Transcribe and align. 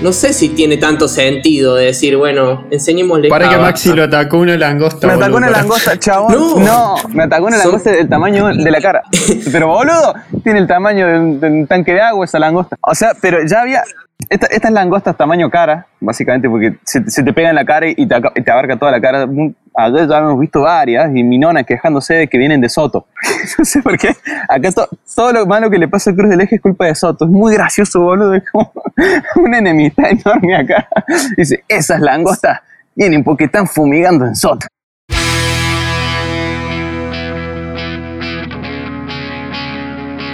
no 0.00 0.12
sé 0.12 0.32
si 0.32 0.50
tiene 0.50 0.76
tanto 0.76 1.08
sentido 1.08 1.74
de 1.74 1.86
decir, 1.86 2.16
bueno, 2.16 2.64
enseñémosle. 2.70 3.28
Para 3.28 3.48
que 3.48 3.56
Maxi 3.56 3.92
lo 3.92 4.04
atacó 4.04 4.38
una 4.38 4.56
langosta. 4.56 5.06
Me 5.06 5.14
atacó 5.14 5.36
una 5.36 5.50
langosta, 5.50 5.98
chabón. 5.98 6.64
No, 6.64 6.94
me 7.08 7.24
atacó 7.24 7.46
una 7.46 7.58
langosta 7.58 7.90
del 7.90 8.08
tamaño 8.08 8.48
de 8.48 8.70
la 8.70 8.80
cara. 8.80 9.02
Pero 9.52 9.68
boludo, 9.68 10.14
tiene 10.44 10.60
el 10.60 10.66
tamaño 10.66 11.06
de 11.06 11.18
un, 11.18 11.66
tanque 11.66 11.94
de 11.94 12.00
agua 12.00 12.24
esa 12.24 12.38
langosta. 12.38 12.76
O 12.80 12.94
sea, 12.94 13.12
pero 13.20 13.38
ya 13.46 13.62
había. 13.62 13.82
Esta, 14.28 14.46
estas 14.48 14.72
langostas 14.72 15.16
tamaño 15.16 15.48
cara, 15.48 15.86
básicamente, 16.00 16.48
porque 16.48 16.76
se, 16.84 17.00
te 17.00 17.32
pega 17.32 17.50
en 17.50 17.54
la 17.54 17.64
cara 17.64 17.88
y 17.88 18.06
te, 18.06 18.20
te 18.42 18.50
abarca 18.50 18.76
toda 18.76 18.90
la 18.90 19.00
cara 19.00 19.26
ayer 19.78 20.08
ya 20.08 20.18
hemos 20.18 20.40
visto 20.40 20.62
varias 20.62 21.08
y 21.14 21.22
mi 21.22 21.38
nona 21.38 21.62
quejándose 21.62 22.14
de 22.14 22.28
que 22.28 22.36
vienen 22.36 22.60
de 22.60 22.68
Soto. 22.68 23.06
no 23.58 23.64
sé 23.64 23.80
por 23.80 23.96
qué. 23.96 24.14
Acá 24.48 24.70
todo 25.14 25.32
lo 25.32 25.46
malo 25.46 25.70
que 25.70 25.78
le 25.78 25.86
pasa 25.86 26.10
al 26.10 26.16
Cruz 26.16 26.30
del 26.30 26.40
Eje 26.40 26.56
es 26.56 26.60
culpa 26.60 26.86
de 26.86 26.94
Soto. 26.94 27.24
Es 27.24 27.30
muy 27.30 27.54
gracioso, 27.54 28.00
boludo. 28.00 28.34
Es 28.34 28.42
como 28.50 28.72
una 29.36 29.58
enemistad 29.58 30.10
enorme 30.10 30.56
acá. 30.56 30.88
Dice, 31.36 31.64
esas 31.68 32.00
langostas 32.00 32.60
vienen 32.94 33.22
porque 33.22 33.44
están 33.44 33.68
fumigando 33.68 34.26
en 34.26 34.34
Soto. 34.34 34.66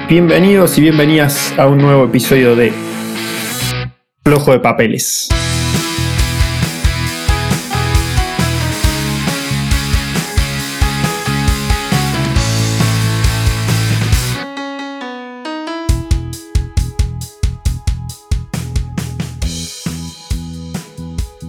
Bienvenidos 0.09 0.79
y 0.79 0.82
bienvenidas 0.82 1.52
a 1.59 1.66
un 1.66 1.79
nuevo 1.79 2.04
episodio 2.04 2.56
de 2.56 2.73
Flojo 4.23 4.52
de 4.52 4.60
Papeles. 4.60 5.29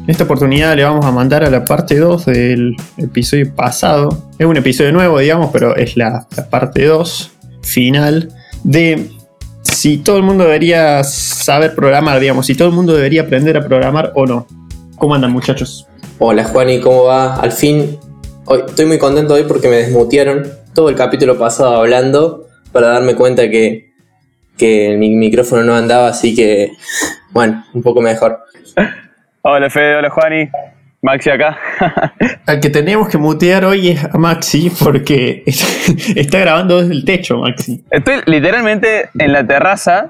En 0.05 0.11
esta 0.11 0.25
oportunidad 0.25 0.75
le 0.75 0.83
vamos 0.83 1.03
a 1.03 1.11
mandar 1.11 1.43
a 1.43 1.49
la 1.49 1.65
parte 1.65 1.97
2 1.97 2.27
del 2.27 2.75
episodio 2.97 3.51
pasado. 3.55 4.29
Es 4.37 4.45
un 4.45 4.55
episodio 4.55 4.91
nuevo, 4.91 5.17
digamos, 5.17 5.49
pero 5.51 5.75
es 5.75 5.97
la, 5.97 6.27
parte 6.51 6.85
2 6.85 7.31
final 7.63 8.31
de 8.63 9.09
si 9.63 9.97
todo 9.97 10.17
el 10.17 10.21
mundo 10.21 10.43
debería 10.43 11.03
saber 11.03 11.73
programar, 11.73 12.19
digamos, 12.19 12.45
si 12.45 12.53
todo 12.53 12.67
el 12.67 12.75
mundo 12.75 12.93
debería 12.93 13.23
aprender 13.23 13.57
a 13.57 13.65
programar 13.65 14.11
o 14.13 14.27
no. 14.27 14.45
¿Cómo 14.95 15.15
andan 15.15 15.31
muchachos? 15.31 15.87
Hola 16.19 16.43
Juan, 16.43 16.79
cómo 16.81 17.05
va? 17.05 17.37
Al 17.37 17.51
fin, 17.51 17.97
hoy, 18.45 18.59
estoy 18.67 18.85
muy 18.85 18.99
contento 18.99 19.33
hoy 19.33 19.45
porque 19.47 19.69
me 19.69 19.77
desmutearon 19.77 20.47
todo 20.75 20.89
el 20.89 20.95
capítulo 20.95 21.39
pasado 21.39 21.77
hablando 21.77 22.45
para 22.71 22.89
darme 22.89 23.15
cuenta 23.15 23.49
que, 23.49 23.89
que 24.55 24.97
mi 24.99 25.15
micrófono 25.15 25.63
no 25.63 25.73
andaba, 25.73 26.09
así 26.09 26.35
que, 26.35 26.73
bueno, 27.31 27.65
un 27.73 27.81
poco 27.81 28.01
mejor. 28.01 28.37
Hola 29.47 29.69
Fede, 29.69 29.95
hola 29.97 30.09
Juani. 30.09 30.49
Maxi 31.03 31.29
acá. 31.29 31.55
Al 32.47 32.59
que 32.59 32.71
tenemos 32.71 33.07
que 33.07 33.19
mutear 33.19 33.63
hoy 33.63 33.89
es 33.89 34.03
a 34.03 34.17
Maxi 34.17 34.71
porque 34.83 35.43
está 36.15 36.39
grabando 36.39 36.81
desde 36.81 36.93
el 36.95 37.05
techo, 37.05 37.37
Maxi. 37.37 37.85
Estoy 37.91 38.21
literalmente 38.25 39.09
en 39.19 39.31
la 39.31 39.45
terraza 39.45 40.09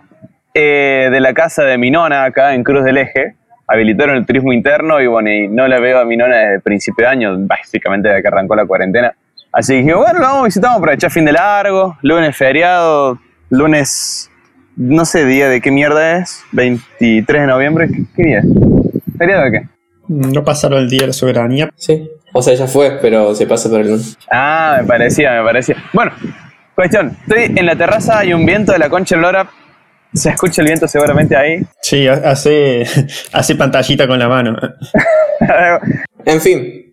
eh, 0.53 1.09
de 1.11 1.19
la 1.19 1.33
casa 1.33 1.66
de 1.66 1.77
mi 1.77 1.92
nona 1.92 2.23
acá 2.23 2.55
en 2.55 2.64
Cruz 2.64 2.86
del 2.86 2.97
Eje. 2.97 3.36
Habilitaron 3.67 4.16
el 4.16 4.25
turismo 4.25 4.53
interno 4.53 5.02
y 5.02 5.08
bueno, 5.08 5.30
y 5.30 5.49
no 5.49 5.67
la 5.67 5.81
veo 5.81 5.99
a 5.99 6.05
mi 6.05 6.16
nona 6.16 6.38
desde 6.38 6.55
el 6.55 6.61
principio 6.61 7.05
de 7.05 7.11
año, 7.11 7.36
básicamente 7.39 8.08
desde 8.08 8.22
que 8.22 8.30
arrancó 8.30 8.55
la 8.55 8.66
cuarentena. 8.66 9.14
Así 9.52 9.73
que 9.73 9.80
dije, 9.80 9.95
bueno, 9.95 10.14
lo 10.14 10.27
vamos 10.27 10.44
a 10.44 10.45
visitar, 10.45 10.70
vamos 10.70 10.77
a 10.77 10.80
aprovechar 10.80 11.11
fin 11.11 11.25
de 11.25 11.33
largo, 11.33 11.97
lunes 12.03 12.38
feriado, 12.38 13.20
lunes, 13.49 14.31
no 14.77 15.03
sé 15.03 15.25
día 15.25 15.49
de 15.49 15.59
qué 15.59 15.72
mierda 15.72 16.20
es, 16.20 16.42
23 16.53 17.42
de 17.42 17.47
noviembre, 17.47 17.89
¿qué, 18.16 18.23
día 18.23 18.39
es? 18.39 18.45
¿Feriado 19.17 19.45
de 19.45 19.52
qué? 19.52 19.69
No 20.08 20.44
pasaron 20.44 20.80
el 20.80 20.89
día 20.89 21.02
de 21.02 21.08
la 21.08 21.13
soberanía. 21.13 21.69
Sí. 21.75 22.09
O 22.33 22.41
sea, 22.41 22.53
ya 22.53 22.67
fue, 22.67 22.99
pero 23.02 23.33
se 23.33 23.47
pasa 23.47 23.70
por 23.70 23.81
el 23.81 23.87
lunes. 23.87 24.17
Ah, 24.31 24.80
me 24.81 24.87
parecía, 24.87 25.31
me 25.33 25.43
parecía. 25.43 25.77
Bueno, 25.93 26.11
cuestión. 26.76 27.17
Estoy 27.27 27.58
en 27.58 27.65
la 27.65 27.75
terraza, 27.75 28.20
hay 28.20 28.33
un 28.33 28.45
viento 28.45 28.71
de 28.71 28.80
la 28.80 28.89
concha 28.89 29.15
Lora. 29.15 29.49
¿Se 30.14 30.30
escucha 30.30 30.61
el 30.61 30.67
viento 30.67 30.87
seguramente 30.87 31.36
ahí? 31.36 31.61
Sí, 31.81 32.08
hace, 32.08 32.86
hace 33.33 33.55
pantallita 33.55 34.08
con 34.08 34.20
la 34.20 34.30
mano. 34.30 34.55
en 36.25 36.42
fin. 36.42 36.86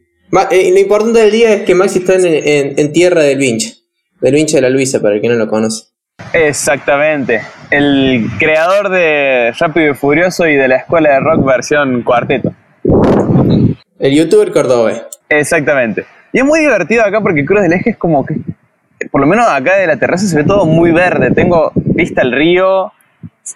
Eh, 0.51 0.71
lo 0.73 0.79
importante 0.79 1.21
del 1.21 1.31
día 1.31 1.53
es 1.53 1.63
que 1.63 1.75
Maxi 1.75 1.99
está 1.99 2.15
en, 2.17 2.93
tierra 2.93 3.23
del 3.23 3.39
Vinch. 3.39 3.85
Del 4.21 4.35
Vinch 4.35 4.53
de 4.53 4.61
la 4.63 4.71
Luisa, 4.71 5.01
para 5.01 5.17
el 5.17 5.21
que 5.21 5.29
no 5.29 5.35
lo 5.35 5.47
conoce. 5.47 5.92
Exactamente. 6.33 7.43
El 7.71 8.29
creador 8.39 8.89
de 8.89 9.53
Rápido 9.59 9.93
y 9.93 9.95
Furioso 9.95 10.47
y 10.47 10.57
de 10.57 10.69
la 10.69 10.77
escuela 10.77 11.11
de 11.13 11.21
rock 11.21 11.45
versión 11.45 12.03
cuarteto. 12.03 12.53
El 13.99 14.15
youtuber 14.15 14.53
cordobés. 14.53 15.03
Exactamente. 15.29 16.05
Y 16.33 16.39
es 16.39 16.45
muy 16.45 16.61
divertido 16.61 17.05
acá 17.05 17.21
porque 17.21 17.45
Cruz 17.45 17.63
del 17.63 17.73
Eje 17.73 17.91
es 17.91 17.97
como 17.97 18.25
que, 18.25 18.37
por 19.11 19.21
lo 19.21 19.27
menos 19.27 19.47
acá 19.49 19.77
de 19.77 19.87
la 19.87 19.97
terraza 19.97 20.27
se 20.27 20.37
ve 20.37 20.45
todo 20.45 20.67
muy 20.67 20.91
verde. 20.91 21.31
Tengo 21.31 21.73
vista 21.75 22.23
al 22.23 22.33
río, 22.33 22.93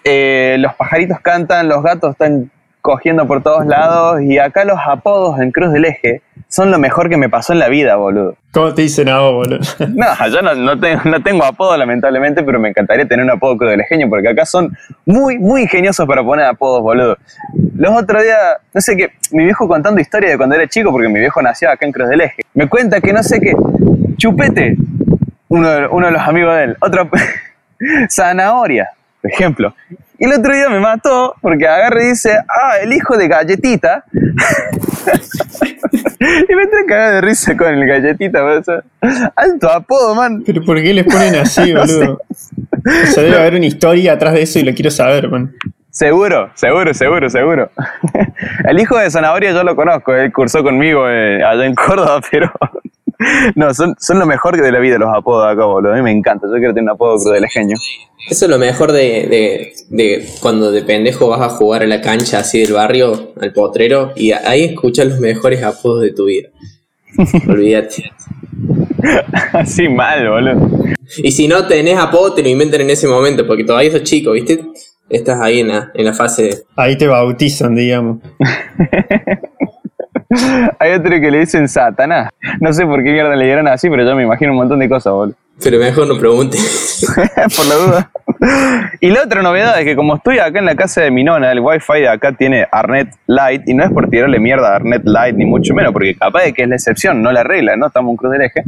eh, 0.03 0.57
los 0.59 0.73
pajaritos 0.75 1.19
cantan, 1.21 1.67
los 1.67 1.83
gatos 1.83 2.11
están 2.11 2.51
cogiendo 2.81 3.27
por 3.27 3.43
todos 3.43 3.65
lados 3.65 4.21
y 4.21 4.39
acá 4.39 4.63
los 4.63 4.79
apodos 4.85 5.39
en 5.39 5.51
Cruz 5.51 5.73
del 5.73 5.85
Eje 5.85 6.21
son 6.47 6.71
lo 6.71 6.79
mejor 6.79 7.09
que 7.09 7.17
me 7.17 7.29
pasó 7.29 7.53
en 7.53 7.59
la 7.59 7.67
vida, 7.67 7.97
boludo. 7.97 8.35
¿Cómo 8.51 8.73
te 8.73 8.83
dicen 8.83 9.09
a 9.09 9.19
vos, 9.19 9.33
boludo? 9.33 9.59
No, 9.89 10.05
yo 10.29 10.41
no, 10.41 10.79
tengo, 10.79 11.01
no 11.03 11.21
tengo 11.21 11.43
apodo 11.43 11.75
lamentablemente, 11.75 12.43
pero 12.43 12.59
me 12.59 12.69
encantaría 12.69 13.05
tener 13.05 13.25
un 13.25 13.31
apodo 13.31 13.57
Cruz 13.57 13.71
del 13.71 13.81
Ejeño 13.81 14.09
porque 14.09 14.29
acá 14.29 14.45
son 14.45 14.75
muy, 15.05 15.37
muy 15.37 15.63
ingeniosos 15.63 16.07
para 16.07 16.23
poner 16.23 16.45
apodos, 16.45 16.81
boludo. 16.81 17.17
Los 17.75 17.91
otros 18.01 18.23
días, 18.23 18.39
no 18.73 18.81
sé 18.81 18.95
qué, 18.95 19.11
mi 19.31 19.43
viejo 19.43 19.67
contando 19.67 19.99
historia 19.99 20.29
de 20.29 20.37
cuando 20.37 20.55
era 20.55 20.67
chico, 20.67 20.91
porque 20.91 21.09
mi 21.09 21.19
viejo 21.19 21.41
nació 21.41 21.69
acá 21.69 21.85
en 21.85 21.91
Cruz 21.91 22.09
del 22.09 22.21
Eje, 22.21 22.43
me 22.53 22.67
cuenta 22.67 23.01
que 23.01 23.11
no 23.11 23.21
sé 23.21 23.39
qué, 23.39 23.53
Chupete, 24.17 24.77
uno 25.49 25.69
de, 25.69 25.87
uno 25.87 26.07
de 26.07 26.13
los 26.13 26.21
amigos 26.21 26.55
de 26.55 26.63
él, 26.63 26.77
otro, 26.79 27.09
Zanahoria, 28.09 28.89
por 29.21 29.31
ejemplo. 29.31 29.73
Y 30.19 30.25
el 30.25 30.33
otro 30.33 30.53
día 30.53 30.69
me 30.69 30.79
mató 30.79 31.35
porque 31.41 31.67
agarra 31.67 32.03
y 32.03 32.07
dice, 32.07 32.37
ah, 32.49 32.77
el 32.81 32.91
hijo 32.93 33.17
de 33.17 33.27
galletita. 33.27 34.03
y 34.13 34.19
me 36.55 36.63
entré 36.63 36.85
cagada 36.87 37.11
de 37.13 37.21
risa 37.21 37.55
con 37.55 37.67
el 37.67 37.87
galletita. 37.87 38.41
Alto 39.35 39.71
apodo, 39.71 40.15
man. 40.15 40.43
Pero 40.45 40.63
¿por 40.63 40.81
qué 40.81 40.93
les 40.93 41.05
ponen 41.05 41.35
así, 41.35 41.73
boludo? 41.73 42.19
O 42.71 43.11
sea, 43.11 43.23
debe 43.23 43.37
haber 43.37 43.55
una 43.55 43.65
historia 43.65 44.13
atrás 44.13 44.33
de 44.33 44.41
eso 44.41 44.59
y 44.59 44.63
lo 44.63 44.73
quiero 44.73 44.89
saber, 44.89 45.29
man. 45.29 45.53
Seguro, 45.91 46.51
seguro, 46.53 46.93
seguro, 46.93 47.29
seguro. 47.29 47.71
el 48.65 48.79
hijo 48.79 48.97
de 48.97 49.09
Zanahoria 49.09 49.51
yo 49.51 49.63
lo 49.63 49.75
conozco, 49.75 50.13
él 50.13 50.31
cursó 50.31 50.63
conmigo 50.63 51.09
eh, 51.09 51.43
allá 51.43 51.65
en 51.65 51.73
Córdoba, 51.73 52.21
pero 52.29 52.51
no, 53.55 53.73
son, 53.73 53.95
son 53.99 54.19
lo 54.19 54.25
mejor 54.25 54.61
de 54.61 54.71
la 54.71 54.79
vida 54.79 54.97
los 54.97 55.15
apodos 55.15 55.45
acá, 55.45 55.65
boludo. 55.65 55.93
A 55.93 55.95
mí 55.95 56.01
me 56.01 56.11
encanta. 56.11 56.47
Yo 56.47 56.53
quiero 56.57 56.73
tener 56.73 56.83
un 56.83 56.89
apodo 56.91 57.17
genio. 57.49 57.77
Eso 58.29 58.45
es 58.45 58.51
lo 58.51 58.59
mejor 58.59 58.91
de, 58.91 59.73
de, 59.89 60.25
cuando 60.41 60.71
de 60.71 60.81
pendejo 60.83 61.29
vas 61.29 61.41
a 61.41 61.49
jugar 61.49 61.83
a 61.83 61.87
la 61.87 62.01
cancha 62.01 62.39
así 62.39 62.59
del 62.59 62.73
barrio, 62.73 63.33
al 63.39 63.53
potrero, 63.53 64.11
y 64.15 64.31
ahí 64.31 64.65
escuchas 64.65 65.07
los 65.07 65.19
mejores 65.19 65.63
apodos 65.63 66.01
de 66.01 66.11
tu 66.11 66.25
vida. 66.25 66.49
Olvídate. 67.47 68.11
Así 69.53 69.87
mal, 69.87 70.29
boludo. 70.29 70.69
Y 71.17 71.31
si 71.31 71.47
no 71.47 71.67
tenés 71.67 71.97
apodo, 71.97 72.33
te 72.33 72.43
lo 72.43 72.49
inventan 72.49 72.81
en 72.81 72.89
ese 72.89 73.07
momento, 73.07 73.47
porque 73.47 73.63
todavía 73.63 73.91
sos 73.91 74.03
chico, 74.03 74.33
¿viste? 74.33 74.61
Estás 75.09 75.39
ahí 75.39 75.61
en 75.61 75.69
la, 75.69 75.91
en 75.93 76.05
la 76.05 76.13
fase. 76.13 76.65
Ahí 76.75 76.97
te 76.97 77.07
bautizan, 77.07 77.75
digamos. 77.75 78.17
Hay 80.79 80.91
otro 80.91 81.11
que 81.11 81.31
le 81.31 81.39
dicen 81.39 81.67
Satanás. 81.67 82.31
No 82.59 82.73
sé 82.73 82.85
por 82.85 83.03
qué 83.03 83.11
mierda 83.11 83.35
le 83.35 83.45
dieron 83.45 83.67
así, 83.67 83.89
pero 83.89 84.03
yo 84.03 84.15
me 84.15 84.23
imagino 84.23 84.51
un 84.51 84.57
montón 84.57 84.79
de 84.79 84.89
cosas, 84.89 85.13
boludo. 85.13 85.35
Pero 85.63 85.79
mejor 85.79 86.07
no 86.07 86.19
pregunte. 86.19 86.57
por 87.55 87.65
la 87.65 87.75
duda. 87.75 88.11
Y 89.01 89.09
la 89.09 89.23
otra 89.23 89.41
novedad 89.41 89.79
es 89.79 89.85
que 89.85 89.95
como 89.95 90.15
estoy 90.15 90.37
acá 90.37 90.59
en 90.59 90.65
la 90.65 90.75
casa 90.75 91.01
de 91.01 91.09
mi 91.09 91.23
nona, 91.23 91.51
el 91.51 91.59
wifi 91.59 92.01
de 92.01 92.09
acá 92.09 92.31
tiene 92.33 92.67
Arnet 92.71 93.09
Light, 93.25 93.67
y 93.67 93.73
no 93.73 93.83
es 93.83 93.91
por 93.91 94.07
tirarle 94.09 94.39
mierda 94.39 94.73
a 94.73 94.75
Arnet 94.75 95.01
Light, 95.05 95.35
ni 95.35 95.45
mucho 95.45 95.73
menos, 95.73 95.93
porque 95.93 96.15
capaz 96.15 96.43
de 96.43 96.53
que 96.53 96.63
es 96.63 96.69
la 96.69 96.75
excepción, 96.75 97.23
no 97.23 97.31
la 97.31 97.43
regla, 97.43 97.75
¿no? 97.75 97.87
Estamos 97.87 98.11
en 98.11 98.17
cruz 98.17 98.31
del 98.33 98.41
eje. 98.43 98.63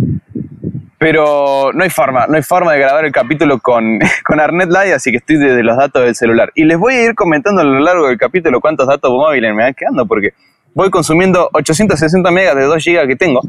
Pero 0.97 1.71
no 1.73 1.83
hay 1.83 1.89
forma, 1.89 2.25
no 2.27 2.35
hay 2.35 2.43
forma 2.43 2.73
de 2.73 2.79
grabar 2.79 3.05
el 3.05 3.11
capítulo 3.11 3.59
con, 3.59 3.99
con 4.25 4.39
Arnet 4.39 4.69
Light, 4.69 4.93
así 4.93 5.11
que 5.11 5.17
estoy 5.17 5.37
desde 5.37 5.61
los 5.63 5.77
datos 5.77 6.03
del 6.03 6.15
celular. 6.15 6.51
Y 6.55 6.63
les 6.63 6.77
voy 6.79 6.95
a 6.95 7.05
ir 7.05 7.15
comentando 7.15 7.61
a 7.61 7.65
lo 7.65 7.79
largo 7.79 8.07
del 8.07 8.17
capítulo 8.17 8.59
cuántos 8.59 8.87
datos 8.87 9.11
móviles 9.11 9.53
me 9.53 9.63
van 9.63 9.75
quedando, 9.75 10.07
porque 10.07 10.33
voy 10.73 10.89
consumiendo 10.89 11.49
860 11.53 12.31
megas 12.31 12.55
de 12.55 12.63
2 12.63 12.83
GB 12.83 13.07
que 13.07 13.15
tengo. 13.15 13.41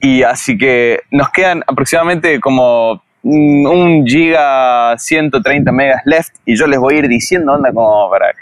Y 0.00 0.22
así 0.22 0.56
que 0.58 1.00
nos 1.10 1.30
quedan 1.30 1.62
aproximadamente 1.66 2.40
como 2.40 3.02
un 3.22 4.04
giga 4.06 4.96
130 4.96 5.72
megas 5.72 6.02
left 6.04 6.36
y 6.44 6.56
yo 6.56 6.66
les 6.66 6.78
voy 6.78 6.94
a 6.94 6.98
ir 6.98 7.08
diciendo 7.08 7.52
onda 7.54 7.72
como 7.72 8.08
para 8.08 8.32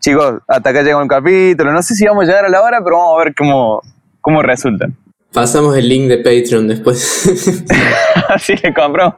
chicos 0.00 0.40
hasta 0.48 0.70
acá 0.70 0.82
llega 0.82 1.00
un 1.00 1.06
capítulo. 1.06 1.70
No 1.72 1.82
sé 1.82 1.94
si 1.94 2.04
vamos 2.06 2.24
a 2.24 2.26
llegar 2.26 2.44
a 2.46 2.48
la 2.48 2.60
hora 2.60 2.82
pero 2.82 2.96
vamos 2.98 3.20
a 3.20 3.24
ver 3.24 3.34
cómo, 3.34 3.82
cómo 4.20 4.42
resulta. 4.42 4.88
Pasamos 5.32 5.76
el 5.76 5.88
link 5.88 6.08
de 6.08 6.18
Patreon 6.18 6.68
después. 6.68 7.64
Así 8.28 8.54
le 8.56 8.74
compro 8.74 9.16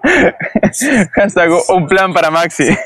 hashtag 1.13 1.51
un 1.71 1.87
plan 1.87 2.13
para 2.13 2.31
Maxi. 2.31 2.69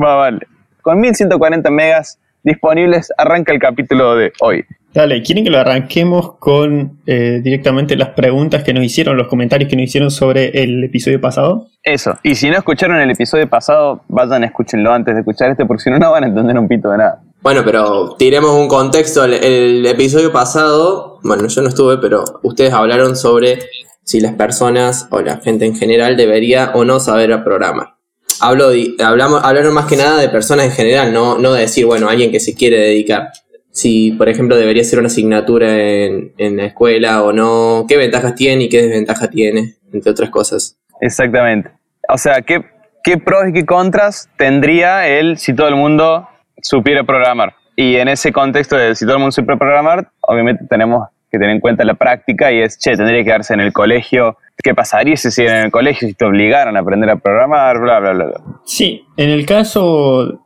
Va 0.00 0.16
vale. 0.16 0.46
Con 0.82 0.98
1140 0.98 1.70
megas 1.70 2.18
disponibles, 2.42 3.12
arranca 3.16 3.52
el 3.52 3.58
capítulo 3.58 4.14
de 4.14 4.32
hoy. 4.40 4.64
Dale, 4.92 5.22
¿quieren 5.22 5.44
que 5.44 5.50
lo 5.50 5.58
arranquemos 5.58 6.34
con 6.38 6.98
eh, 7.06 7.40
directamente 7.42 7.96
las 7.96 8.08
preguntas 8.08 8.64
que 8.64 8.74
nos 8.74 8.82
hicieron, 8.82 9.16
los 9.16 9.28
comentarios 9.28 9.70
que 9.70 9.76
nos 9.76 9.84
hicieron 9.84 10.10
sobre 10.10 10.62
el 10.62 10.82
episodio 10.82 11.20
pasado? 11.20 11.68
Eso. 11.84 12.18
Y 12.24 12.34
si 12.34 12.50
no 12.50 12.56
escucharon 12.56 13.00
el 13.00 13.10
episodio 13.10 13.48
pasado, 13.48 14.02
vayan, 14.08 14.42
escúchenlo 14.42 14.92
antes 14.92 15.14
de 15.14 15.20
escuchar 15.20 15.50
este, 15.50 15.64
porque 15.64 15.84
si 15.84 15.90
no, 15.90 15.98
no 16.00 16.10
van 16.10 16.24
a 16.24 16.26
entender 16.26 16.58
un 16.58 16.66
pito 16.66 16.90
de 16.90 16.98
nada. 16.98 17.22
Bueno, 17.40 17.62
pero 17.64 18.16
tiremos 18.18 18.50
un 18.50 18.66
contexto. 18.66 19.24
El, 19.24 19.34
el 19.34 19.86
episodio 19.86 20.32
pasado, 20.32 21.20
bueno, 21.22 21.46
yo 21.46 21.62
no 21.62 21.68
estuve, 21.68 21.98
pero 21.98 22.24
ustedes 22.42 22.72
hablaron 22.72 23.14
sobre 23.14 23.60
si 24.02 24.20
las 24.20 24.34
personas 24.34 25.06
o 25.10 25.20
la 25.20 25.36
gente 25.36 25.66
en 25.66 25.76
general 25.76 26.16
debería 26.16 26.72
o 26.74 26.84
no 26.84 26.98
saber 26.98 27.44
programar. 27.44 27.99
Hablo 28.40 28.70
hablamos, 29.04 29.42
hablaron 29.44 29.74
más 29.74 29.86
que 29.86 29.96
nada 29.96 30.20
de 30.20 30.28
personas 30.28 30.66
en 30.66 30.72
general, 30.72 31.12
no, 31.12 31.38
no 31.38 31.52
de 31.52 31.62
decir, 31.62 31.86
bueno, 31.86 32.08
alguien 32.08 32.30
que 32.30 32.40
se 32.40 32.54
quiere 32.54 32.78
dedicar. 32.78 33.28
Si, 33.70 34.12
por 34.12 34.28
ejemplo, 34.28 34.56
debería 34.56 34.82
ser 34.82 34.98
una 34.98 35.08
asignatura 35.08 35.76
en, 35.76 36.32
en 36.38 36.56
la 36.56 36.64
escuela 36.64 37.22
o 37.22 37.32
no, 37.32 37.86
qué 37.88 37.96
ventajas 37.96 38.34
tiene 38.34 38.64
y 38.64 38.68
qué 38.68 38.82
desventajas 38.82 39.30
tiene, 39.30 39.76
entre 39.92 40.10
otras 40.10 40.30
cosas. 40.30 40.76
Exactamente. 41.00 41.70
O 42.08 42.18
sea, 42.18 42.42
¿qué, 42.42 42.64
qué 43.04 43.18
pros 43.18 43.48
y 43.48 43.52
qué 43.52 43.64
contras 43.64 44.28
tendría 44.36 45.06
él 45.06 45.38
si 45.38 45.54
todo 45.54 45.68
el 45.68 45.76
mundo 45.76 46.28
supiera 46.62 47.04
programar? 47.04 47.54
Y 47.76 47.96
en 47.96 48.08
ese 48.08 48.32
contexto 48.32 48.76
de 48.76 48.94
si 48.94 49.04
todo 49.04 49.14
el 49.14 49.20
mundo 49.20 49.32
supiera 49.32 49.58
programar, 49.58 50.10
obviamente 50.20 50.64
tenemos 50.68 51.08
que 51.30 51.38
tener 51.38 51.54
en 51.54 51.60
cuenta 51.60 51.84
la 51.84 51.94
práctica 51.94 52.52
y 52.52 52.60
es, 52.60 52.78
che, 52.78 52.96
tendría 52.96 53.22
que 53.22 53.30
darse 53.30 53.54
en 53.54 53.60
el 53.60 53.72
colegio. 53.72 54.36
¿Qué 54.62 54.74
pasaría 54.74 55.16
si 55.16 55.30
siguen 55.30 55.56
en 55.56 55.64
el 55.66 55.70
colegio, 55.70 56.08
si 56.08 56.14
te 56.14 56.24
obligaran 56.24 56.76
a 56.76 56.80
aprender 56.80 57.10
a 57.10 57.16
programar, 57.16 57.80
bla, 57.80 58.00
bla, 58.00 58.12
bla? 58.12 58.24
bla? 58.26 58.40
Sí, 58.64 59.02
en 59.16 59.30
el 59.30 59.46
caso 59.46 60.40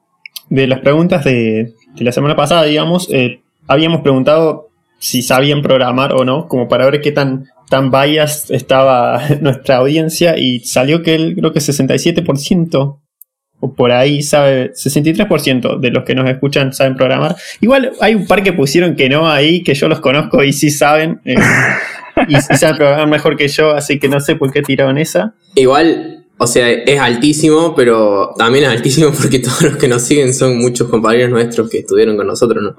de 0.49 0.67
las 0.67 0.81
preguntas 0.81 1.25
de, 1.25 1.73
de 1.95 2.05
la 2.05 2.13
semana 2.13 2.37
pasada, 2.37 2.65
digamos, 2.65 3.09
eh, 3.11 3.41
habíamos 3.67 4.03
preguntado 4.03 4.69
si 4.99 5.23
sabían 5.23 5.63
programar 5.63 6.15
o 6.15 6.25
no, 6.25 6.49
como 6.49 6.69
para 6.69 6.87
ver 6.87 7.01
qué 7.01 7.13
tan, 7.13 7.47
tan 7.69 7.91
biased 7.91 8.55
estaba 8.55 9.21
nuestra 9.41 9.77
audiencia 9.77 10.39
y 10.39 10.61
salió 10.61 11.03
que 11.03 11.15
el, 11.15 11.35
creo 11.35 11.53
que 11.53 11.61
67% 11.61 12.99
o 13.61 13.75
por 13.75 13.93
ahí 13.93 14.23
sabe, 14.23 14.73
63% 14.73 15.79
de 15.79 15.91
los 15.91 16.05
que 16.05 16.15
nos 16.15 16.29
escuchan 16.29 16.73
saben 16.75 16.97
programar. 16.97 17.37
Igual 17.61 17.93
hay 18.01 18.15
un 18.15 18.27
par 18.27 18.43
que 18.43 18.53
pusieron 18.53 18.95
que 18.95 19.09
no 19.09 19.31
ahí, 19.31 19.63
que 19.63 19.75
yo 19.75 19.89
los 19.89 20.01
conozco 20.01 20.43
y 20.43 20.53
sí 20.53 20.71
saben. 20.71 21.21
eh, 21.25 21.35
y 22.29 22.41
saben 22.57 22.77
programar 22.77 23.09
mejor 23.09 23.37
que 23.37 23.49
yo, 23.49 23.71
así 23.71 23.99
que 23.99 24.09
no 24.09 24.21
sé 24.21 24.37
por 24.37 24.53
qué 24.53 24.63
tiraron 24.63 24.99
esa. 24.99 25.35
Igual, 25.55 26.27
o 26.39 26.47
sea, 26.47 26.71
es 26.71 27.01
altísimo, 27.01 27.75
pero 27.75 28.35
también 28.37 28.65
altísimo 28.65 29.13
porque 29.21 29.39
todos 29.39 29.63
los 29.63 29.77
que 29.77 29.89
nos 29.89 30.03
siguen 30.03 30.35
son 30.35 30.59
muchos 30.59 30.89
compañeros 30.89 31.31
nuestros 31.31 31.71
que 31.71 31.79
estuvieron 31.79 32.17
con 32.17 32.27
nosotros, 32.27 32.63
¿no? 32.63 32.77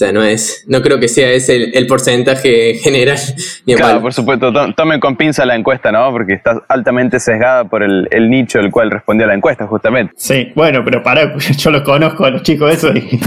O 0.00 0.02
sea, 0.02 0.12
no 0.12 0.22
es, 0.24 0.64
no 0.66 0.80
creo 0.80 0.98
que 0.98 1.08
sea 1.08 1.30
ese 1.30 1.56
el, 1.56 1.70
el 1.76 1.86
porcentaje 1.86 2.74
general. 2.82 3.18
Claro, 3.66 4.00
por 4.00 4.14
supuesto, 4.14 4.50
to- 4.50 4.72
tomen 4.74 4.98
con 4.98 5.14
pinza 5.14 5.44
la 5.44 5.54
encuesta, 5.56 5.92
¿no? 5.92 6.10
Porque 6.10 6.32
está 6.32 6.62
altamente 6.68 7.20
sesgada 7.20 7.64
por 7.68 7.82
el, 7.82 8.08
el 8.10 8.30
nicho 8.30 8.56
del 8.60 8.70
cual 8.70 8.90
respondió 8.90 9.26
la 9.26 9.34
encuesta, 9.34 9.66
justamente. 9.66 10.14
Sí, 10.16 10.52
bueno, 10.54 10.80
pero 10.86 11.02
pará, 11.02 11.34
yo 11.58 11.70
los 11.70 11.82
conozco 11.82 12.24
a 12.24 12.30
los 12.30 12.42
chicos 12.44 12.72
esos 12.72 12.96
y 12.96 13.20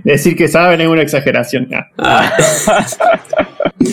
decir 0.02 0.34
que 0.34 0.48
saben 0.48 0.80
es 0.80 0.88
una 0.88 1.02
exageración. 1.02 1.68
No, 1.68 1.78
Ah. 1.98 2.32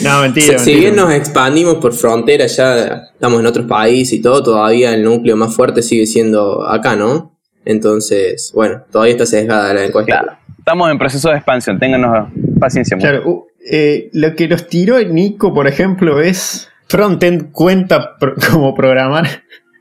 no, 0.02 0.20
mentira. 0.22 0.58
Si, 0.58 0.74
bien 0.74 0.96
nos 0.96 1.12
expandimos 1.12 1.74
por 1.76 1.92
frontera, 1.92 2.46
ya 2.46 3.02
estamos 3.12 3.40
en 3.40 3.46
otros 3.46 3.66
países 3.66 4.14
y 4.14 4.22
todo, 4.22 4.42
todavía 4.42 4.94
el 4.94 5.02
núcleo 5.04 5.36
más 5.36 5.54
fuerte 5.54 5.82
sigue 5.82 6.06
siendo 6.06 6.66
acá, 6.66 6.96
¿no? 6.96 7.36
Entonces, 7.66 8.52
bueno, 8.54 8.84
todavía 8.90 9.12
está 9.12 9.26
sesgada 9.26 9.74
la 9.74 9.84
encuesta. 9.84 10.20
Claro. 10.22 10.38
Estamos 10.60 10.90
en 10.90 10.98
proceso 10.98 11.30
de 11.30 11.36
expansión, 11.36 11.78
ténganos 11.78 12.28
paciencia. 12.60 12.96
Claro, 12.96 13.22
uh, 13.28 13.46
eh, 13.70 14.08
lo 14.12 14.34
que 14.36 14.46
nos 14.46 14.68
tiró 14.68 14.98
Nico, 15.02 15.52
por 15.52 15.66
ejemplo, 15.66 16.20
es 16.20 16.68
Frontend 16.88 17.50
cuenta 17.52 18.16
pro- 18.18 18.34
como 18.50 18.74
programar. 18.74 19.26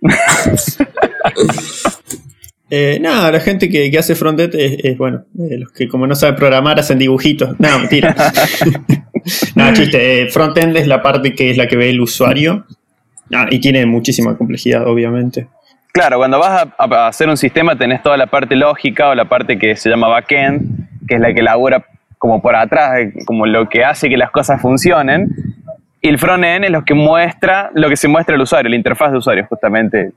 Eh, 2.71 2.99
nada, 3.01 3.31
la 3.31 3.39
gente 3.39 3.67
que, 3.67 3.89
que 3.89 3.97
hace 3.97 4.13
frontend 4.13 4.53
es, 4.53 4.77
es, 4.83 4.95
bueno, 4.95 5.25
eh, 5.39 5.57
los 5.57 5.71
que 5.71 5.87
como 5.87 6.05
no 6.05 6.13
saben 6.13 6.35
programar 6.35 6.79
hacen 6.79 6.99
dibujitos. 6.99 7.59
No, 7.59 7.79
mentira. 7.79 8.15
no, 9.55 9.73
chiste. 9.73 10.21
eh, 10.21 10.27
frontend 10.29 10.77
es 10.77 10.85
la 10.85 11.01
parte 11.01 11.33
que 11.33 11.49
es 11.49 11.57
la 11.57 11.67
que 11.67 11.75
ve 11.75 11.89
el 11.89 11.99
usuario. 11.99 12.67
Ah, 13.33 13.47
y 13.49 13.59
tiene 13.59 13.87
muchísima 13.87 14.37
complejidad, 14.37 14.85
obviamente. 14.87 15.47
Claro, 15.91 16.17
cuando 16.17 16.39
vas 16.39 16.67
a, 16.77 17.07
hacer 17.07 17.27
un 17.29 17.37
sistema 17.37 17.77
tenés 17.77 18.01
toda 18.03 18.15
la 18.15 18.27
parte 18.27 18.55
lógica 18.55 19.09
o 19.09 19.15
la 19.15 19.25
parte 19.25 19.57
que 19.57 19.75
se 19.75 19.89
llama 19.89 20.07
backend, 20.07 20.87
que 21.07 21.15
es 21.15 21.21
la 21.21 21.33
que 21.33 21.39
elabora 21.39 21.85
como 22.17 22.41
por 22.41 22.55
atrás, 22.55 22.99
eh, 22.99 23.13
como 23.25 23.45
lo 23.45 23.67
que 23.69 23.83
hace 23.83 24.09
que 24.09 24.17
las 24.17 24.29
cosas 24.29 24.61
funcionen. 24.61 25.29
Y 26.01 26.09
el 26.09 26.19
frontend 26.19 26.65
es 26.65 26.71
lo 26.71 26.85
que 26.85 26.93
muestra, 26.93 27.71
lo 27.73 27.89
que 27.89 27.97
se 27.97 28.07
muestra 28.07 28.35
al 28.35 28.41
usuario, 28.41 28.69
la 28.69 28.75
interfaz 28.75 29.11
de 29.11 29.17
usuario, 29.17 29.45
justamente, 29.49 30.11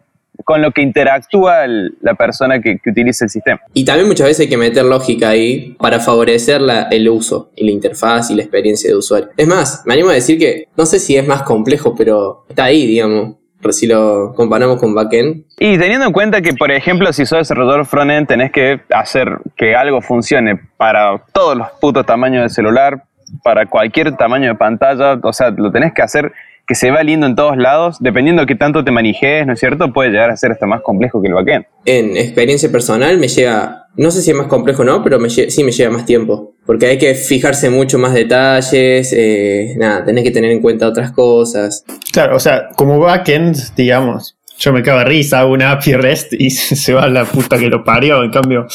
con 0.44 0.60
lo 0.62 0.70
que 0.72 0.82
interactúa 0.82 1.66
la 1.66 2.14
persona 2.14 2.60
que, 2.60 2.78
utiliza 2.86 3.24
el 3.24 3.30
sistema. 3.30 3.60
Y 3.72 3.84
también 3.84 4.08
muchas 4.08 4.26
veces 4.26 4.40
hay 4.40 4.48
que 4.48 4.56
meter 4.56 4.84
lógica 4.84 5.30
ahí 5.30 5.74
para 5.78 6.00
favorecer 6.00 6.60
el 6.90 7.08
uso 7.08 7.50
y 7.56 7.64
la 7.64 7.72
interfaz 7.72 8.30
y 8.30 8.34
la 8.34 8.42
experiencia 8.42 8.90
de 8.90 8.96
usuario. 8.96 9.30
Es 9.36 9.46
más, 9.46 9.82
me 9.86 9.94
animo 9.94 10.10
a 10.10 10.14
decir 10.14 10.38
que 10.38 10.68
no 10.76 10.86
sé 10.86 10.98
si 10.98 11.16
es 11.16 11.26
más 11.26 11.42
complejo, 11.42 11.94
pero 11.96 12.44
está 12.48 12.64
ahí, 12.64 12.86
digamos, 12.86 13.36
si 13.70 13.86
lo 13.86 14.34
comparamos 14.34 14.80
con 14.80 14.94
backend. 14.94 15.44
Y 15.58 15.78
teniendo 15.78 16.06
en 16.06 16.12
cuenta 16.12 16.42
que, 16.42 16.54
por 16.54 16.72
ejemplo, 16.72 17.12
si 17.12 17.24
sos 17.24 17.38
desarrollador 17.38 17.86
frontend, 17.86 18.26
tenés 18.26 18.50
que 18.50 18.80
hacer 18.90 19.38
que 19.56 19.76
algo 19.76 20.00
funcione 20.00 20.58
para 20.76 21.22
todos 21.32 21.56
los 21.56 21.68
putos 21.80 22.04
tamaños 22.04 22.42
de 22.42 22.48
celular, 22.48 23.04
para 23.44 23.66
cualquier 23.66 24.16
tamaño 24.16 24.48
de 24.48 24.54
pantalla, 24.56 25.18
o 25.22 25.32
sea, 25.32 25.50
lo 25.50 25.70
tenés 25.70 25.92
que 25.94 26.02
hacer 26.02 26.32
que 26.66 26.74
se 26.74 26.90
vea 26.90 27.02
lindo 27.02 27.26
en 27.26 27.34
todos 27.34 27.56
lados, 27.56 27.96
dependiendo 28.00 28.42
de 28.42 28.46
qué 28.46 28.54
tanto 28.54 28.84
te 28.84 28.90
manejes, 28.90 29.46
¿no 29.46 29.52
es 29.52 29.60
cierto? 29.60 29.92
Puede 29.92 30.10
llegar 30.10 30.30
a 30.30 30.36
ser 30.36 30.52
hasta 30.52 30.66
más 30.66 30.82
complejo 30.82 31.20
que 31.20 31.28
el 31.28 31.34
backend. 31.34 31.66
En 31.84 32.16
experiencia 32.16 32.70
personal 32.70 33.18
me 33.18 33.28
lleva, 33.28 33.88
no 33.96 34.10
sé 34.10 34.22
si 34.22 34.30
es 34.30 34.36
más 34.36 34.46
complejo 34.46 34.82
o 34.82 34.84
no, 34.84 35.02
pero 35.02 35.18
me 35.18 35.28
sí 35.28 35.64
me 35.64 35.72
lleva 35.72 35.92
más 35.92 36.06
tiempo. 36.06 36.54
Porque 36.64 36.86
hay 36.86 36.98
que 36.98 37.14
fijarse 37.14 37.70
mucho 37.70 37.98
más 37.98 38.14
detalles, 38.14 39.12
eh, 39.16 39.74
nada, 39.76 40.04
tenés 40.04 40.22
que 40.22 40.30
tener 40.30 40.52
en 40.52 40.60
cuenta 40.60 40.86
otras 40.86 41.10
cosas. 41.10 41.84
Claro, 42.12 42.36
o 42.36 42.40
sea, 42.40 42.68
como 42.76 43.00
backend, 43.00 43.74
digamos, 43.74 44.38
yo 44.58 44.72
me 44.72 44.82
cago 44.82 45.00
de 45.00 45.04
risa, 45.06 45.40
hago 45.40 45.52
una 45.52 45.72
API 45.72 45.94
REST 45.94 46.34
y 46.34 46.50
se 46.50 46.94
va 46.94 47.08
la 47.08 47.24
puta 47.24 47.58
que 47.58 47.68
lo 47.68 47.82
parió. 47.82 48.22
En 48.22 48.30
cambio, 48.30 48.66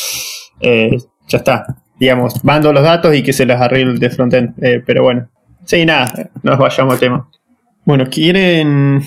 eh, 0.60 0.98
ya 1.28 1.38
está. 1.38 1.66
Digamos, 2.00 2.44
mando 2.44 2.74
los 2.74 2.84
datos 2.84 3.16
y 3.16 3.24
que 3.24 3.34
se 3.34 3.46
las 3.46 3.62
arregle 3.62 3.94
el 3.94 4.00
de 4.00 4.10
frontend. 4.10 4.64
Eh, 4.64 4.84
pero 4.86 5.04
bueno, 5.04 5.30
sí, 5.64 5.86
nada, 5.86 6.30
nos 6.44 6.58
vayamos 6.58 6.94
al 6.94 7.00
tema. 7.00 7.30
Bueno, 7.88 8.10
¿quieren 8.12 9.02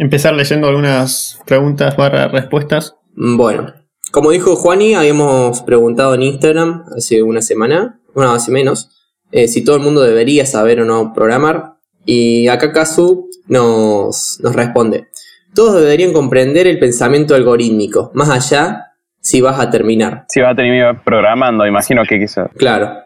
empezar 0.00 0.34
leyendo 0.34 0.66
algunas 0.66 1.38
preguntas 1.46 1.96
barra 1.96 2.26
respuestas? 2.26 2.96
Mm, 3.14 3.36
Bueno, 3.36 3.72
como 4.10 4.32
dijo 4.32 4.56
Juani, 4.56 4.96
habíamos 4.96 5.62
preguntado 5.62 6.12
en 6.16 6.22
Instagram 6.24 6.86
hace 6.96 7.22
una 7.22 7.40
semana, 7.40 8.00
bueno, 8.16 8.32
hace 8.32 8.50
menos, 8.50 8.90
eh, 9.30 9.46
si 9.46 9.62
todo 9.62 9.76
el 9.76 9.82
mundo 9.82 10.00
debería 10.02 10.44
saber 10.44 10.80
o 10.80 10.84
no 10.84 11.12
programar. 11.14 11.74
Y 12.04 12.48
acá 12.48 12.72
Kazu 12.72 13.30
nos, 13.46 14.40
nos 14.42 14.56
responde, 14.56 15.06
todos 15.54 15.80
deberían 15.80 16.12
comprender 16.12 16.66
el 16.66 16.80
pensamiento 16.80 17.36
algorítmico, 17.36 18.10
más 18.14 18.30
allá 18.30 18.94
si 19.20 19.40
vas 19.40 19.60
a 19.60 19.70
terminar. 19.70 20.24
Si 20.30 20.40
vas 20.40 20.54
a 20.54 20.56
terminar 20.56 21.04
programando, 21.04 21.64
imagino 21.64 22.02
que 22.02 22.18
quiso. 22.18 22.50
Claro. 22.56 23.05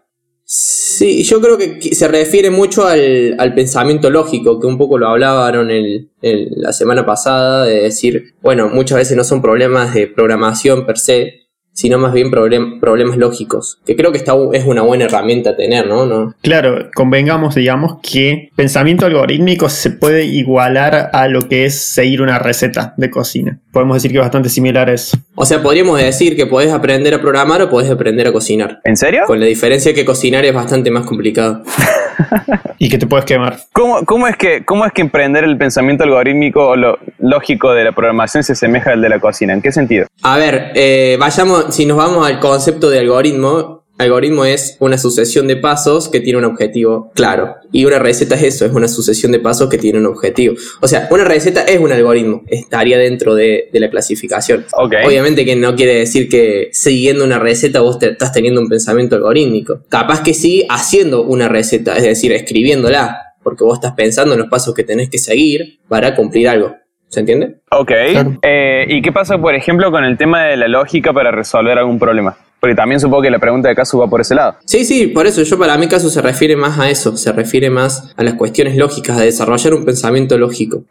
Sí, 0.53 1.23
yo 1.23 1.41
creo 1.41 1.57
que 1.59 1.95
se 1.95 2.09
refiere 2.09 2.51
mucho 2.51 2.85
al, 2.85 3.37
al 3.39 3.55
pensamiento 3.55 4.11
lógico, 4.11 4.59
que 4.59 4.67
un 4.67 4.79
poco 4.79 4.99
lo 4.99 5.07
hablaron 5.07 5.71
el- 5.71 6.09
la 6.23 6.73
semana 6.73 7.07
pasada, 7.07 7.65
de 7.67 7.83
decir, 7.83 8.35
bueno, 8.43 8.69
muchas 8.69 8.99
veces 8.99 9.17
no 9.17 9.23
son 9.23 9.41
problemas 9.43 9.95
de 9.95 10.09
programación 10.09 10.87
per 10.87 10.99
se, 10.99 11.35
sino 11.73 11.99
más 12.01 12.13
bien 12.13 12.33
problem- 12.33 12.81
problemas 12.81 13.17
lógicos, 13.17 13.79
que 13.87 13.95
creo 13.95 14.11
que 14.11 14.19
está, 14.19 14.35
es 14.53 14.67
una 14.67 14.83
buena 14.83 15.05
herramienta 15.05 15.51
a 15.51 15.57
tener, 15.57 15.87
¿no? 15.87 16.05
¿no? 16.05 16.35
Claro, 16.43 16.91
convengamos, 16.93 17.55
digamos, 17.55 17.99
que 18.03 18.51
pensamiento 18.57 19.07
algorítmico 19.07 19.69
se 19.69 19.91
puede 19.91 20.25
igualar 20.25 21.11
a 21.13 21.29
lo 21.29 21.49
que 21.49 21.65
es 21.67 21.81
seguir 21.81 22.23
una 22.23 22.41
receta 22.41 22.93
de 22.97 23.09
cocina. 23.09 23.61
Podemos 23.73 23.97
decir 23.97 24.11
que 24.11 24.19
es 24.19 24.23
bastante 24.23 24.49
similar 24.49 24.89
a 24.89 24.95
eso. 24.95 25.17
O 25.35 25.47
sea, 25.47 25.63
podríamos 25.63 25.99
decir 25.99 26.37
que 26.37 26.47
podés 26.47 26.73
aprender 26.73 27.15
a 27.15 27.21
programar 27.21 27.63
o 27.63 27.71
podés 27.71 27.91
aprender 27.91 28.27
a 28.27 28.33
cocinar, 28.33 28.81
¿En 28.85 28.97
serio? 28.97 29.23
con 29.27 29.39
la 29.39 29.47
diferencia 29.47 29.95
que 29.95 30.05
cocinar 30.05 30.45
es 30.45 30.53
bastante 30.55 30.91
más 30.91 31.05
complicado. 31.07 31.63
Y 32.83 32.89
que 32.89 32.97
te 32.97 33.07
puedes 33.07 33.27
quemar. 33.27 33.59
¿Cómo, 33.75 34.05
cómo 34.07 34.27
es 34.27 34.37
que, 34.37 34.65
¿Cómo 34.65 34.87
es 34.87 34.93
que 34.93 35.03
emprender 35.03 35.45
el 35.45 35.59
pensamiento 35.59 36.05
algorítmico 36.05 36.67
o 36.67 36.77
lo 36.77 36.99
lógico 37.19 37.75
de 37.75 37.85
la 37.85 37.93
programación 37.93 38.43
se 38.43 38.53
asemeja 38.53 38.93
al 38.93 39.03
de 39.03 39.11
la 39.11 39.21
cocina? 39.21 39.53
¿En 39.53 39.61
qué 39.61 39.71
sentido? 39.71 40.07
A 40.23 40.39
ver, 40.39 40.73
eh, 40.75 41.19
vayamos, 41.21 41.75
si 41.75 41.85
nos 41.85 41.99
vamos 41.99 42.27
al 42.27 42.41
concepto 42.41 42.89
de 42.89 43.01
algoritmo, 43.01 43.80
algoritmo 44.01 44.45
es 44.45 44.77
una 44.81 44.99
sucesión 44.99 45.47
de 45.47 45.57
pasos 45.57 46.09
que 46.09 46.21
tiene 46.21 46.39
un 46.39 46.45
objetivo 46.45 47.11
claro. 47.15 47.57
Y 47.73 47.85
una 47.85 47.99
receta 47.99 48.35
es 48.35 48.43
eso, 48.43 48.67
es 48.67 48.73
una 48.73 48.89
sucesión 48.89 49.33
de 49.33 49.39
pasos 49.39 49.69
que 49.69 49.79
tiene 49.79 49.99
un 49.99 50.07
objetivo. 50.07 50.55
O 50.81 50.89
sea, 50.89 51.09
una 51.11 51.25
receta 51.25 51.63
es 51.63 51.79
un 51.79 51.93
algoritmo, 51.93 52.43
estaría 52.49 52.99
dentro 52.99 53.35
de, 53.35 53.69
la 53.73 53.91
clasificación. 53.91 54.67
Obviamente 54.73 55.45
que 55.45 55.57
no 55.57 55.75
quiere 55.75 55.95
decir 55.95 56.29
que 56.29 56.69
siguiendo 56.73 57.25
una 57.25 57.39
receta 57.39 57.81
vos 57.81 58.03
estás 58.03 58.33
teniendo 58.33 58.61
un 58.61 58.69
pensamiento 58.69 59.17
algorítmico. 59.17 59.83
Capaz 59.89 60.23
que 60.23 60.35
sí 60.35 60.67
haciendo 60.69 61.23
una 61.23 61.49
receta, 61.49 61.97
es 61.97 62.03
decir, 62.03 62.33
escribiéndola, 62.33 63.35
porque 63.43 63.65
vos 63.65 63.79
estás 63.79 63.93
pensando 63.93 64.35
en 64.35 64.41
los 64.41 64.49
pasos 64.49 64.75
que 64.75 64.85
tenés 64.85 65.09
que 65.09 65.19
seguir 65.19 65.81
para 65.89 66.15
cumplir 66.15 66.49
algo. 66.49 66.75
¿Se 67.09 67.21
entiende? 67.21 67.57
Ok. 67.73 67.91
Eh, 68.43 68.85
¿Y 68.89 69.03
qué 69.03 69.11
pasa, 69.11 69.37
por 69.39 69.55
ejemplo, 69.55 69.91
con 69.91 70.05
el 70.05 70.17
tema 70.17 70.45
de 70.45 70.57
la 70.57 70.69
lógica 70.69 71.13
para 71.13 71.33
resolver 71.33 71.77
algún 71.77 71.99
problema? 71.99 72.37
Porque 72.61 72.75
también 72.75 73.01
supongo 73.01 73.23
que 73.23 73.31
la 73.31 73.39
pregunta 73.39 73.69
de 73.69 73.75
caso 73.75 73.99
va 73.99 74.09
por 74.09 74.21
ese 74.21 74.35
lado. 74.35 74.57
Sí, 74.65 74.85
sí, 74.85 75.07
por 75.09 75.27
eso 75.27 75.43
yo 75.43 75.59
para 75.59 75.77
mi 75.79 75.89
caso 75.89 76.11
se 76.11 76.21
refiere 76.21 76.57
más 76.57 76.79
a 76.79 76.91
eso, 76.91 77.17
se 77.17 77.33
refiere 77.33 77.71
más 77.71 78.13
a 78.17 78.23
las 78.23 78.35
cuestiones 78.35 78.77
lógicas, 78.77 79.19
a 79.19 79.23
desarrollar 79.23 79.75
un 79.75 79.85
pensamiento 79.85 80.37
lógico. 80.37 80.85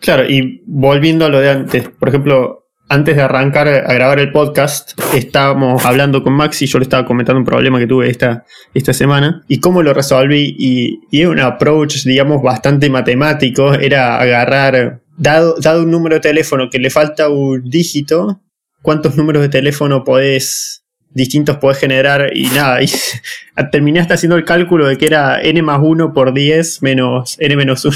Claro, 0.00 0.28
y 0.28 0.62
volviendo 0.66 1.24
a 1.24 1.28
lo 1.28 1.40
de 1.40 1.50
antes, 1.50 1.88
por 1.88 2.08
ejemplo, 2.08 2.64
antes 2.88 3.16
de 3.16 3.22
arrancar 3.22 3.66
a 3.66 3.92
grabar 3.94 4.18
el 4.18 4.30
podcast, 4.30 4.92
estábamos 5.14 5.84
hablando 5.84 6.22
con 6.22 6.34
Maxi, 6.34 6.66
yo 6.66 6.78
le 6.78 6.82
estaba 6.82 7.06
comentando 7.06 7.38
un 7.38 7.46
problema 7.46 7.78
que 7.78 7.86
tuve 7.86 8.10
esta, 8.10 8.44
esta 8.74 8.92
semana 8.92 9.42
y 9.48 9.60
cómo 9.60 9.82
lo 9.82 9.94
resolví. 9.94 10.54
Y, 10.58 11.00
y 11.10 11.24
un 11.24 11.40
approach, 11.40 12.04
digamos, 12.04 12.42
bastante 12.42 12.90
matemático, 12.90 13.72
era 13.74 14.18
agarrar 14.18 15.00
dado, 15.16 15.56
dado 15.60 15.82
un 15.82 15.90
número 15.90 16.16
de 16.16 16.20
teléfono 16.20 16.68
que 16.70 16.78
le 16.78 16.90
falta 16.90 17.28
un 17.28 17.62
dígito, 17.68 18.42
¿cuántos 18.82 19.16
números 19.16 19.42
de 19.42 19.48
teléfono 19.48 20.04
podés, 20.04 20.83
distintos 21.14 21.56
podés 21.56 21.78
generar? 21.78 22.36
Y 22.36 22.46
nada, 22.48 22.82
y 22.82 22.90
terminaste 23.72 24.14
haciendo 24.14 24.36
el 24.36 24.44
cálculo 24.44 24.86
de 24.86 24.98
que 24.98 25.06
era 25.06 25.40
n 25.40 25.62
más 25.62 25.80
1 25.82 26.12
por 26.12 26.34
10 26.34 26.82
menos 26.82 27.36
n 27.40 27.56
menos 27.56 27.84
1. 27.84 27.94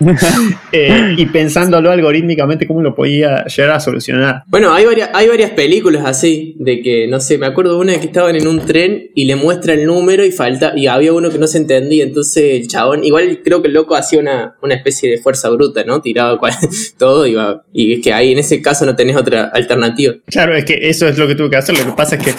Eh, 0.72 1.14
y 1.16 1.26
pensándolo 1.26 1.90
algorítmicamente, 1.90 2.66
cómo 2.66 2.80
lo 2.80 2.94
podía 2.94 3.44
llegar 3.44 3.72
a 3.72 3.80
solucionar. 3.80 4.44
Bueno, 4.46 4.72
hay 4.72 4.86
varias, 4.86 5.10
hay 5.12 5.26
varias 5.28 5.50
películas 5.50 6.04
así, 6.06 6.54
de 6.60 6.80
que, 6.80 7.08
no 7.08 7.18
sé, 7.18 7.38
me 7.38 7.46
acuerdo 7.46 7.74
de 7.74 7.80
una 7.80 7.98
que 7.98 8.06
estaban 8.06 8.36
en 8.36 8.46
un 8.46 8.60
tren 8.60 9.10
y 9.14 9.24
le 9.24 9.34
muestra 9.34 9.74
el 9.74 9.84
número 9.84 10.24
y 10.24 10.30
falta, 10.30 10.72
y 10.76 10.86
había 10.86 11.12
uno 11.12 11.30
que 11.30 11.38
no 11.38 11.48
se 11.48 11.58
entendía, 11.58 12.04
entonces 12.04 12.62
el 12.62 12.68
chabón, 12.68 13.04
igual 13.04 13.40
creo 13.42 13.62
que 13.62 13.68
el 13.68 13.74
loco 13.74 13.96
hacía 13.96 14.20
una, 14.20 14.54
una 14.62 14.74
especie 14.74 15.10
de 15.10 15.18
fuerza 15.18 15.50
bruta, 15.50 15.82
¿no? 15.84 16.00
Tiraba 16.00 16.38
todo 16.98 17.26
y, 17.26 17.36
y 17.72 17.94
es 17.94 18.00
que 18.00 18.12
ahí 18.12 18.32
en 18.32 18.38
ese 18.38 18.62
caso 18.62 18.86
no 18.86 18.94
tenés 18.94 19.16
otra 19.16 19.50
alternativa. 19.52 20.14
Claro, 20.26 20.56
es 20.56 20.64
que 20.64 20.78
eso 20.82 21.08
es 21.08 21.18
lo 21.18 21.26
que 21.26 21.34
tuve 21.34 21.50
que 21.50 21.56
hacer, 21.56 21.76
lo 21.76 21.84
que 21.84 21.92
pasa 21.96 22.14
es 22.14 22.24
que 22.24 22.32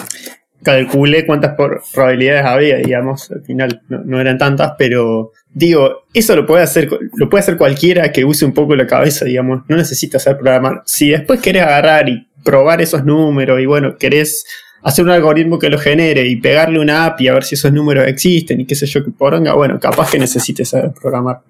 calculé 0.62 1.26
cuántas 1.26 1.54
probabilidades 1.56 2.44
había, 2.44 2.76
digamos, 2.76 3.30
al 3.30 3.42
final 3.42 3.82
no, 3.88 4.20
eran 4.20 4.38
tantas, 4.38 4.72
pero 4.78 5.32
digo, 5.54 6.04
eso 6.14 6.34
lo 6.36 6.46
puede 6.46 6.62
hacer, 6.62 6.88
lo 7.16 7.28
puede 7.28 7.42
hacer 7.42 7.56
cualquiera 7.56 8.12
que 8.12 8.24
use 8.24 8.44
un 8.44 8.52
poco 8.52 8.74
la 8.74 8.86
cabeza, 8.86 9.24
digamos, 9.24 9.62
no 9.68 9.76
necesita 9.76 10.18
saber 10.18 10.40
programar. 10.40 10.82
Si 10.86 11.10
después 11.10 11.40
querés 11.40 11.62
agarrar 11.62 12.08
y 12.08 12.26
probar 12.44 12.80
esos 12.80 13.04
números 13.04 13.60
y 13.60 13.66
bueno, 13.66 13.96
querés 13.98 14.44
hacer 14.82 15.04
un 15.04 15.10
algoritmo 15.10 15.58
que 15.58 15.70
lo 15.70 15.78
genere 15.78 16.26
y 16.26 16.36
pegarle 16.36 16.80
una 16.80 17.06
API 17.06 17.28
a 17.28 17.34
ver 17.34 17.44
si 17.44 17.54
esos 17.54 17.72
números 17.72 18.06
existen 18.08 18.60
y 18.60 18.66
qué 18.66 18.74
sé 18.74 18.86
yo 18.86 19.04
que 19.04 19.10
poronga, 19.10 19.54
bueno, 19.54 19.78
capaz 19.78 20.10
que 20.10 20.18
necesites 20.18 20.70
saber 20.70 20.92
programar. 21.00 21.40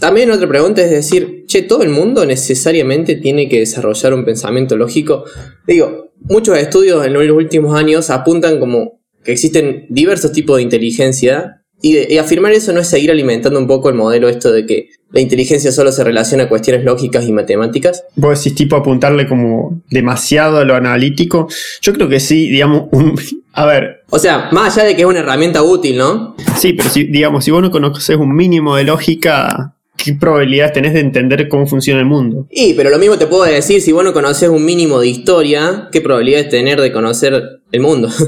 También 0.00 0.30
otra 0.30 0.48
pregunta 0.48 0.82
es 0.82 0.90
decir, 0.90 1.44
che, 1.46 1.62
¿todo 1.62 1.82
el 1.82 1.90
mundo 1.90 2.26
necesariamente 2.26 3.16
tiene 3.16 3.48
que 3.48 3.60
desarrollar 3.60 4.14
un 4.14 4.24
pensamiento 4.24 4.76
lógico? 4.76 5.24
Digo, 5.66 6.12
muchos 6.20 6.58
estudios 6.58 7.06
en 7.06 7.12
los 7.12 7.30
últimos 7.30 7.78
años 7.78 8.10
apuntan 8.10 8.58
como 8.58 9.00
que 9.24 9.32
existen 9.32 9.86
diversos 9.88 10.32
tipos 10.32 10.56
de 10.56 10.62
inteligencia 10.62 11.62
y, 11.82 12.16
afirmar 12.16 12.52
eso 12.52 12.72
no 12.72 12.80
es 12.80 12.88
seguir 12.88 13.10
alimentando 13.10 13.58
un 13.58 13.66
poco 13.66 13.88
el 13.88 13.94
modelo 13.94 14.28
esto 14.28 14.50
de 14.50 14.66
que 14.66 14.88
la 15.12 15.20
inteligencia 15.20 15.70
solo 15.70 15.92
se 15.92 16.02
relaciona 16.02 16.44
a 16.44 16.48
cuestiones 16.48 16.84
lógicas 16.84 17.26
y 17.28 17.32
matemáticas. 17.32 18.04
Vos 18.16 18.38
decís 18.38 18.56
tipo 18.56 18.76
apuntarle 18.76 19.28
como 19.28 19.80
demasiado 19.90 20.58
a 20.58 20.64
lo 20.64 20.74
analítico. 20.74 21.48
Yo 21.82 21.92
creo 21.92 22.08
que 22.08 22.18
sí, 22.18 22.48
digamos, 22.48 22.84
a 23.52 23.66
ver. 23.66 24.02
O 24.10 24.18
sea, 24.18 24.48
más 24.52 24.76
allá 24.76 24.88
de 24.88 24.96
que 24.96 25.02
es 25.02 25.06
una 25.06 25.20
herramienta 25.20 25.62
útil, 25.62 25.98
¿no? 25.98 26.34
Sí, 26.56 26.72
pero 26.72 26.88
si, 26.88 27.04
digamos, 27.04 27.44
si 27.44 27.50
vos 27.50 27.62
no 27.62 27.70
conoces 27.70 28.16
un 28.16 28.34
mínimo 28.34 28.76
de 28.76 28.84
lógica, 28.84 29.74
¿qué 29.96 30.14
probabilidades 30.14 30.72
tenés 30.72 30.94
de 30.94 31.00
entender 31.00 31.48
cómo 31.48 31.66
funciona 31.66 32.00
el 32.00 32.06
mundo? 32.06 32.46
Y, 32.50 32.74
pero 32.74 32.90
lo 32.90 32.98
mismo 32.98 33.16
te 33.18 33.26
puedo 33.26 33.44
decir, 33.44 33.80
si 33.80 33.92
vos 33.92 34.04
no 34.04 34.12
conoces 34.12 34.48
un 34.48 34.64
mínimo 34.64 35.00
de 35.00 35.08
historia, 35.08 35.88
¿qué 35.92 36.00
probabilidades 36.00 36.48
tener 36.48 36.80
de 36.80 36.92
conocer 36.92 37.60
el 37.70 37.80
mundo? 37.80 38.08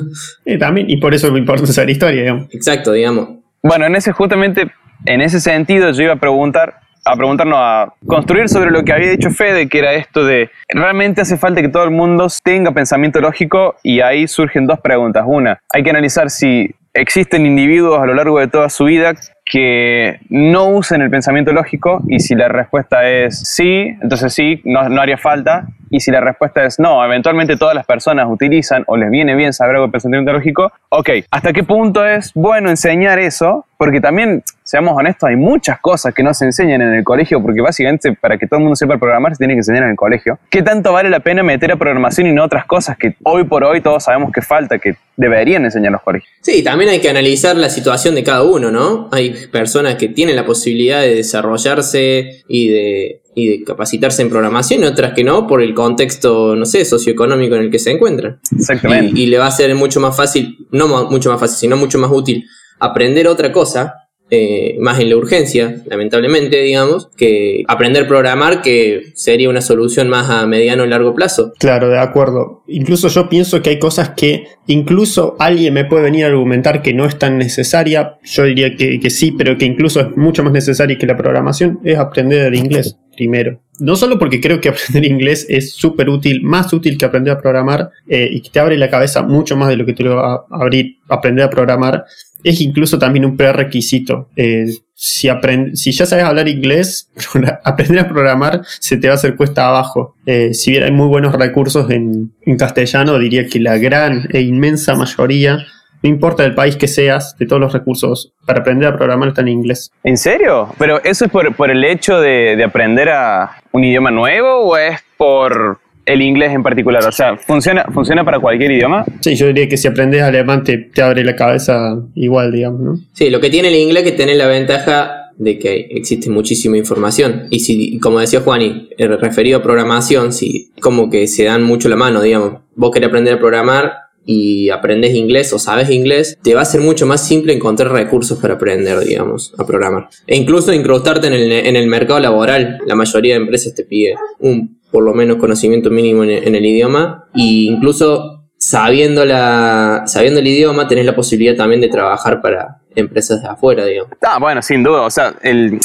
Eh, 0.45 0.57
también, 0.57 0.89
y 0.89 0.97
por 0.97 1.15
eso 1.15 1.31
me 1.31 1.39
importa 1.39 1.67
saber 1.67 1.91
historia, 1.91 2.23
digamos. 2.23 2.47
Exacto, 2.53 2.93
digamos. 2.93 3.38
Bueno, 3.63 3.87
en 3.87 3.97
ese, 3.97 4.13
justamente, 4.13 4.71
en 5.07 5.21
ese 5.21 5.41
sentido, 5.41 5.91
yo 5.91 6.03
iba 6.05 6.13
a 6.13 6.17
preguntar, 6.17 6.81
a 7.05 7.17
preguntarnos 7.17 7.59
a 7.61 7.93
construir 8.07 8.49
sobre 8.49 8.71
lo 8.71 8.85
que 8.85 8.93
había 8.93 9.11
dicho 9.11 9.31
Fede, 9.31 9.69
que 9.69 9.79
era 9.79 9.95
esto 9.95 10.25
de 10.25 10.51
realmente 10.69 11.23
hace 11.23 11.37
falta 11.37 11.61
que 11.61 11.69
todo 11.69 11.85
el 11.85 11.91
mundo 11.91 12.29
tenga 12.43 12.71
pensamiento 12.73 13.21
lógico 13.21 13.77
y 13.83 14.01
ahí 14.01 14.29
surgen 14.29 14.67
dos 14.67 14.79
preguntas. 14.81 15.25
Una, 15.27 15.61
hay 15.73 15.83
que 15.83 15.91
analizar 15.91 16.31
si 16.31 16.75
existen 17.01 17.47
individuos 17.47 18.01
a 18.01 18.07
lo 18.07 18.15
largo 18.15 18.39
de 18.39 18.49
toda 18.49 18.69
su 18.69 18.85
vida 18.85 19.15
que 19.45 20.21
no 20.29 20.69
usen 20.69 21.01
el 21.01 21.11
pensamiento 21.11 21.53
lógico 21.53 22.03
y 22.07 22.21
si 22.21 22.35
la 22.35 22.49
respuesta 22.49 23.09
es 23.09 23.39
sí, 23.39 23.97
entonces 24.03 24.33
sí, 24.35 24.61
no, 24.65 24.81
haría 24.81 25.17
falta. 25.17 25.69
Y 25.91 26.01
si 26.01 26.11
la 26.11 26.21
respuesta 26.21 26.65
es 26.65 26.79
no, 26.79 27.03
eventualmente 27.03 27.57
todas 27.57 27.75
las 27.75 27.87
personas 27.87 28.27
utilizan 28.29 28.85
o 28.89 28.99
les 28.99 29.11
viene 29.11 29.35
bien 29.35 29.55
saber 29.55 29.77
algo 29.77 29.87
de 29.87 29.93
pensamiento 29.93 30.35
lógico, 30.35 30.71
ok, 30.91 31.11
¿hasta 31.31 31.55
qué 31.55 31.63
punto 31.63 32.05
es 32.05 32.35
bueno 32.35 32.69
enseñar 32.69 33.19
eso? 33.19 33.65
Porque 33.79 33.99
también, 34.03 34.43
seamos 34.69 34.93
honestos, 34.95 35.31
hay 35.31 35.37
muchas 35.37 35.81
cosas 35.81 36.13
que 36.13 36.23
no 36.23 36.35
se 36.35 36.45
enseñan 36.45 36.83
en 36.83 36.93
el 36.93 37.03
colegio, 37.03 37.41
porque 37.41 37.63
básicamente 37.63 38.13
para 38.13 38.37
que 38.37 38.47
todo 38.47 38.59
el 38.59 38.65
mundo 38.65 38.77
sepa 38.77 38.99
programar 38.99 39.33
se 39.33 39.39
tiene 39.39 39.55
que 39.55 39.61
enseñar 39.61 39.85
en 39.85 39.91
el 39.91 39.97
colegio. 39.97 40.39
¿Qué 40.51 40.61
tanto 40.61 40.93
vale 40.93 41.09
la 41.09 41.21
pena 41.21 41.43
meter 41.43 41.73
a 41.73 41.77
programación 41.77 42.27
y 42.27 42.33
no 42.33 42.45
otras 42.45 42.67
cosas 42.67 42.99
que 42.99 43.17
hoy 43.23 43.45
por 43.45 43.65
hoy 43.65 43.81
todos 43.81 44.05
sabemos 44.05 44.31
que 44.31 44.43
falta, 44.43 44.79
que 44.79 44.97
deberían 45.17 45.65
enseñar 45.65 45.93
los 45.93 46.03
colegios? 46.03 46.31
Sí, 46.43 46.63
también 46.63 46.91
hay 46.91 47.01
que 47.01 47.09
analizar 47.09 47.57
la 47.57 47.71
situación 47.71 48.15
de 48.15 48.23
cada 48.23 48.43
uno, 48.43 48.71
¿no? 48.71 49.09
Hay 49.11 49.47
personas 49.51 49.95
que 49.95 50.09
tienen 50.09 50.37
la 50.37 50.45
posibilidad 50.45 51.01
de 51.01 51.15
desarrollarse 51.15 52.43
y 52.47 52.69
de, 52.69 53.23
y 53.35 53.49
de 53.49 53.65
capacitarse 53.65 54.21
en 54.21 54.29
programación 54.29 54.83
y 54.83 54.85
otras 54.85 55.15
que 55.15 55.25
no 55.25 55.47
por 55.47 55.63
el 55.63 55.73
contexto, 55.73 56.55
no 56.57 56.67
sé, 56.67 56.85
socioeconómico 56.85 57.55
en 57.55 57.63
el 57.63 57.71
que 57.71 57.79
se 57.79 57.93
encuentran. 57.93 58.39
Exactamente. 58.55 59.19
Y, 59.19 59.23
y 59.23 59.27
le 59.29 59.39
va 59.39 59.47
a 59.47 59.51
ser 59.51 59.75
mucho 59.75 59.99
más 59.99 60.15
fácil, 60.15 60.59
no 60.73 60.89
mucho 61.09 61.31
más 61.31 61.41
fácil, 61.41 61.57
sino 61.57 61.79
mucho 61.79 61.99
más 61.99 62.11
útil 62.13 62.45
aprender 62.81 63.27
otra 63.29 63.51
cosa 63.51 64.08
eh, 64.31 64.77
más 64.81 65.01
en 65.01 65.09
la 65.09 65.17
urgencia, 65.17 65.83
lamentablemente, 65.87 66.61
digamos, 66.61 67.09
que 67.17 67.65
aprender 67.67 68.05
a 68.05 68.09
programar, 68.09 68.63
que 68.63 69.13
sería 69.15 69.49
una 69.49 69.61
solución 69.61 70.09
más 70.09 70.29
a 70.31 70.47
mediano 70.47 70.85
y 70.85 70.89
largo 70.89 71.15
plazo. 71.15 71.53
Claro, 71.59 71.89
de 71.89 71.99
acuerdo. 71.99 72.63
Incluso 72.67 73.09
yo 73.09 73.29
pienso 73.29 73.63
que 73.63 73.71
hay 73.71 73.79
cosas 73.79 74.11
que 74.11 74.45
incluso 74.67 75.37
alguien 75.39 75.75
me 75.75 75.85
puede 75.85 76.03
venir 76.03 76.25
a 76.25 76.29
argumentar 76.29 76.83
que 76.83 76.93
no 76.93 77.07
es 77.07 77.19
tan 77.19 77.39
necesaria. 77.39 78.19
Yo 78.23 78.45
diría 78.45 78.77
que, 78.77 79.01
que 79.01 79.11
sí, 79.11 79.33
pero 79.33 79.57
que 79.57 79.65
incluso 79.65 80.01
es 80.01 80.17
mucho 80.17 80.43
más 80.43 80.53
necesaria 80.53 80.99
que 80.99 81.07
la 81.07 81.17
programación, 81.17 81.81
es 81.85 81.99
aprender 81.99 82.47
el 82.47 82.55
inglés 82.55 82.97
primero. 83.19 83.61
No 83.81 83.97
solo 83.97 84.19
porque 84.19 84.41
creo 84.41 84.61
que 84.61 84.69
aprender 84.71 85.05
inglés 85.11 85.45
es 85.49 85.73
súper 85.73 86.09
útil, 86.09 86.43
más 86.43 86.73
útil 86.73 86.97
que 86.97 87.05
aprender 87.05 87.33
a 87.33 87.41
programar 87.41 87.91
eh, 88.09 88.29
y 88.31 88.41
que 88.41 88.51
te 88.51 88.61
abre 88.61 88.79
la 88.79 88.89
cabeza 88.89 89.23
mucho 89.23 89.57
más 89.57 89.69
de 89.69 89.77
lo 89.77 89.85
que 89.85 89.93
te 89.93 90.05
lo 90.05 90.17
va 90.17 90.35
a 90.35 90.47
abrir 90.51 90.99
aprender 91.09 91.45
a 91.45 91.51
programar, 91.51 92.05
es 92.45 92.61
incluso 92.61 92.99
también 92.99 93.25
un 93.25 93.37
prerequisito. 93.37 94.29
Eh, 94.37 94.67
si, 94.95 95.29
si 95.75 95.93
ya 95.93 96.07
sabes 96.07 96.25
hablar 96.25 96.49
inglés, 96.49 97.11
aprender 97.65 98.05
a 98.05 98.09
programar 98.09 98.63
se 98.79 98.97
te 98.97 99.09
va 99.09 99.15
a 99.15 99.17
hacer 99.17 99.37
cuesta 99.37 99.67
abajo. 99.67 100.15
Eh, 100.27 100.55
si 100.55 100.71
bien 100.71 100.85
hay 100.85 100.93
muy 100.93 101.09
buenos 101.09 101.35
recursos 101.35 101.91
en, 101.91 102.33
en, 102.43 102.57
castellano, 102.57 103.19
diría 103.19 103.47
que 103.47 103.59
la 103.59 103.79
gran 103.79 104.29
e 104.33 104.41
inmensa 104.43 104.95
mayoría, 104.95 105.67
no 106.03 106.09
importa 106.09 106.45
el 106.45 106.55
país 106.55 106.77
que 106.77 106.89
seas, 106.89 107.37
de 107.39 107.47
todos 107.47 107.61
los 107.61 107.73
recursos 107.73 108.33
para 108.47 108.61
aprender 108.61 108.89
a 108.89 108.97
programar 108.97 109.29
están 109.29 109.49
en 109.49 109.55
inglés. 109.55 109.91
¿En 110.05 110.17
serio? 110.17 110.69
¿Pero 110.79 111.03
eso 111.05 111.25
es 111.25 111.31
por, 111.31 111.55
por 111.55 111.71
el 111.71 111.85
hecho 111.85 112.21
de, 112.21 112.57
de 112.57 112.65
aprender 112.65 113.09
a 113.09 113.63
un 113.73 113.85
idioma 113.85 114.11
nuevo 114.11 114.61
o 114.61 114.77
es 114.77 115.01
por 115.17 115.79
el 116.09 116.23
inglés 116.23 116.53
en 116.53 116.63
particular? 116.63 117.05
O 117.05 117.13
sea, 117.13 117.37
¿funciona, 117.37 117.85
¿funciona 117.93 118.25
para 118.25 118.41
cualquier 118.41 118.73
idioma? 118.73 119.05
Sí, 119.21 119.37
yo 119.37 119.47
diría 119.47 119.69
que 119.69 119.77
si 119.77 119.89
aprendes 119.89 120.23
alemán 120.23 120.65
te, 120.65 120.91
abre 121.01 121.25
la 121.25 121.37
cabeza 121.37 122.01
igual, 122.15 122.53
digamos, 122.53 122.81
¿no? 122.81 122.99
Sí, 123.13 123.31
lo 123.31 123.41
que 123.41 123.51
tiene 123.51 123.69
el 123.69 123.77
inglés 123.77 124.05
es 124.05 124.11
que 124.11 124.17
tiene 124.17 124.35
la 124.35 124.47
ventaja 124.47 125.33
de 125.37 125.59
que 125.59 125.89
existe 125.91 126.31
muchísima 126.31 126.77
información. 126.77 127.47
Y 127.51 127.61
si, 127.61 127.99
como 128.01 128.19
decía 128.19 128.41
Juani, 128.41 128.89
referido 128.99 129.59
a 129.59 129.63
programación, 129.63 130.33
si 130.33 130.71
como 130.81 131.11
que 131.11 131.29
se 131.29 131.45
dan 131.45 131.63
mucho 131.63 131.89
la 131.89 131.97
mano, 131.97 132.21
digamos. 132.21 132.55
Vos 132.75 132.91
querés 132.91 133.09
aprender 133.09 133.35
a 133.35 133.39
programar 133.39 134.08
y 134.31 134.69
aprendes 134.69 135.15
inglés 135.15 135.55
o 135.55 135.59
sabes 135.59 135.89
inglés, 135.89 136.39
te 136.43 136.55
va 136.55 136.61
a 136.61 136.67
ser 136.67 136.83
mucho 136.83 137.07
más 137.07 137.27
simple 137.27 137.55
encontrar 137.55 137.91
recursos 137.91 138.39
para 138.39 138.55
aprender, 138.55 138.99
digamos, 139.01 139.55
a 139.57 139.65
programar. 139.65 140.11
E 140.27 140.37
incluso 140.37 140.71
incrustarte 140.75 141.29
en 141.29 141.33
el, 141.33 141.51
en 141.51 141.77
el 141.77 141.87
mercado 141.87 142.21
laboral. 142.21 142.79
La 142.85 142.95
mayoría 142.95 143.35
de 143.35 143.41
empresas 143.41 143.75
te 143.75 143.85
pide 143.85 144.17
un 144.41 144.81
por 144.91 145.03
lo 145.03 145.15
menos 145.15 145.39
conocimiento 145.39 145.89
mínimo 145.89 146.25
en, 146.25 146.55
el 146.55 146.67
idioma 146.67 147.25
e 147.35 147.41
incluso 147.41 148.45
sabiendo, 148.59 149.25
la, 149.25 150.03
sabiendo 150.07 150.41
el 150.41 150.47
idioma, 150.47 150.87
tenés 150.87 151.07
la 151.07 151.17
posibilidad 151.17 151.57
también 151.57 151.81
de 151.81 151.89
trabajar 151.89 152.43
para 152.43 152.83
empresas 152.95 153.41
de 153.43 153.49
afuera, 153.49 153.87
digamos. 153.87 154.13
Ah, 154.21 154.39
bueno, 154.39 154.61
sin 154.61 154.83
duda. 154.83 155.07
O 155.07 155.11
sea, 155.11 155.37
el, 155.41 155.81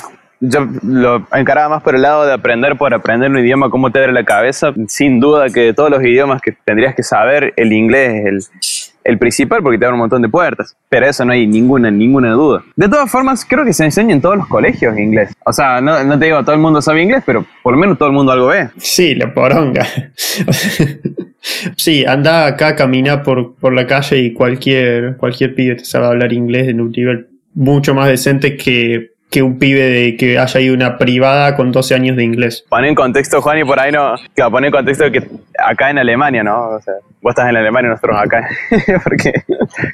yo 0.46 0.68
lo 0.84 1.26
encaraba 1.32 1.70
más 1.70 1.84
por 1.84 1.96
el 1.96 2.02
lado 2.02 2.26
de 2.26 2.34
aprender 2.34 2.78
por 2.78 2.94
aprender 2.94 3.32
un 3.32 3.40
idioma, 3.40 3.70
cómo 3.70 3.92
te 3.92 4.00
abre 4.00 4.12
la 4.12 4.26
cabeza. 4.26 4.74
Sin 4.88 5.22
duda 5.22 5.48
que 5.50 5.62
de 5.62 5.74
todos 5.74 5.90
los 5.90 6.04
idiomas 6.04 6.42
que 6.42 6.52
tendrías 6.52 6.96
que 6.96 7.04
saber, 7.04 7.54
el 7.56 7.72
inglés 7.72 8.26
es 8.26 8.26
el, 9.06 9.14
el 9.14 9.20
principal 9.20 9.64
porque 9.64 9.78
te 9.78 9.86
abre 9.86 9.94
un 9.94 10.02
montón 10.02 10.22
de 10.22 10.28
puertas. 10.28 10.76
Pero 10.90 11.06
eso 11.06 11.24
no 11.24 11.32
hay 11.32 11.48
ninguna, 11.48 11.90
ninguna 11.90 12.32
duda. 12.32 12.62
De 12.76 12.90
todas 12.90 13.10
formas, 13.10 13.46
creo 13.46 13.64
que 13.64 13.72
se 13.72 13.86
enseña 13.86 14.14
en 14.14 14.20
todos 14.20 14.36
los 14.36 14.48
colegios 14.48 14.98
inglés. 15.00 15.34
O 15.46 15.54
sea, 15.54 15.80
no, 15.80 16.04
no 16.04 16.20
te 16.20 16.26
digo 16.26 16.42
todo 16.44 16.56
el 16.56 16.62
mundo 16.62 16.82
sabe 16.82 17.04
inglés, 17.04 17.24
pero 17.26 17.46
por 17.62 17.74
lo 17.74 17.80
menos 17.80 17.98
todo 17.98 18.10
el 18.10 18.14
mundo 18.14 18.34
algo 18.34 18.48
ve. 18.48 18.70
Sí, 18.78 19.16
la 19.16 19.34
poronga. 19.34 19.88
sí, 21.78 22.04
anda 22.06 22.48
acá, 22.48 22.76
camina 22.76 23.24
por, 23.24 23.56
por 23.56 23.72
la 23.72 23.88
calle 23.88 24.18
y 24.18 24.34
cualquier, 24.34 25.16
cualquier 25.16 25.56
pibe 25.56 25.76
te 25.76 25.86
sabe 25.86 26.08
hablar 26.08 26.34
inglés 26.34 26.68
en 26.68 26.82
un 26.82 26.92
nivel 26.92 27.30
mucho 27.54 27.94
más 27.94 28.10
decente 28.10 28.58
que, 28.58 29.13
que 29.34 29.42
un 29.42 29.58
pibe 29.58 29.90
de 29.90 30.16
que 30.16 30.38
haya 30.38 30.60
ido 30.60 30.76
una 30.76 31.00
privada 31.00 31.56
con 31.56 31.72
12 31.72 31.96
años 31.96 32.16
de 32.16 32.24
inglés. 32.24 32.64
Pon 32.70 32.86
en 32.86 32.94
contexto, 32.94 33.42
Juan, 33.42 33.58
y 33.58 33.64
por 33.64 33.80
ahí 33.80 33.92
no. 33.92 34.14
Claro, 34.36 34.52
pon 34.52 34.64
en 34.64 34.72
contexto 34.72 35.12
que 35.12 35.28
acá 35.58 35.90
en 35.90 35.98
Alemania, 35.98 36.44
¿no? 36.44 36.70
O 36.70 36.80
sea, 36.80 36.94
vos 37.20 37.32
estás 37.32 37.50
en 37.50 37.56
Alemania 37.56 37.88
y 37.88 37.92
nosotros 37.94 38.16
acá. 38.16 38.48
porque 39.04 39.34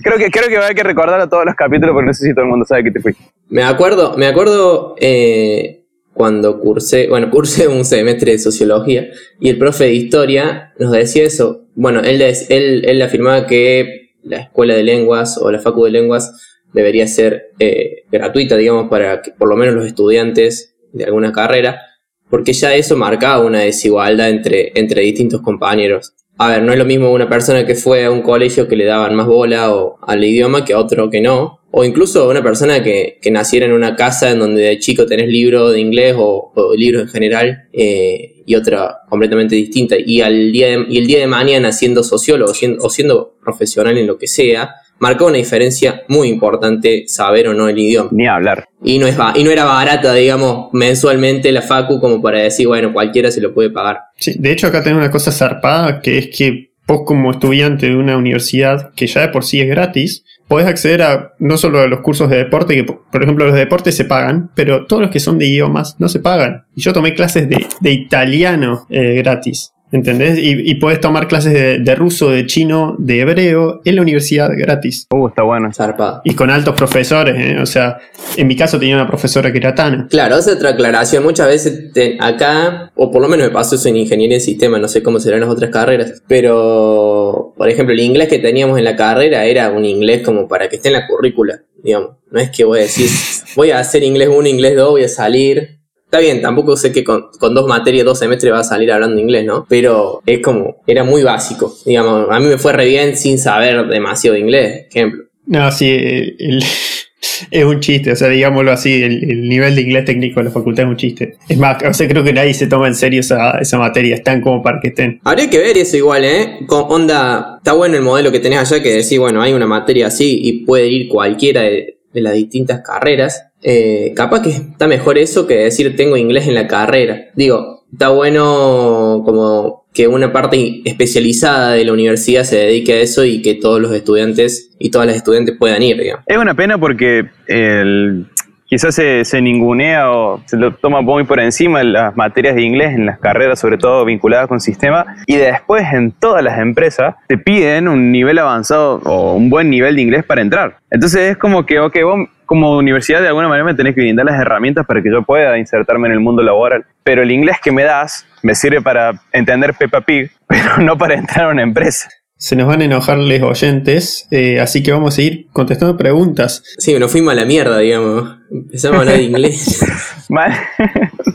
creo 0.03 0.17
que, 0.17 0.29
creo 0.29 0.49
que 0.49 0.55
va 0.55 0.63
a 0.63 0.65
haber 0.65 0.75
que 0.75 0.83
recordar 0.83 1.21
a 1.21 1.29
todos 1.29 1.45
los 1.45 1.55
capítulos 1.55 1.93
porque 1.93 2.07
no 2.07 2.13
sé 2.13 2.25
si 2.25 2.33
todo 2.33 2.43
el 2.43 2.49
mundo 2.49 2.65
sabe 2.65 2.83
que 2.83 2.91
te 2.91 2.99
fui. 2.99 3.15
Me 3.47 3.63
acuerdo, 3.63 4.17
me 4.17 4.27
acuerdo 4.27 4.95
eh, 4.99 5.85
cuando 6.13 6.59
cursé, 6.59 7.07
bueno, 7.07 7.29
cursé 7.29 7.69
un 7.69 7.85
semestre 7.85 8.33
de 8.33 8.39
sociología 8.39 9.07
y 9.39 9.47
el 9.47 9.57
profe 9.57 9.85
de 9.85 9.93
historia 9.93 10.73
nos 10.77 10.91
decía 10.91 11.23
eso. 11.23 11.61
Bueno, 11.75 12.01
él, 12.01 12.21
él, 12.21 12.83
él 12.85 13.01
afirmaba 13.01 13.47
que 13.47 14.15
la 14.21 14.39
escuela 14.41 14.73
de 14.73 14.83
lenguas 14.83 15.37
o 15.37 15.49
la 15.49 15.59
facu 15.59 15.85
de 15.85 15.91
lenguas 15.91 16.48
debería 16.73 17.07
ser 17.07 17.51
eh, 17.59 18.03
gratuita, 18.11 18.55
digamos, 18.57 18.89
para 18.89 19.21
que 19.21 19.31
por 19.31 19.47
lo 19.49 19.55
menos 19.55 19.75
los 19.75 19.85
estudiantes 19.85 20.75
de 20.93 21.05
alguna 21.05 21.31
carrera, 21.31 21.81
porque 22.29 22.53
ya 22.53 22.75
eso 22.75 22.95
marcaba 22.95 23.43
una 23.43 23.59
desigualdad 23.61 24.29
entre, 24.29 24.71
entre 24.75 25.01
distintos 25.01 25.41
compañeros. 25.41 26.13
A 26.37 26.47
ver, 26.49 26.63
no 26.63 26.71
es 26.71 26.77
lo 26.77 26.85
mismo 26.85 27.11
una 27.11 27.27
persona 27.27 27.65
que 27.65 27.75
fue 27.75 28.05
a 28.05 28.11
un 28.11 28.21
colegio 28.21 28.67
que 28.67 28.75
le 28.77 28.85
daban 28.85 29.13
más 29.15 29.27
bola 29.27 29.73
o 29.75 29.97
al 30.07 30.23
idioma 30.23 30.63
que 30.63 30.73
a 30.73 30.79
otro 30.79 31.09
que 31.09 31.19
no. 31.21 31.59
O 31.71 31.83
incluso 31.83 32.27
una 32.29 32.41
persona 32.41 32.81
que, 32.81 33.19
que 33.21 33.29
naciera 33.29 33.65
en 33.65 33.73
una 33.73 33.95
casa 33.95 34.31
en 34.31 34.39
donde 34.39 34.61
de 34.63 34.79
chico 34.79 35.05
tenés 35.05 35.27
libros 35.27 35.73
de 35.73 35.79
inglés 35.81 36.15
o, 36.17 36.51
o 36.55 36.73
libros 36.75 37.03
en 37.03 37.07
general 37.09 37.67
eh, 37.73 38.41
y 38.45 38.55
otra 38.55 38.99
completamente 39.09 39.55
distinta. 39.55 39.95
Y, 39.99 40.21
al 40.21 40.51
día 40.51 40.67
de- 40.67 40.85
y 40.89 40.97
el 40.97 41.07
día 41.07 41.19
de 41.19 41.27
mañana 41.27 41.71
siendo 41.73 42.03
sociólogo 42.03 42.53
o 42.79 42.89
siendo 42.89 43.35
profesional 43.43 43.97
en 43.97 44.07
lo 44.07 44.17
que 44.17 44.27
sea, 44.27 44.75
marca 44.99 45.25
una 45.25 45.37
diferencia 45.37 46.03
muy 46.07 46.27
importante 46.29 47.05
saber 47.07 47.47
o 47.47 47.53
no 47.53 47.67
el 47.67 47.77
idioma. 47.77 48.09
Ni 48.11 48.27
hablar. 48.27 48.67
Y 48.83 48.99
no, 48.99 49.07
es 49.07 49.17
y 49.35 49.43
no 49.43 49.51
era 49.51 49.65
barata, 49.65 50.13
digamos, 50.13 50.69
mensualmente 50.73 51.51
la 51.51 51.61
facu 51.61 51.99
como 51.99 52.21
para 52.21 52.39
decir, 52.39 52.67
bueno, 52.67 52.93
cualquiera 52.93 53.31
se 53.31 53.41
lo 53.41 53.53
puede 53.53 53.69
pagar. 53.69 53.99
Sí, 54.17 54.35
de 54.37 54.51
hecho 54.51 54.67
acá 54.67 54.83
tenemos 54.83 55.03
una 55.03 55.11
cosa 55.11 55.31
zarpada 55.31 56.01
que 56.01 56.17
es 56.17 56.29
que 56.35 56.69
vos 56.87 57.01
como 57.05 57.31
estudiante 57.31 57.87
de 57.87 57.95
una 57.95 58.17
universidad 58.17 58.91
que 58.95 59.05
ya 59.05 59.21
de 59.21 59.29
por 59.29 59.45
sí 59.45 59.61
es 59.61 59.67
gratis, 59.67 60.25
podés 60.47 60.67
acceder 60.67 61.03
a 61.03 61.33
no 61.37 61.57
solo 61.57 61.79
a 61.79 61.87
los 61.87 61.99
cursos 61.99 62.29
de 62.29 62.37
deporte, 62.37 62.75
que 62.75 62.83
por 62.83 63.03
por 63.11 63.23
ejemplo 63.23 63.45
los 63.45 63.53
de 63.53 63.61
deporte 63.61 63.91
se 63.91 64.05
pagan, 64.05 64.49
pero 64.55 64.85
todos 64.87 65.01
los 65.03 65.11
que 65.11 65.19
son 65.19 65.37
de 65.37 65.45
idiomas 65.45 65.95
no 65.99 66.09
se 66.09 66.19
pagan. 66.19 66.65
Y 66.75 66.81
yo 66.81 66.91
tomé 66.91 67.13
clases 67.13 67.47
de, 67.47 67.65
de 67.79 67.91
italiano 67.91 68.87
eh, 68.89 69.13
gratis. 69.15 69.73
¿Entendés? 69.91 70.37
Y, 70.37 70.69
y 70.69 70.75
podés 70.75 71.01
tomar 71.01 71.27
clases 71.27 71.53
de, 71.53 71.79
de 71.79 71.95
ruso, 71.95 72.29
de 72.29 72.45
chino, 72.45 72.95
de 72.99 73.21
hebreo 73.21 73.81
en 73.85 73.95
la 73.95 74.01
universidad 74.03 74.49
gratis. 74.55 75.07
Uh, 75.11 75.27
está 75.29 75.41
bueno. 75.43 75.71
Zarpado. 75.73 76.21
Y 76.23 76.35
con 76.35 76.51
altos 76.51 76.75
profesores, 76.75 77.35
¿eh? 77.37 77.57
O 77.59 77.65
sea, 77.65 77.97
en 78.37 78.45
mi 78.47 78.55
caso 78.55 78.79
tenía 78.79 78.95
una 78.95 79.07
profesora 79.07 79.51
que 79.51 79.57
era 79.57 79.73
Tana. 79.73 80.07
Claro, 80.09 80.37
esa 80.37 80.53
otra 80.53 80.69
aclaración. 80.69 81.23
Muchas 81.23 81.47
veces 81.47 81.91
te- 81.93 82.17
acá, 82.19 82.91
o 82.95 83.09
por 83.11 83.21
lo 83.21 83.27
menos 83.27 83.47
me 83.47 83.53
pasó 83.53 83.75
eso 83.75 83.89
en 83.89 83.97
ingeniería 83.97 84.37
en 84.37 84.41
sistemas, 84.41 84.79
no 84.79 84.87
sé 84.87 85.01
cómo 85.01 85.19
serán 85.19 85.39
las 85.41 85.49
otras 85.49 85.71
carreras, 85.71 86.21
pero 86.27 87.53
por 87.57 87.69
ejemplo, 87.69 87.93
el 87.93 87.99
inglés 88.01 88.27
que 88.27 88.39
teníamos 88.39 88.77
en 88.77 88.83
la 88.85 88.95
carrera 88.95 89.45
era 89.45 89.69
un 89.71 89.85
inglés 89.85 90.21
como 90.23 90.47
para 90.47 90.69
que 90.69 90.75
esté 90.77 90.89
en 90.89 90.93
la 90.93 91.07
currícula, 91.07 91.61
digamos. 91.83 92.11
No 92.31 92.39
es 92.39 92.49
que 92.51 92.63
voy 92.63 92.79
a 92.79 92.81
decir, 92.83 93.09
voy 93.55 93.71
a 93.71 93.79
hacer 93.79 94.03
inglés 94.03 94.29
1, 94.31 94.47
inglés 94.47 94.75
2, 94.75 94.89
voy 94.91 95.03
a 95.03 95.07
salir. 95.09 95.78
Está 96.09 96.19
bien, 96.19 96.41
tampoco 96.41 96.75
sé 96.75 96.91
que 96.91 97.03
con, 97.03 97.25
con 97.39 97.53
dos 97.53 97.67
materias, 97.67 98.03
dos 98.03 98.17
semestres 98.17 98.51
va 98.51 98.59
a 98.61 98.63
salir 98.63 98.91
hablando 98.91 99.21
inglés, 99.21 99.45
¿no? 99.45 99.67
Pero 99.69 100.23
es 100.25 100.39
como, 100.39 100.77
era 100.87 101.03
muy 101.03 101.21
básico. 101.21 101.75
Digamos, 101.85 102.25
a 102.31 102.39
mí 102.39 102.47
me 102.47 102.57
fue 102.57 102.73
re 102.73 102.85
bien 102.87 103.15
sin 103.15 103.37
saber 103.37 103.85
demasiado 103.87 104.33
de 104.33 104.39
inglés, 104.39 104.87
ejemplo. 104.89 105.25
No, 105.45 105.71
sí, 105.71 105.87
el- 105.91 106.35
el- 106.39 106.63
es 107.51 107.63
un 107.63 107.79
chiste, 107.79 108.11
o 108.11 108.15
sea, 108.15 108.27
digámoslo 108.27 108.71
así, 108.71 109.03
el, 109.03 109.23
el 109.29 109.41
nivel 109.47 109.75
de 109.75 109.81
inglés 109.81 110.05
técnico 110.05 110.39
de 110.39 110.45
la 110.45 110.51
facultad 110.51 110.85
es 110.85 110.89
un 110.89 110.97
chiste. 110.97 111.35
Es 111.47 111.57
más, 111.59 111.77
o 111.83 111.93
sea, 111.93 112.07
creo 112.07 112.23
que 112.23 112.33
nadie 112.33 112.55
se 112.55 112.65
toma 112.65 112.87
en 112.87 112.95
serio 112.95 113.19
esa, 113.19 113.59
esa 113.59 113.77
materia, 113.77 114.15
están 114.15 114.41
como 114.41 114.63
para 114.63 114.79
que 114.81 114.87
estén. 114.87 115.19
Habría 115.23 115.47
que 115.47 115.59
ver 115.59 115.77
eso 115.77 115.95
igual, 115.95 116.25
¿eh? 116.25 116.57
Con 116.65 116.85
onda, 116.89 117.57
está 117.57 117.73
bueno 117.73 117.95
el 117.97 118.01
modelo 118.01 118.31
que 118.31 118.39
tenés 118.39 118.57
allá 118.59 118.81
que 118.81 118.93
decís, 118.93 119.19
bueno, 119.19 119.43
hay 119.43 119.53
una 119.53 119.67
materia 119.67 120.07
así 120.07 120.39
y 120.41 120.65
puede 120.65 120.87
ir 120.87 121.07
cualquiera 121.07 121.61
de, 121.61 121.97
de 122.13 122.21
las 122.21 122.33
distintas 122.33 122.81
carreras. 122.81 123.43
Eh, 123.61 124.13
capaz 124.15 124.41
que 124.41 124.49
está 124.49 124.87
mejor 124.87 125.17
eso 125.17 125.45
que 125.45 125.55
decir 125.55 125.95
tengo 125.95 126.17
inglés 126.17 126.47
en 126.47 126.55
la 126.55 126.67
carrera. 126.67 127.25
Digo, 127.35 127.83
está 127.91 128.09
bueno 128.09 129.21
como 129.25 129.85
que 129.93 130.07
una 130.07 130.31
parte 130.31 130.81
especializada 130.85 131.73
de 131.73 131.83
la 131.83 131.93
universidad 131.93 132.43
se 132.43 132.57
dedique 132.57 132.93
a 132.93 133.01
eso 133.01 133.25
y 133.25 133.41
que 133.41 133.55
todos 133.55 133.81
los 133.81 133.91
estudiantes 133.93 134.71
y 134.79 134.91
todas 134.91 135.07
las 135.07 135.17
estudiantes 135.17 135.55
puedan 135.57 135.81
ir, 135.81 135.97
digamos. 135.97 136.23
Es 136.27 136.37
una 136.37 136.55
pena 136.55 136.77
porque 136.77 137.25
el, 137.47 138.27
quizás 138.69 138.93
se, 138.93 139.25
se 139.25 139.41
ningunea 139.41 140.11
o 140.11 140.41
se 140.45 140.55
lo 140.55 140.75
toma 140.75 141.01
muy 141.01 141.23
por 141.23 141.39
encima 141.39 141.81
en 141.81 141.93
las 141.93 142.15
materias 142.15 142.55
de 142.55 142.61
inglés, 142.61 142.95
en 142.95 143.07
las 143.07 143.19
carreras, 143.19 143.59
sobre 143.59 143.77
todo 143.77 144.05
vinculadas 144.05 144.47
con 144.47 144.61
sistema, 144.61 145.17
y 145.25 145.37
después 145.37 145.91
en 145.91 146.11
todas 146.11 146.43
las 146.43 146.59
empresas 146.59 147.15
te 147.27 147.37
piden 147.37 147.87
un 147.87 148.11
nivel 148.11 148.37
avanzado 148.37 149.01
o 149.03 149.33
un 149.33 149.49
buen 149.49 149.69
nivel 149.69 149.95
de 149.95 150.01
inglés 150.03 150.23
para 150.23 150.41
entrar. 150.41 150.77
Entonces 150.91 151.31
es 151.31 151.37
como 151.37 151.65
que, 151.65 151.79
ok, 151.79 151.97
vos 152.03 152.29
como 152.45 152.77
universidad 152.77 153.21
de 153.21 153.27
alguna 153.27 153.47
manera 153.47 153.63
me 153.63 153.75
tenés 153.75 153.93
que 153.93 154.01
brindar 154.01 154.25
las 154.25 154.39
herramientas 154.39 154.83
para 154.85 155.03
que 155.03 155.11
yo 155.11 155.21
pueda 155.21 155.57
insertarme 155.59 156.07
en 156.07 156.13
el 156.13 156.19
mundo 156.19 156.41
laboral, 156.41 156.83
pero 157.03 157.21
el 157.21 157.31
inglés 157.31 157.57
que 157.63 157.71
me 157.71 157.83
das 157.83 158.25
me 158.41 158.55
sirve 158.55 158.81
para 158.81 159.11
entender 159.31 159.73
Peppa 159.75 160.01
Pig, 160.01 160.31
pero 160.47 160.77
no 160.79 160.97
para 160.97 161.15
entrar 161.15 161.45
a 161.45 161.49
una 161.49 161.61
empresa. 161.61 162.09
Se 162.41 162.55
nos 162.55 162.67
van 162.67 162.81
a 162.81 162.85
enojar 162.85 163.17
los 163.17 163.41
oyentes, 163.41 164.25
eh, 164.31 164.61
así 164.61 164.81
que 164.81 164.93
vamos 164.93 165.17
a 165.17 165.21
ir 165.21 165.47
contestando 165.51 165.97
preguntas. 165.97 166.63
Sí, 166.77 166.97
nos 166.97 167.11
fuimos 167.11 167.33
a 167.33 167.35
la 167.35 167.43
mierda, 167.43 167.79
digamos. 167.79 168.37
Empezamos 168.49 168.97
a 168.97 169.01
hablar 169.01 169.17
de 169.17 169.23
inglés. 169.23 169.85
Mal. 170.29 170.53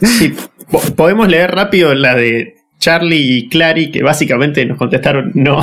Sí, 0.01 0.35
po- 0.71 0.81
podemos 0.97 1.29
leer 1.29 1.51
rápido 1.51 1.95
la 1.95 2.15
de 2.15 2.55
Charlie 2.79 3.37
y 3.39 3.49
Clary, 3.51 3.91
que 3.91 4.03
básicamente 4.03 4.65
nos 4.65 4.79
contestaron 4.79 5.31
no. 5.35 5.61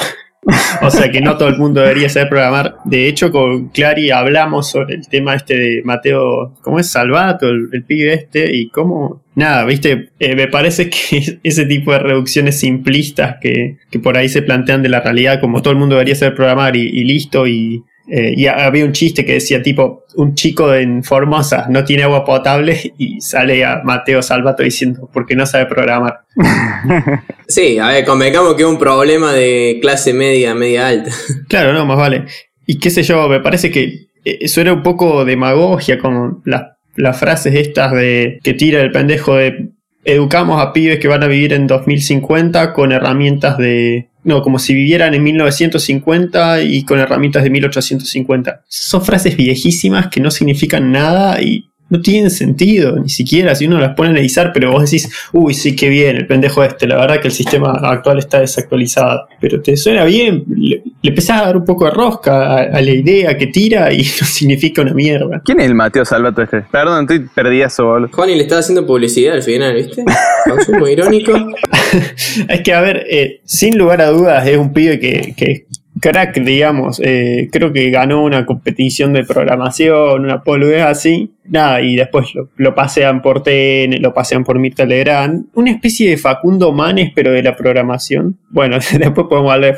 O 0.81 0.89
sea 0.89 1.11
que 1.11 1.21
no 1.21 1.37
todo 1.37 1.49
el 1.49 1.57
mundo 1.57 1.81
debería 1.81 2.09
saber 2.09 2.29
programar. 2.29 2.77
De 2.85 3.07
hecho, 3.07 3.31
con 3.31 3.69
Clary 3.69 4.09
hablamos 4.09 4.71
sobre 4.71 4.95
el 4.95 5.07
tema 5.07 5.35
este 5.35 5.55
de 5.55 5.81
Mateo, 5.83 6.55
¿cómo 6.61 6.79
es? 6.79 6.87
Salvato, 6.87 7.47
el, 7.49 7.83
pibe 7.85 8.13
este, 8.13 8.55
y 8.55 8.69
cómo. 8.69 9.21
Nada, 9.35 9.65
viste, 9.65 10.09
Eh, 10.19 10.35
me 10.35 10.47
parece 10.47 10.89
que 10.89 11.39
ese 11.43 11.65
tipo 11.65 11.91
de 11.91 11.99
reducciones 11.99 12.59
simplistas 12.59 13.37
que, 13.39 13.77
que 13.91 13.99
por 13.99 14.17
ahí 14.17 14.29
se 14.29 14.41
plantean 14.41 14.81
de 14.81 14.89
la 14.89 15.01
realidad, 15.01 15.39
como 15.39 15.61
todo 15.61 15.73
el 15.73 15.79
mundo 15.79 15.95
debería 15.95 16.15
saber 16.15 16.35
programar 16.35 16.75
y 16.75 17.03
listo, 17.03 17.47
y, 17.47 17.83
eh, 18.07 18.33
y 18.35 18.47
había 18.47 18.83
un 18.83 18.93
chiste 18.93 19.23
que 19.23 19.33
decía 19.33 19.61
tipo, 19.61 20.05
un 20.15 20.33
chico 20.35 20.73
en 20.73 21.03
Formosa 21.03 21.67
no 21.69 21.83
tiene 21.83 22.03
agua 22.03 22.25
potable 22.25 22.93
y 22.97 23.21
sale 23.21 23.63
a 23.63 23.81
Mateo 23.83 24.21
Salvato 24.21 24.63
diciendo, 24.63 25.09
porque 25.11 25.35
no 25.35 25.45
sabe 25.45 25.65
programar. 25.65 26.21
Sí, 27.47 27.77
a 27.79 27.87
ver, 27.89 28.05
convengamos 28.05 28.55
que 28.55 28.63
es 28.63 28.69
un 28.69 28.79
problema 28.79 29.33
de 29.33 29.79
clase 29.81 30.13
media, 30.13 30.55
media 30.55 30.87
alta. 30.87 31.11
Claro, 31.49 31.73
no, 31.73 31.85
más 31.85 31.97
vale. 31.97 32.23
Y 32.65 32.79
qué 32.79 32.89
sé 32.89 33.03
yo, 33.03 33.27
me 33.27 33.41
parece 33.41 33.71
que 33.71 34.07
eh, 34.23 34.47
suena 34.47 34.71
un 34.71 34.83
poco 34.83 35.25
demagogia 35.25 35.97
con 35.97 36.41
las, 36.45 36.63
las 36.95 37.19
frases 37.19 37.53
estas 37.55 37.91
de 37.91 38.39
que 38.41 38.53
tira 38.53 38.79
el 38.79 38.91
pendejo 38.91 39.35
de 39.35 39.71
educamos 40.05 40.61
a 40.61 40.71
pibes 40.73 40.99
que 40.99 41.07
van 41.07 41.23
a 41.23 41.27
vivir 41.27 41.53
en 41.53 41.67
2050 41.67 42.73
con 42.73 42.91
herramientas 42.91 43.57
de... 43.57 44.09
No, 44.23 44.43
como 44.43 44.59
si 44.59 44.73
vivieran 44.73 45.13
en 45.13 45.23
1950 45.23 46.61
y 46.63 46.83
con 46.83 46.99
herramientas 46.99 47.43
de 47.43 47.49
1850. 47.49 48.63
Son 48.67 49.03
frases 49.03 49.35
viejísimas 49.35 50.07
que 50.09 50.19
no 50.19 50.29
significan 50.29 50.91
nada 50.91 51.41
y 51.41 51.70
no 51.91 52.01
tienen 52.01 52.31
sentido, 52.31 52.97
ni 52.97 53.09
siquiera 53.09 53.53
si 53.53 53.67
uno 53.67 53.77
las 53.77 53.95
pone 53.95 54.09
a 54.09 54.11
analizar, 54.13 54.51
pero 54.53 54.71
vos 54.71 54.89
decís, 54.89 55.11
uy, 55.33 55.53
sí, 55.53 55.75
qué 55.75 55.89
bien, 55.89 56.15
el 56.15 56.25
pendejo 56.25 56.63
este, 56.63 56.87
la 56.87 56.95
verdad 56.95 57.19
que 57.19 57.27
el 57.27 57.33
sistema 57.33 57.73
actual 57.83 58.17
está 58.17 58.39
desactualizado. 58.39 59.27
Pero 59.41 59.61
te 59.61 59.75
suena 59.75 60.05
bien, 60.05 60.45
le, 60.47 60.81
le 61.01 61.09
empezás 61.09 61.41
a 61.41 61.45
dar 61.47 61.57
un 61.57 61.65
poco 61.65 61.85
de 61.85 61.91
rosca 61.91 62.31
a, 62.31 62.61
a 62.61 62.81
la 62.81 62.91
idea 62.91 63.37
que 63.37 63.47
tira 63.47 63.91
y 63.91 63.97
no 64.21 64.25
significa 64.25 64.81
una 64.81 64.93
mierda. 64.93 65.41
¿Quién 65.43 65.59
es 65.59 65.65
el 65.65 65.75
Mateo 65.75 66.05
Salvato 66.05 66.41
este? 66.41 66.61
Perdón, 66.71 67.01
estoy 67.01 67.27
perdidazo, 67.27 67.85
boludo. 67.85 68.09
Juan 68.13 68.29
y 68.29 68.35
le 68.35 68.43
estaba 68.43 68.59
haciendo 68.59 68.87
publicidad 68.87 69.35
al 69.35 69.43
final, 69.43 69.75
¿viste? 69.75 70.05
Consumo 70.49 70.87
irónico. 70.87 71.33
es 72.47 72.61
que, 72.61 72.73
a 72.73 72.79
ver, 72.79 73.05
eh, 73.09 73.41
sin 73.43 73.77
lugar 73.77 74.01
a 74.01 74.11
dudas, 74.11 74.47
es 74.47 74.57
un 74.57 74.71
pibe 74.71 74.97
que, 74.97 75.33
que 75.35 75.65
crack, 76.01 76.41
digamos. 76.41 76.99
Eh, 77.01 77.47
creo 77.51 77.71
que 77.71 77.89
ganó 77.89 78.23
una 78.23 78.45
competición 78.45 79.13
de 79.13 79.23
programación, 79.23 80.25
una 80.25 80.43
polvea 80.43 80.89
así. 80.89 81.31
Nada, 81.45 81.81
y 81.81 81.95
después 81.95 82.27
lo, 82.57 82.75
pasean 82.75 83.21
por 83.21 83.43
TN, 83.43 84.01
lo 84.01 84.13
pasean 84.13 84.43
por 84.43 84.59
Mirta 84.59 84.85
Legrand. 84.85 85.45
Una 85.53 85.71
especie 85.71 86.09
de 86.09 86.17
Facundo 86.17 86.73
Manes, 86.73 87.11
pero 87.15 87.31
de 87.31 87.43
la 87.43 87.55
programación. 87.55 88.37
Bueno, 88.49 88.77
después 88.99 89.27
podemos 89.29 89.53
hablar 89.53 89.77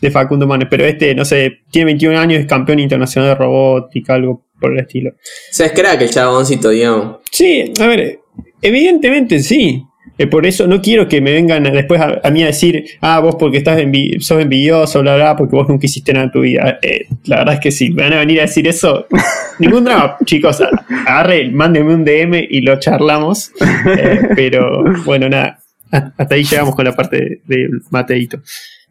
de, 0.00 0.10
Facundo 0.10 0.46
Manes, 0.46 0.68
pero 0.70 0.84
este, 0.84 1.14
no 1.14 1.24
sé, 1.24 1.60
tiene 1.70 1.86
21 1.86 2.18
años, 2.18 2.40
es 2.40 2.46
campeón 2.46 2.78
internacional 2.78 3.30
de 3.30 3.34
robótica, 3.34 4.14
algo 4.14 4.46
por 4.60 4.72
el 4.72 4.80
estilo. 4.80 5.10
O 5.10 5.14
sea, 5.50 5.66
es 5.66 5.72
crack 5.72 6.02
el 6.02 6.10
chaboncito, 6.10 6.68
digamos. 6.70 7.18
Sí, 7.30 7.72
a 7.80 7.86
ver, 7.86 8.20
evidentemente 8.62 9.40
sí. 9.40 9.85
Eh, 10.18 10.26
por 10.26 10.46
eso 10.46 10.66
no 10.66 10.80
quiero 10.80 11.08
que 11.08 11.20
me 11.20 11.32
vengan 11.32 11.62
después 11.64 12.00
a, 12.00 12.30
mí 12.30 12.42
a 12.42 12.46
decir, 12.46 12.84
ah, 13.00 13.20
vos 13.20 13.36
porque 13.38 13.58
estás 13.58 13.80
sos 14.20 14.40
envidioso, 14.40 15.02
bla, 15.02 15.16
bla, 15.16 15.36
porque 15.36 15.56
vos 15.56 15.68
nunca 15.68 15.86
hiciste 15.86 16.12
nada 16.12 16.26
en 16.26 16.32
tu 16.32 16.40
vida. 16.40 16.78
Eh, 16.82 17.06
la 17.24 17.38
verdad 17.38 17.54
es 17.54 17.60
que 17.60 17.70
sí, 17.70 17.90
me 17.90 18.04
van 18.04 18.14
a 18.14 18.18
venir 18.18 18.38
a 18.40 18.42
decir 18.42 18.66
eso. 18.66 19.06
Ningún 19.58 19.84
drama, 19.84 20.16
chicos. 20.24 20.62
Agarre, 21.06 21.50
mándenme 21.50 21.94
un 21.94 22.04
DM 22.04 22.46
y 22.48 22.60
lo 22.62 22.78
charlamos. 22.78 23.52
Eh, 23.86 24.28
pero 24.34 24.84
bueno, 25.04 25.28
nada. 25.28 25.58
Hasta 25.90 26.34
ahí 26.34 26.44
llegamos 26.44 26.74
con 26.74 26.84
la 26.84 26.92
parte 26.92 27.40
de, 27.44 27.68
Mateito. 27.90 28.40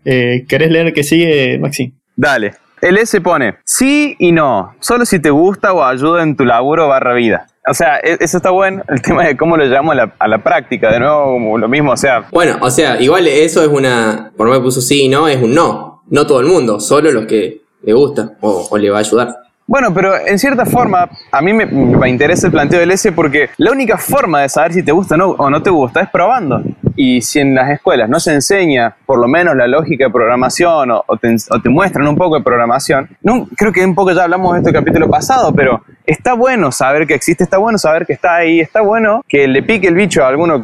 ¿Querés 0.04 0.72
leer 0.72 0.94
que 0.94 1.04
sigue, 1.04 1.58
Maxi? 1.58 1.94
Dale. 2.16 2.54
El 2.82 2.98
S 2.98 3.20
pone 3.22 3.56
sí 3.64 4.16
y 4.20 4.32
no, 4.32 4.76
solo 4.80 5.06
si 5.06 5.20
te 5.20 5.30
gusta 5.30 5.74
o 5.74 5.84
ayuda 5.84 6.24
en 6.24 6.36
tu 6.36 6.46
laburo 6.46 6.88
barra 6.88 7.14
vida. 7.14 7.48
O 7.70 7.74
sea, 7.74 7.98
e, 7.98 8.18
eso 8.20 8.38
está 8.38 8.52
bueno, 8.52 8.84
el 8.88 9.02
tema 9.02 9.26
de 9.26 9.36
cómo 9.36 9.58
lo 9.58 9.66
llevamos 9.66 9.96
a 10.20 10.28
la, 10.28 10.44
práctica, 10.44 10.92
de 10.92 11.00
nuevo, 11.00 11.34
como 11.34 11.58
lo 11.58 11.68
mismo, 11.68 11.92
o 11.92 11.98
sea. 11.98 12.28
Bueno, 12.32 12.58
o 12.62 12.70
sea, 12.70 13.02
igual 13.02 13.28
eso 13.28 13.62
es 13.62 13.68
una, 13.68 14.32
por 14.38 14.48
más 14.48 14.58
que 14.58 14.64
puso 14.64 14.82
sí 14.82 15.04
y 15.04 15.10
no, 15.10 15.28
es 15.28 15.42
un 15.42 15.54
no. 15.54 16.04
No 16.08 16.28
todo 16.28 16.40
el 16.40 16.46
mundo, 16.46 16.80
solo 16.80 17.12
los 17.12 17.26
que 17.26 17.64
le 17.82 17.94
gusta 17.94 18.38
o 18.42 18.78
le 18.78 18.90
va 18.92 18.98
a 18.98 19.00
ayudar. 19.00 19.45
Bueno, 19.68 19.92
pero 19.92 20.16
en 20.16 20.38
cierta 20.38 20.64
forma, 20.66 21.10
a 21.32 21.42
mí 21.42 21.52
me, 21.52 22.10
interesa 22.10 22.46
el 22.46 22.52
planteo 22.54 22.80
del 22.80 22.92
S 22.92 23.12
porque 23.12 23.50
la 23.58 23.72
única 23.72 23.98
forma 23.98 24.42
de 24.42 24.50
saber 24.50 24.74
si 24.74 24.84
te 24.84 24.92
gusta 24.92 25.16
o 25.16 25.50
no 25.50 25.64
te 25.64 25.72
gusta 25.72 26.02
es 26.02 26.10
probando. 26.10 26.62
Y 26.96 27.22
si 27.22 27.40
en 27.40 27.56
las 27.56 27.72
escuelas 27.72 28.08
no 28.08 28.20
se 28.20 28.32
enseña 28.32 28.96
por 29.08 29.20
lo 29.20 29.28
menos 29.28 29.56
la 29.56 29.68
lógica 29.68 30.06
de 30.06 30.12
programación 30.12 30.92
o, 30.92 31.04
te, 31.18 31.70
muestran 31.70 32.08
un 32.08 32.16
poco 32.16 32.38
de 32.38 32.44
programación, 32.44 33.10
no, 33.24 33.48
creo 33.58 33.74
que 33.74 33.84
un 33.84 33.96
poco 33.96 34.12
ya 34.12 34.24
hablamos 34.24 34.54
de 34.54 34.60
esto 34.60 34.70
el 34.70 34.76
capítulo 34.76 35.10
pasado, 35.10 35.52
pero 35.54 35.84
está 36.06 36.34
bueno 36.34 36.72
saber 36.72 37.08
que 37.08 37.16
existe, 37.16 37.44
está 37.44 37.58
bueno 37.58 37.80
saber 37.80 38.06
que 38.06 38.14
está 38.14 38.36
ahí, 38.36 38.60
está 38.60 38.82
bueno 38.82 39.26
que 39.28 39.48
le 39.48 39.64
pique 39.64 39.88
el 39.88 39.96
bicho 39.96 40.24
a, 40.24 40.28
alguno 40.28 40.62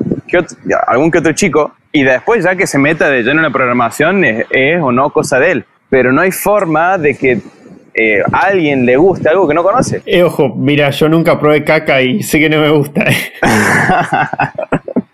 algún 0.85 1.09
que 1.09 1.17
otro 1.17 1.33
chico 1.33 1.73
y 1.91 2.03
después 2.03 2.43
ya 2.43 2.55
que 2.55 2.67
se 2.67 2.77
meta 2.77 3.09
de 3.09 3.23
lleno 3.23 3.39
en 3.39 3.43
la 3.43 3.49
programación 3.49 4.23
es 4.23 4.79
o 4.79 4.91
no 4.91 5.09
cosa 5.09 5.39
de 5.39 5.51
él. 5.51 5.65
Pero 5.89 6.13
no 6.13 6.21
hay 6.21 6.31
forma 6.31 6.97
de 6.97 7.17
que 7.17 7.41
eh, 7.93 8.21
a 8.31 8.39
alguien 8.47 8.85
le 8.85 8.97
guste 8.97 9.29
algo 9.29 9.47
que 9.47 9.53
no 9.53 9.63
conoce. 9.63 10.01
Eh, 10.05 10.23
ojo, 10.23 10.49
mira, 10.55 10.89
yo 10.91 11.09
nunca 11.09 11.39
probé 11.39 11.63
caca 11.63 12.01
y 12.01 12.23
sé 12.23 12.39
que 12.39 12.49
no 12.49 12.61
me 12.61 12.69
gusta. 12.69 13.03
Eh. 13.03 13.15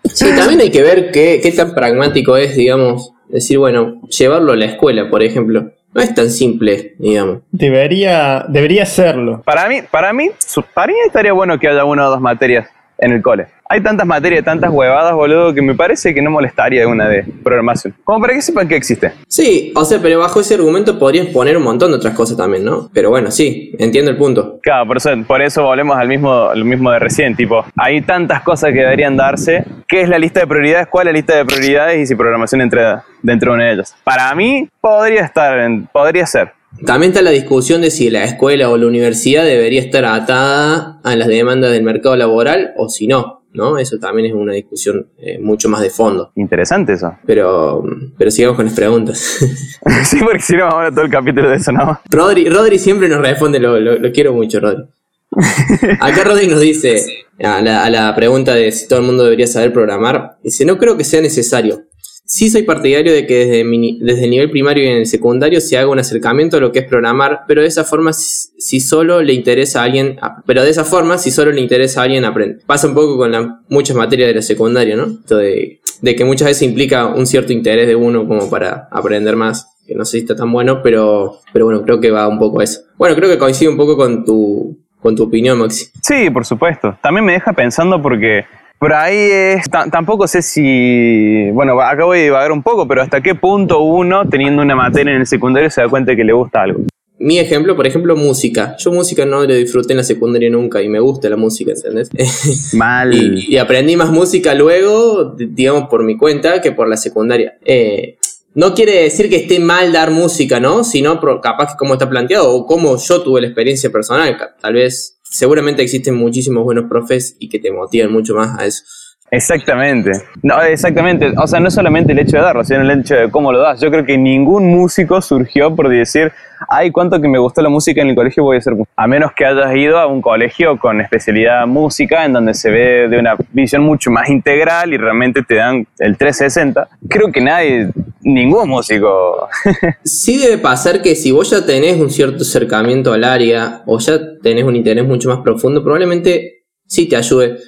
sí, 0.04 0.26
también 0.36 0.60
hay 0.60 0.70
que 0.70 0.82
ver 0.82 1.10
qué, 1.10 1.40
qué 1.42 1.52
tan 1.52 1.74
pragmático 1.74 2.36
es, 2.36 2.56
digamos, 2.56 3.12
decir, 3.28 3.58
bueno, 3.58 4.00
llevarlo 4.08 4.52
a 4.52 4.56
la 4.56 4.66
escuela, 4.66 5.08
por 5.10 5.22
ejemplo. 5.22 5.70
No 5.94 6.02
es 6.02 6.14
tan 6.14 6.30
simple, 6.30 6.94
digamos. 6.98 7.38
Debería, 7.50 8.44
debería 8.48 8.84
serlo. 8.86 9.42
Para 9.42 9.68
mí, 9.68 9.80
para 9.90 10.12
mí, 10.12 10.30
para 10.74 10.92
mí 10.92 10.98
estaría 11.06 11.32
bueno 11.32 11.58
que 11.58 11.68
haya 11.68 11.84
una 11.84 12.06
o 12.06 12.10
dos 12.10 12.20
materias 12.20 12.68
en 12.98 13.12
el 13.12 13.22
cole. 13.22 13.46
Hay 13.70 13.82
tantas 13.82 14.06
materias, 14.06 14.44
tantas 14.44 14.70
huevadas, 14.70 15.12
boludo, 15.12 15.52
que 15.52 15.60
me 15.60 15.74
parece 15.74 16.14
que 16.14 16.22
no 16.22 16.30
molestaría 16.30 16.88
una 16.88 17.08
de 17.08 17.24
programación. 17.44 17.94
Como 18.02 18.20
para 18.20 18.34
que 18.34 18.42
sepan 18.42 18.66
que 18.66 18.76
existe. 18.76 19.12
Sí, 19.28 19.72
o 19.76 19.84
sea, 19.84 19.98
pero 20.00 20.18
bajo 20.18 20.40
ese 20.40 20.54
argumento 20.54 20.98
podrías 20.98 21.26
poner 21.26 21.56
un 21.56 21.64
montón 21.64 21.90
de 21.90 21.98
otras 21.98 22.14
cosas 22.14 22.36
también, 22.36 22.64
¿no? 22.64 22.88
Pero 22.94 23.10
bueno, 23.10 23.30
sí, 23.30 23.74
entiendo 23.78 24.10
el 24.10 24.16
punto. 24.16 24.58
Claro, 24.62 24.86
por 24.86 24.96
eso, 24.96 25.10
por 25.26 25.42
eso 25.42 25.64
volvemos 25.64 25.96
al 25.96 26.08
mismo, 26.08 26.50
lo 26.54 26.64
mismo 26.64 26.90
de 26.90 26.98
recién, 26.98 27.36
tipo, 27.36 27.64
hay 27.76 28.00
tantas 28.00 28.42
cosas 28.42 28.72
que 28.72 28.80
deberían 28.80 29.16
darse. 29.16 29.64
¿Qué 29.86 30.00
es 30.00 30.08
la 30.08 30.18
lista 30.18 30.40
de 30.40 30.46
prioridades? 30.46 30.88
¿Cuál 30.88 31.08
es 31.08 31.12
la 31.12 31.16
lista 31.18 31.36
de 31.36 31.44
prioridades? 31.44 32.00
Y 32.00 32.06
si 32.06 32.14
programación 32.14 32.62
entra 32.62 33.04
dentro 33.22 33.52
de 33.52 33.56
una 33.56 33.64
de 33.66 33.72
ellas. 33.74 33.94
Para 34.02 34.34
mí, 34.34 34.68
podría 34.80 35.22
estar, 35.22 35.58
en, 35.58 35.86
podría 35.86 36.26
ser. 36.26 36.57
También 36.84 37.12
está 37.12 37.22
la 37.22 37.30
discusión 37.30 37.80
de 37.80 37.90
si 37.90 38.10
la 38.10 38.24
escuela 38.24 38.68
o 38.70 38.76
la 38.76 38.86
universidad 38.86 39.44
debería 39.44 39.80
estar 39.80 40.04
atada 40.04 41.00
a 41.02 41.16
las 41.16 41.26
demandas 41.26 41.72
del 41.72 41.82
mercado 41.82 42.14
laboral 42.16 42.72
o 42.76 42.88
si 42.88 43.06
no, 43.06 43.42
¿no? 43.52 43.78
Eso 43.78 43.98
también 43.98 44.26
es 44.28 44.34
una 44.34 44.52
discusión 44.52 45.08
eh, 45.18 45.38
mucho 45.38 45.68
más 45.68 45.80
de 45.80 45.90
fondo. 45.90 46.30
Interesante 46.36 46.92
eso. 46.92 47.16
Pero, 47.26 47.82
pero 48.16 48.30
sigamos 48.30 48.56
con 48.56 48.66
las 48.66 48.74
preguntas. 48.74 49.18
sí, 50.04 50.18
porque 50.20 50.40
si 50.40 50.56
no 50.56 50.66
vamos 50.66 50.86
a 50.86 50.90
todo 50.90 51.04
el 51.04 51.10
capítulo 51.10 51.50
de 51.50 51.56
eso, 51.56 51.72
¿no? 51.72 52.00
Rodri, 52.10 52.48
Rodri 52.48 52.78
siempre 52.78 53.08
nos 53.08 53.20
responde, 53.20 53.58
lo, 53.58 53.80
lo, 53.80 54.12
quiero 54.12 54.32
mucho, 54.34 54.60
Rodri. 54.60 54.84
Acá 56.00 56.24
Rodri 56.24 56.46
nos 56.46 56.60
dice 56.60 57.02
a 57.42 57.60
la, 57.60 57.84
a 57.84 57.90
la 57.90 58.14
pregunta 58.14 58.54
de 58.54 58.70
si 58.72 58.86
todo 58.86 59.00
el 59.00 59.06
mundo 59.06 59.24
debería 59.24 59.46
saber 59.46 59.72
programar, 59.72 60.38
dice, 60.42 60.64
no 60.64 60.78
creo 60.78 60.96
que 60.96 61.04
sea 61.04 61.20
necesario. 61.20 61.87
Sí 62.30 62.50
soy 62.50 62.64
partidario 62.64 63.10
de 63.10 63.26
que 63.26 63.46
desde, 63.46 63.64
desde, 64.00 64.24
el 64.24 64.30
nivel 64.30 64.50
primario 64.50 64.84
y 64.84 64.88
en 64.88 64.98
el 64.98 65.06
secundario 65.06 65.62
se 65.62 65.78
haga 65.78 65.88
un 65.88 65.98
acercamiento 65.98 66.58
a 66.58 66.60
lo 66.60 66.72
que 66.72 66.80
es 66.80 66.84
programar, 66.84 67.44
pero 67.48 67.62
de 67.62 67.68
esa 67.68 67.84
forma 67.84 68.12
si 68.12 68.80
solo 68.80 69.22
le 69.22 69.32
interesa 69.32 69.80
a 69.80 69.84
alguien, 69.84 70.18
pero 70.44 70.62
de 70.62 70.68
esa 70.68 70.84
forma 70.84 71.16
si 71.16 71.30
solo 71.30 71.52
le 71.52 71.62
interesa 71.62 72.02
a 72.02 72.04
alguien 72.04 72.26
aprende. 72.26 72.58
Pasa 72.66 72.86
un 72.86 72.92
poco 72.92 73.16
con 73.16 73.32
muchas 73.70 73.96
materias 73.96 74.28
de 74.28 74.34
la 74.34 74.42
secundaria, 74.42 74.94
¿no? 74.94 75.06
de, 75.06 75.80
de, 76.02 76.16
que 76.16 76.24
muchas 76.26 76.48
veces 76.48 76.68
implica 76.68 77.06
un 77.06 77.26
cierto 77.26 77.54
interés 77.54 77.88
de 77.88 77.96
uno 77.96 78.28
como 78.28 78.50
para 78.50 78.88
aprender 78.90 79.34
más, 79.34 79.78
que 79.86 79.94
no 79.94 80.04
sé 80.04 80.18
si 80.18 80.18
está 80.18 80.36
tan 80.36 80.52
bueno, 80.52 80.82
pero, 80.82 81.38
pero 81.54 81.64
bueno, 81.64 81.82
creo 81.82 81.98
que 81.98 82.10
va 82.10 82.28
un 82.28 82.38
poco 82.38 82.60
a 82.60 82.64
eso. 82.64 82.82
Bueno, 82.98 83.16
creo 83.16 83.30
que 83.30 83.38
coincide 83.38 83.70
un 83.70 83.78
poco 83.78 83.96
con 83.96 84.26
tu, 84.26 84.78
con 85.00 85.16
tu 85.16 85.22
opinión, 85.22 85.58
Maxi. 85.58 85.86
Sí, 86.02 86.28
por 86.28 86.44
supuesto. 86.44 86.98
También 87.00 87.24
me 87.24 87.32
deja 87.32 87.54
pensando 87.54 88.02
porque 88.02 88.44
por 88.78 88.92
ahí 88.92 89.16
es, 89.16 89.64
tampoco 89.90 90.28
sé 90.28 90.42
si, 90.42 91.50
bueno, 91.50 91.80
acabo 91.80 92.12
de 92.12 92.24
divagar 92.24 92.52
un 92.52 92.62
poco, 92.62 92.86
pero 92.86 93.02
hasta 93.02 93.20
qué 93.20 93.34
punto 93.34 93.80
uno, 93.80 94.28
teniendo 94.28 94.62
una 94.62 94.76
materia 94.76 95.12
en 95.12 95.20
el 95.20 95.26
secundario, 95.26 95.70
se 95.70 95.80
da 95.80 95.88
cuenta 95.88 96.12
de 96.12 96.16
que 96.16 96.24
le 96.24 96.32
gusta 96.32 96.62
algo. 96.62 96.80
Mi 97.20 97.40
ejemplo, 97.40 97.74
por 97.74 97.86
ejemplo, 97.86 98.14
música. 98.14 98.76
Yo 98.78 98.92
música 98.92 99.26
no 99.26 99.44
lo 99.44 99.52
disfruté 99.52 99.92
en 99.92 99.96
la 99.96 100.04
secundaria 100.04 100.48
nunca 100.50 100.80
y 100.80 100.88
me 100.88 101.00
gusta 101.00 101.28
la 101.28 101.36
música, 101.36 101.72
¿entendés? 101.72 102.10
Mal. 102.74 103.12
y, 103.12 103.56
aprendí 103.56 103.96
más 103.96 104.10
música 104.10 104.54
luego, 104.54 105.34
digamos, 105.36 105.88
por 105.88 106.04
mi 106.04 106.16
cuenta 106.16 106.60
que 106.60 106.70
por 106.70 106.88
la 106.88 106.96
secundaria. 106.96 107.58
Eh, 107.64 108.18
no 108.54 108.74
quiere 108.74 109.02
decir 109.02 109.28
que 109.28 109.36
esté 109.36 109.58
mal 109.58 109.92
dar 109.92 110.12
música, 110.12 110.60
¿no? 110.60 110.84
Sino 110.84 111.20
capaz 111.40 111.72
que 111.72 111.78
como 111.78 111.94
está 111.94 112.08
planteado 112.08 112.52
o 112.52 112.66
como 112.66 112.96
yo 112.96 113.22
tuve 113.22 113.40
la 113.40 113.48
experiencia 113.48 113.90
personal. 113.90 114.36
Tal 114.60 114.74
vez 114.74 115.17
seguramente 115.30 115.82
existen 115.82 116.14
muchísimos 116.14 116.64
buenos 116.64 116.86
profes 116.88 117.36
y 117.38 117.48
que 117.48 117.58
te 117.58 117.72
motivan 117.72 118.12
mucho 118.12 118.34
más 118.34 118.58
a 118.58 118.66
eso. 118.66 118.84
Exactamente. 119.30 120.12
No, 120.42 120.60
exactamente. 120.62 121.32
O 121.36 121.46
sea, 121.46 121.60
no 121.60 121.70
solamente 121.70 122.12
el 122.12 122.18
hecho 122.18 122.36
de 122.36 122.42
darlo, 122.42 122.64
sino 122.64 122.80
el 122.80 122.90
hecho 123.00 123.14
de 123.14 123.30
cómo 123.30 123.52
lo 123.52 123.60
das. 123.60 123.80
Yo 123.80 123.90
creo 123.90 124.04
que 124.04 124.16
ningún 124.16 124.70
músico 124.70 125.20
surgió 125.20 125.74
por 125.74 125.88
decir, 125.88 126.32
ay, 126.68 126.90
cuánto 126.90 127.20
que 127.20 127.28
me 127.28 127.38
gustó 127.38 127.60
la 127.60 127.68
música 127.68 128.00
en 128.00 128.08
el 128.08 128.14
colegio 128.14 128.42
voy 128.44 128.56
a 128.56 128.60
ser 128.60 128.74
A 128.96 129.06
menos 129.06 129.32
que 129.32 129.44
hayas 129.44 129.74
ido 129.74 129.98
a 129.98 130.06
un 130.06 130.22
colegio 130.22 130.78
con 130.78 131.00
especialidad 131.00 131.66
música, 131.66 132.24
en 132.24 132.32
donde 132.32 132.54
se 132.54 132.70
ve 132.70 133.08
de 133.08 133.18
una 133.18 133.36
visión 133.52 133.82
mucho 133.82 134.10
más 134.10 134.28
integral 134.30 134.94
y 134.94 134.96
realmente 134.96 135.42
te 135.42 135.56
dan 135.56 135.86
el 135.98 136.16
360. 136.16 136.88
Creo 137.08 137.30
que 137.30 137.40
nadie, 137.40 137.90
ningún 138.22 138.68
músico. 138.68 139.48
sí 140.04 140.38
debe 140.38 140.58
pasar 140.58 141.02
que 141.02 141.14
si 141.14 141.32
vos 141.32 141.50
ya 141.50 141.66
tenés 141.66 142.00
un 142.00 142.10
cierto 142.10 142.42
acercamiento 142.42 143.12
al 143.12 143.24
área 143.24 143.82
o 143.86 143.98
ya 143.98 144.18
tenés 144.42 144.64
un 144.64 144.76
interés 144.76 145.04
mucho 145.04 145.28
más 145.28 145.40
profundo, 145.40 145.82
probablemente 145.82 146.64
sí 146.86 147.06
te 147.08 147.16
ayude 147.16 147.58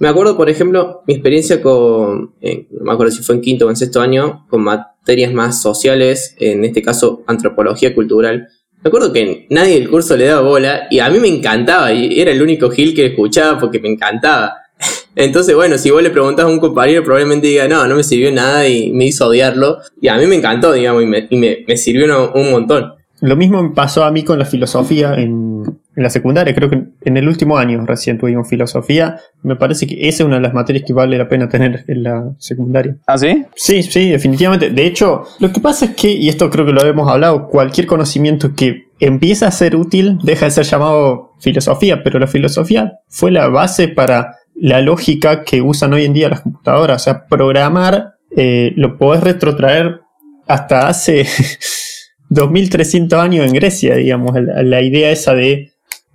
me 0.00 0.08
acuerdo, 0.08 0.34
por 0.34 0.48
ejemplo, 0.48 1.02
mi 1.06 1.12
experiencia 1.12 1.60
con, 1.60 2.32
no 2.40 2.84
me 2.84 2.92
acuerdo 2.92 3.12
si 3.12 3.22
fue 3.22 3.34
en 3.34 3.42
quinto 3.42 3.66
o 3.66 3.70
en 3.70 3.76
sexto 3.76 4.00
año, 4.00 4.46
con 4.48 4.62
materias 4.62 5.30
más 5.34 5.60
sociales, 5.60 6.34
en 6.38 6.64
este 6.64 6.80
caso 6.80 7.22
antropología 7.26 7.94
cultural. 7.94 8.48
Me 8.82 8.88
acuerdo 8.88 9.12
que 9.12 9.46
nadie 9.50 9.74
del 9.74 9.90
curso 9.90 10.16
le 10.16 10.24
daba 10.24 10.40
bola 10.40 10.86
y 10.90 11.00
a 11.00 11.10
mí 11.10 11.18
me 11.18 11.28
encantaba 11.28 11.92
y 11.92 12.18
era 12.18 12.30
el 12.32 12.40
único 12.40 12.70
Gil 12.70 12.94
que 12.94 13.04
escuchaba 13.04 13.60
porque 13.60 13.78
me 13.78 13.90
encantaba. 13.90 14.54
Entonces, 15.14 15.54
bueno, 15.54 15.76
si 15.76 15.90
vos 15.90 16.02
le 16.02 16.08
preguntás 16.08 16.46
a 16.46 16.48
un 16.48 16.60
compañero, 16.60 17.04
probablemente 17.04 17.48
diga, 17.48 17.68
no, 17.68 17.86
no 17.86 17.94
me 17.94 18.02
sirvió 18.02 18.32
nada 18.32 18.66
y 18.66 18.92
me 18.92 19.04
hizo 19.04 19.26
odiarlo. 19.26 19.80
Y 20.00 20.08
a 20.08 20.16
mí 20.16 20.24
me 20.24 20.36
encantó, 20.36 20.72
digamos, 20.72 21.02
y 21.02 21.06
me, 21.06 21.28
me, 21.68 21.76
sirvió 21.76 22.32
un 22.32 22.50
montón. 22.50 22.94
Lo 23.20 23.36
mismo 23.36 23.62
me 23.62 23.74
pasó 23.74 24.04
a 24.04 24.10
mí 24.10 24.24
con 24.24 24.38
la 24.38 24.46
filosofía 24.46 25.12
en, 25.12 25.79
en, 25.96 26.02
la 26.02 26.10
secundaria. 26.10 26.54
Creo 26.54 26.70
que 26.70 26.82
en 27.04 27.16
el 27.16 27.28
último 27.28 27.58
año 27.58 27.84
recién 27.86 28.18
tuvimos 28.18 28.48
filosofía. 28.48 29.20
Me 29.42 29.56
parece 29.56 29.86
que 29.86 30.08
esa 30.08 30.22
es 30.22 30.26
una 30.26 30.36
de 30.36 30.42
las 30.42 30.54
materias 30.54 30.84
que 30.86 30.92
vale 30.92 31.18
la 31.18 31.28
pena 31.28 31.48
tener 31.48 31.84
en 31.88 32.02
la 32.02 32.32
secundaria. 32.38 32.96
¿Ah, 33.06 33.18
sí? 33.18 33.44
Sí, 33.54 33.82
sí, 33.82 34.10
definitivamente. 34.10 34.70
De 34.70 34.86
hecho, 34.86 35.24
lo 35.38 35.52
que 35.52 35.60
pasa 35.60 35.86
es 35.86 35.90
que, 35.94 36.10
y 36.10 36.28
esto 36.28 36.50
creo 36.50 36.66
que 36.66 36.72
lo 36.72 36.84
hemos 36.84 37.10
hablado, 37.10 37.48
cualquier 37.48 37.86
conocimiento 37.86 38.54
que 38.54 38.88
empieza 39.00 39.46
a 39.46 39.50
ser 39.50 39.76
útil 39.76 40.18
deja 40.22 40.46
de 40.46 40.50
ser 40.50 40.64
llamado 40.64 41.32
filosofía, 41.40 42.02
pero 42.02 42.18
la 42.18 42.26
filosofía 42.26 42.98
fue 43.08 43.30
la 43.30 43.48
base 43.48 43.88
para 43.88 44.36
la 44.54 44.82
lógica 44.82 45.42
que 45.42 45.62
usan 45.62 45.94
hoy 45.94 46.04
en 46.04 46.12
día 46.12 46.28
las 46.28 46.42
computadoras. 46.42 47.02
O 47.02 47.04
sea, 47.04 47.26
programar 47.26 48.14
eh, 48.36 48.72
lo 48.76 48.98
podés 48.98 49.22
retrotraer 49.22 50.00
hasta 50.46 50.88
hace 50.88 51.26
2300 52.28 53.18
años 53.18 53.46
en 53.46 53.54
Grecia, 53.54 53.96
digamos, 53.96 54.34
la, 54.34 54.62
la 54.62 54.82
idea 54.82 55.10
esa 55.10 55.34
de 55.34 55.69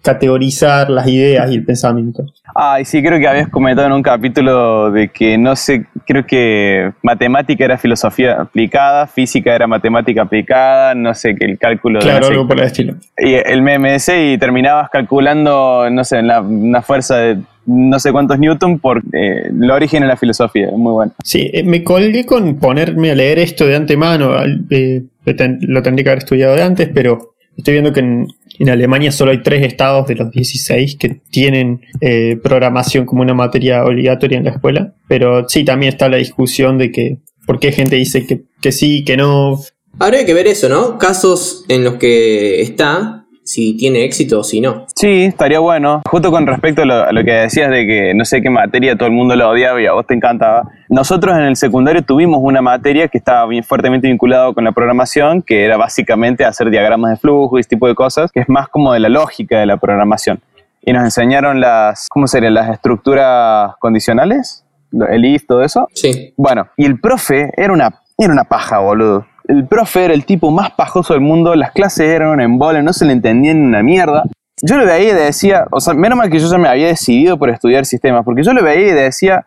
categorizar 0.06 0.89
las 0.89 1.08
ideas 1.08 1.52
y 1.52 1.56
el 1.56 1.65
pensamiento. 1.65 2.24
Ay, 2.54 2.86
sí, 2.86 3.02
creo 3.04 3.20
que 3.20 3.28
habías 3.28 3.50
comentado 3.50 3.88
en 3.88 3.94
un 3.94 4.02
capítulo 4.04 4.91
de 4.91 5.10
que 5.10 5.38
no 5.38 5.56
sé, 5.56 5.86
creo 6.06 6.26
que 6.26 6.91
matemática 7.02 7.65
era 7.65 7.78
filosofía 7.78 8.39
aplicada, 8.39 9.08
física 9.08 9.54
era 9.54 9.68
matemática 9.68 10.22
aplicada, 10.22 10.96
no 10.96 11.13
sé, 11.13 11.36
que 11.36 11.46
el 11.46 11.58
cálculo 11.58 12.00
de. 12.00 12.06
Claro, 12.06 12.20
no 12.22 12.26
sé, 12.28 12.32
algo 12.34 12.48
por 12.48 12.60
el 12.60 12.65
estilo. 12.65 12.94
y 13.18 13.34
el 13.34 13.62
MMS 13.62 14.10
y 14.34 14.38
terminabas 14.38 14.89
calculando, 14.89 15.89
no 15.89 16.04
sé, 16.04 16.22
la- 16.22 16.41
una 16.41 16.82
fuerza 16.82 17.18
de 17.18 17.38
no 17.68 17.98
sé 18.00 18.12
cuántos 18.12 18.38
newton 18.38 18.78
por 18.78 19.00
eh, 19.12 19.48
el 19.50 19.72
origen 19.72 20.02
de 20.04 20.08
la 20.08 20.15
filosofía. 20.18 20.70
Muy 20.78 20.91
bueno. 20.94 21.13
Sí, 21.24 21.50
eh, 21.52 21.63
me 21.63 21.84
colgué 21.84 22.24
con 22.26 22.58
ponerme 22.58 23.10
a 23.12 23.15
leer 23.15 23.39
esto 23.39 23.65
de 23.65 23.76
antemano. 23.76 24.34
eh, 24.70 25.04
lo 25.26 25.82
tendría 25.82 26.04
que 26.04 26.10
haber 26.12 26.20
estudiado 26.20 26.56
de 26.56 26.62
antes, 26.62 26.89
pero 26.94 27.34
estoy 27.58 27.74
viendo 27.74 27.91
que 27.91 28.02
en, 28.02 28.28
en 28.60 28.70
Alemania 28.70 29.12
solo 29.12 29.32
hay 29.32 29.41
tres 29.44 29.63
estados 29.63 30.08
de 30.08 30.15
los 30.15 30.32
16 30.32 30.98
que 30.98 31.22
tienen 31.30 31.82
eh, 32.02 32.38
programación 32.41 33.06
como 33.06 33.22
una 33.22 33.34
materia 33.34 33.84
obligatoria 33.84 34.38
en 34.38 34.46
la 34.46 34.52
escuela. 34.52 34.94
Pero 35.08 35.48
sí, 35.48 35.63
también 35.63 35.94
está 35.94 36.10
la 36.10 36.18
discusión 36.18 36.78
de 36.78 36.91
que 36.91 37.18
por 37.46 37.60
qué 37.60 37.72
gente 37.72 37.96
dice 37.96 38.26
que, 38.26 38.44
que 38.62 38.72
sí, 38.72 39.04
que 39.04 39.18
no. 39.18 39.60
Habría 40.00 40.26
que 40.26 40.34
ver 40.34 40.48
eso, 40.48 40.70
¿no? 40.70 40.98
Casos 40.98 41.65
en 41.70 41.84
los 41.84 41.96
que 41.96 42.62
está, 42.62 43.25
si 43.45 43.77
tiene 43.77 44.03
éxito 44.03 44.39
o 44.39 44.43
si 44.43 44.60
no. 44.60 44.88
Sí, 44.95 45.25
estaría 45.25 45.60
bueno. 45.60 46.01
Justo 46.10 46.31
con 46.31 46.47
respecto 46.47 46.81
a 46.81 46.86
lo, 46.86 46.95
a 46.95 47.12
lo 47.12 47.23
que 47.23 47.31
decías 47.31 47.69
de 47.69 47.86
que 47.86 48.13
no 48.15 48.25
sé 48.25 48.41
qué 48.41 48.49
materia 48.49 48.95
todo 48.95 49.08
el 49.08 49.13
mundo 49.13 49.36
lo 49.36 49.49
odiaba 49.49 49.79
y 49.81 49.86
a 49.86 49.93
vos 49.93 50.05
te 50.08 50.15
encantaba. 50.15 50.63
Nosotros 50.89 51.36
en 51.36 51.43
el 51.43 51.55
secundario 51.55 52.01
tuvimos 52.01 52.39
una 52.41 52.62
materia 52.62 53.08
que 53.08 53.19
estaba 53.19 53.45
bien 53.47 53.63
fuertemente 53.63 54.08
vinculada 54.08 54.51
con 54.53 54.63
la 54.63 54.71
programación, 54.71 55.43
que 55.43 55.63
era 55.63 55.77
básicamente 55.77 56.43
hacer 56.43 56.71
diagramas 56.71 57.12
de 57.12 57.17
flujo 57.17 57.58
y 57.58 57.62
ese 57.62 57.69
tipo 57.69 57.88
de 57.88 57.93
cosas, 57.93 58.31
que 58.31 58.39
es 58.39 58.49
más 58.49 58.67
como 58.67 58.93
de 58.93 58.99
la 58.99 59.10
lógica 59.10 59.60
de 59.60 59.67
la 59.67 59.77
programación. 59.77 60.41
Y 60.81 60.91
nos 60.93 61.03
enseñaron 61.03 61.62
las, 61.62 62.08
¿cómo 62.10 62.27
serían? 62.27 62.55
Las 62.55 62.69
estructuras 62.71 63.75
condicionales, 63.79 64.65
el 65.10 65.25
if, 65.25 65.45
todo 65.45 65.63
eso. 65.63 65.88
Sí. 65.93 66.34
Bueno, 66.36 66.67
y 66.77 66.86
el 66.86 66.99
profe 66.99 67.51
era 67.55 67.73
una, 67.73 68.01
era 68.17 68.34
una 68.34 68.45
paja, 68.45 68.79
boludo. 68.79 69.25
El 69.47 69.67
profe 69.67 70.05
era 70.05 70.13
el 70.13 70.25
tipo 70.25 70.51
más 70.51 70.71
pajoso 70.71 71.13
del 71.13 71.21
mundo, 71.21 71.55
las 71.55 71.71
clases 71.71 72.08
eran 72.08 72.29
un 72.29 72.41
embole, 72.41 72.81
no 72.81 72.93
se 72.93 73.05
le 73.05 73.13
entendía 73.13 73.53
ni 73.53 73.62
una 73.62 73.84
mierda. 73.84 74.23
Yo 74.62 74.77
lo 74.77 74.86
veía 74.86 75.12
y 75.12 75.13
decía, 75.13 75.65
o 75.71 75.79
sea, 75.81 75.93
menos 75.93 76.17
mal 76.17 76.29
que 76.29 76.39
yo 76.39 76.49
ya 76.49 76.58
me 76.58 76.67
había 76.67 76.88
decidido 76.88 77.38
por 77.38 77.49
estudiar 77.49 77.86
sistemas, 77.86 78.23
porque 78.23 78.43
yo 78.43 78.53
lo 78.53 78.63
veía 78.63 78.88
y 78.88 78.93
decía, 78.93 79.45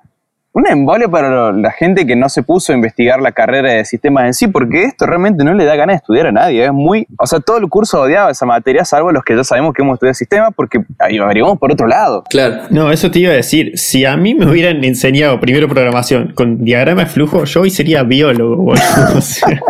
un 0.58 0.66
embole 0.68 1.08
para 1.08 1.28
lo- 1.30 1.52
la 1.52 1.70
gente 1.70 2.06
que 2.06 2.16
no 2.16 2.28
se 2.28 2.42
puso 2.42 2.72
a 2.72 2.74
investigar 2.74 3.20
la 3.20 3.32
carrera 3.32 3.72
de 3.72 3.84
sistemas 3.84 4.26
en 4.26 4.34
sí, 4.34 4.46
porque 4.48 4.84
esto 4.84 5.06
realmente 5.06 5.44
no 5.44 5.54
le 5.54 5.64
da 5.64 5.76
ganas 5.76 5.94
de 5.94 5.96
estudiar 5.98 6.26
a 6.26 6.32
nadie. 6.32 6.64
Es 6.64 6.72
muy. 6.72 7.06
O 7.18 7.26
sea, 7.26 7.40
todo 7.40 7.58
el 7.58 7.68
curso 7.68 8.00
odiaba 8.02 8.30
esa 8.30 8.44
materia, 8.46 8.84
salvo 8.84 9.12
los 9.12 9.24
que 9.24 9.36
ya 9.36 9.44
sabemos 9.44 9.72
que 9.74 9.82
hemos 9.82 9.94
estudiado 9.94 10.14
sistemas, 10.14 10.50
porque 10.54 10.80
ahí 10.98 11.18
averiguamos 11.18 11.58
por 11.58 11.72
otro 11.72 11.86
lado. 11.86 12.24
Claro. 12.28 12.62
No, 12.70 12.90
eso 12.90 13.10
te 13.10 13.20
iba 13.20 13.32
a 13.32 13.36
decir. 13.36 13.72
Si 13.76 14.04
a 14.04 14.16
mí 14.16 14.34
me 14.34 14.46
hubieran 14.50 14.82
enseñado 14.84 15.38
primero 15.40 15.68
programación 15.68 16.32
con 16.34 16.64
diagrama 16.64 17.02
de 17.04 17.06
flujo, 17.08 17.44
yo 17.44 17.60
hoy 17.62 17.70
sería 17.70 18.02
biólogo, 18.02 18.56
boludo. 18.56 18.82
O 19.16 19.20
sea, 19.20 19.60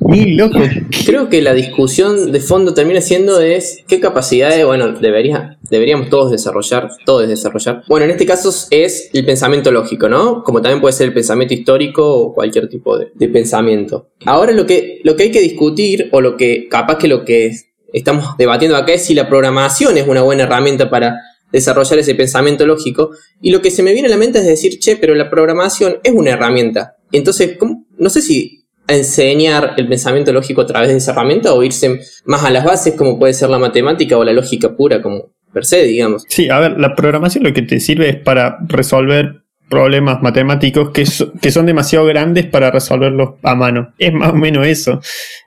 ni 0.00 0.34
loco. 0.34 0.58
Creo 1.06 1.28
que 1.28 1.40
la 1.42 1.52
discusión 1.54 2.32
de 2.32 2.40
fondo 2.40 2.74
termina 2.74 3.00
siendo 3.00 3.40
es 3.40 3.84
qué 3.86 4.00
capacidades, 4.00 4.64
bueno, 4.64 4.92
debería, 4.92 5.53
deberíamos 5.70 6.10
todos 6.10 6.30
desarrollar, 6.30 6.90
todos 7.04 7.28
desarrollar. 7.28 7.82
Bueno, 7.88 8.04
en 8.04 8.12
este 8.12 8.26
caso 8.26 8.52
es 8.70 9.10
el 9.12 9.24
pensamiento 9.24 9.70
lógico, 9.72 10.08
¿no? 10.08 10.42
Como 10.42 10.60
también 10.60 10.80
puede 10.80 10.92
ser 10.92 11.08
el 11.08 11.14
pensamiento 11.14 11.54
histórico 11.54 12.18
o 12.18 12.34
cualquier 12.34 12.68
tipo 12.68 12.98
de, 12.98 13.28
pensamiento. 13.28 14.08
Ahora 14.26 14.52
lo 14.52 14.66
que, 14.66 15.00
lo 15.02 15.16
que 15.16 15.24
hay 15.24 15.30
que 15.30 15.40
discutir, 15.40 16.08
o 16.12 16.20
lo 16.20 16.36
que 16.36 16.68
capaz 16.68 16.98
que 16.98 17.08
lo 17.08 17.24
que 17.24 17.52
estamos 17.92 18.36
debatiendo 18.36 18.76
acá 18.76 18.92
es 18.92 19.04
si 19.06 19.14
la 19.14 19.28
programación 19.28 19.96
es 19.96 20.06
una 20.06 20.22
buena 20.22 20.44
herramienta 20.44 20.90
para 20.90 21.20
desarrollar 21.52 21.98
ese 21.98 22.14
pensamiento 22.14 22.66
lógico. 22.66 23.10
Y 23.40 23.50
lo 23.50 23.62
que 23.62 23.70
se 23.70 23.82
me 23.82 23.92
viene 23.92 24.08
a 24.08 24.10
la 24.10 24.16
mente 24.16 24.40
es 24.40 24.46
decir, 24.46 24.78
che, 24.78 24.96
pero 24.96 25.14
la 25.14 25.30
programación 25.30 25.98
es 26.02 26.12
una 26.12 26.30
herramienta. 26.30 26.96
Entonces, 27.12 27.56
¿cómo? 27.58 27.86
no 27.96 28.10
sé 28.10 28.22
si 28.22 28.64
enseñar 28.86 29.74
el 29.78 29.88
pensamiento 29.88 30.32
lógico 30.32 30.60
a 30.60 30.66
través 30.66 30.90
de 30.90 30.96
esa 30.96 31.12
herramienta 31.12 31.54
o 31.54 31.62
irse 31.62 32.00
más 32.26 32.44
a 32.44 32.50
las 32.50 32.64
bases 32.64 32.94
como 32.94 33.18
puede 33.18 33.32
ser 33.32 33.48
la 33.48 33.58
matemática 33.58 34.18
o 34.18 34.24
la 34.24 34.32
lógica 34.32 34.76
pura 34.76 35.00
como 35.00 35.33
per 35.54 35.64
se, 35.64 35.84
digamos. 35.84 36.24
Sí, 36.28 36.50
a 36.50 36.58
ver, 36.60 36.78
la 36.78 36.94
programación 36.94 37.44
lo 37.44 37.52
que 37.54 37.62
te 37.62 37.80
sirve 37.80 38.10
es 38.10 38.16
para 38.16 38.58
resolver 38.68 39.36
problemas 39.70 40.20
matemáticos 40.20 40.90
que, 40.90 41.06
so- 41.06 41.32
que 41.40 41.50
son 41.50 41.64
demasiado 41.64 42.04
grandes 42.04 42.44
para 42.44 42.70
resolverlos 42.70 43.30
a 43.42 43.54
mano. 43.54 43.94
Es 43.98 44.12
más 44.12 44.32
o 44.32 44.36
menos 44.36 44.66
eso. 44.66 45.00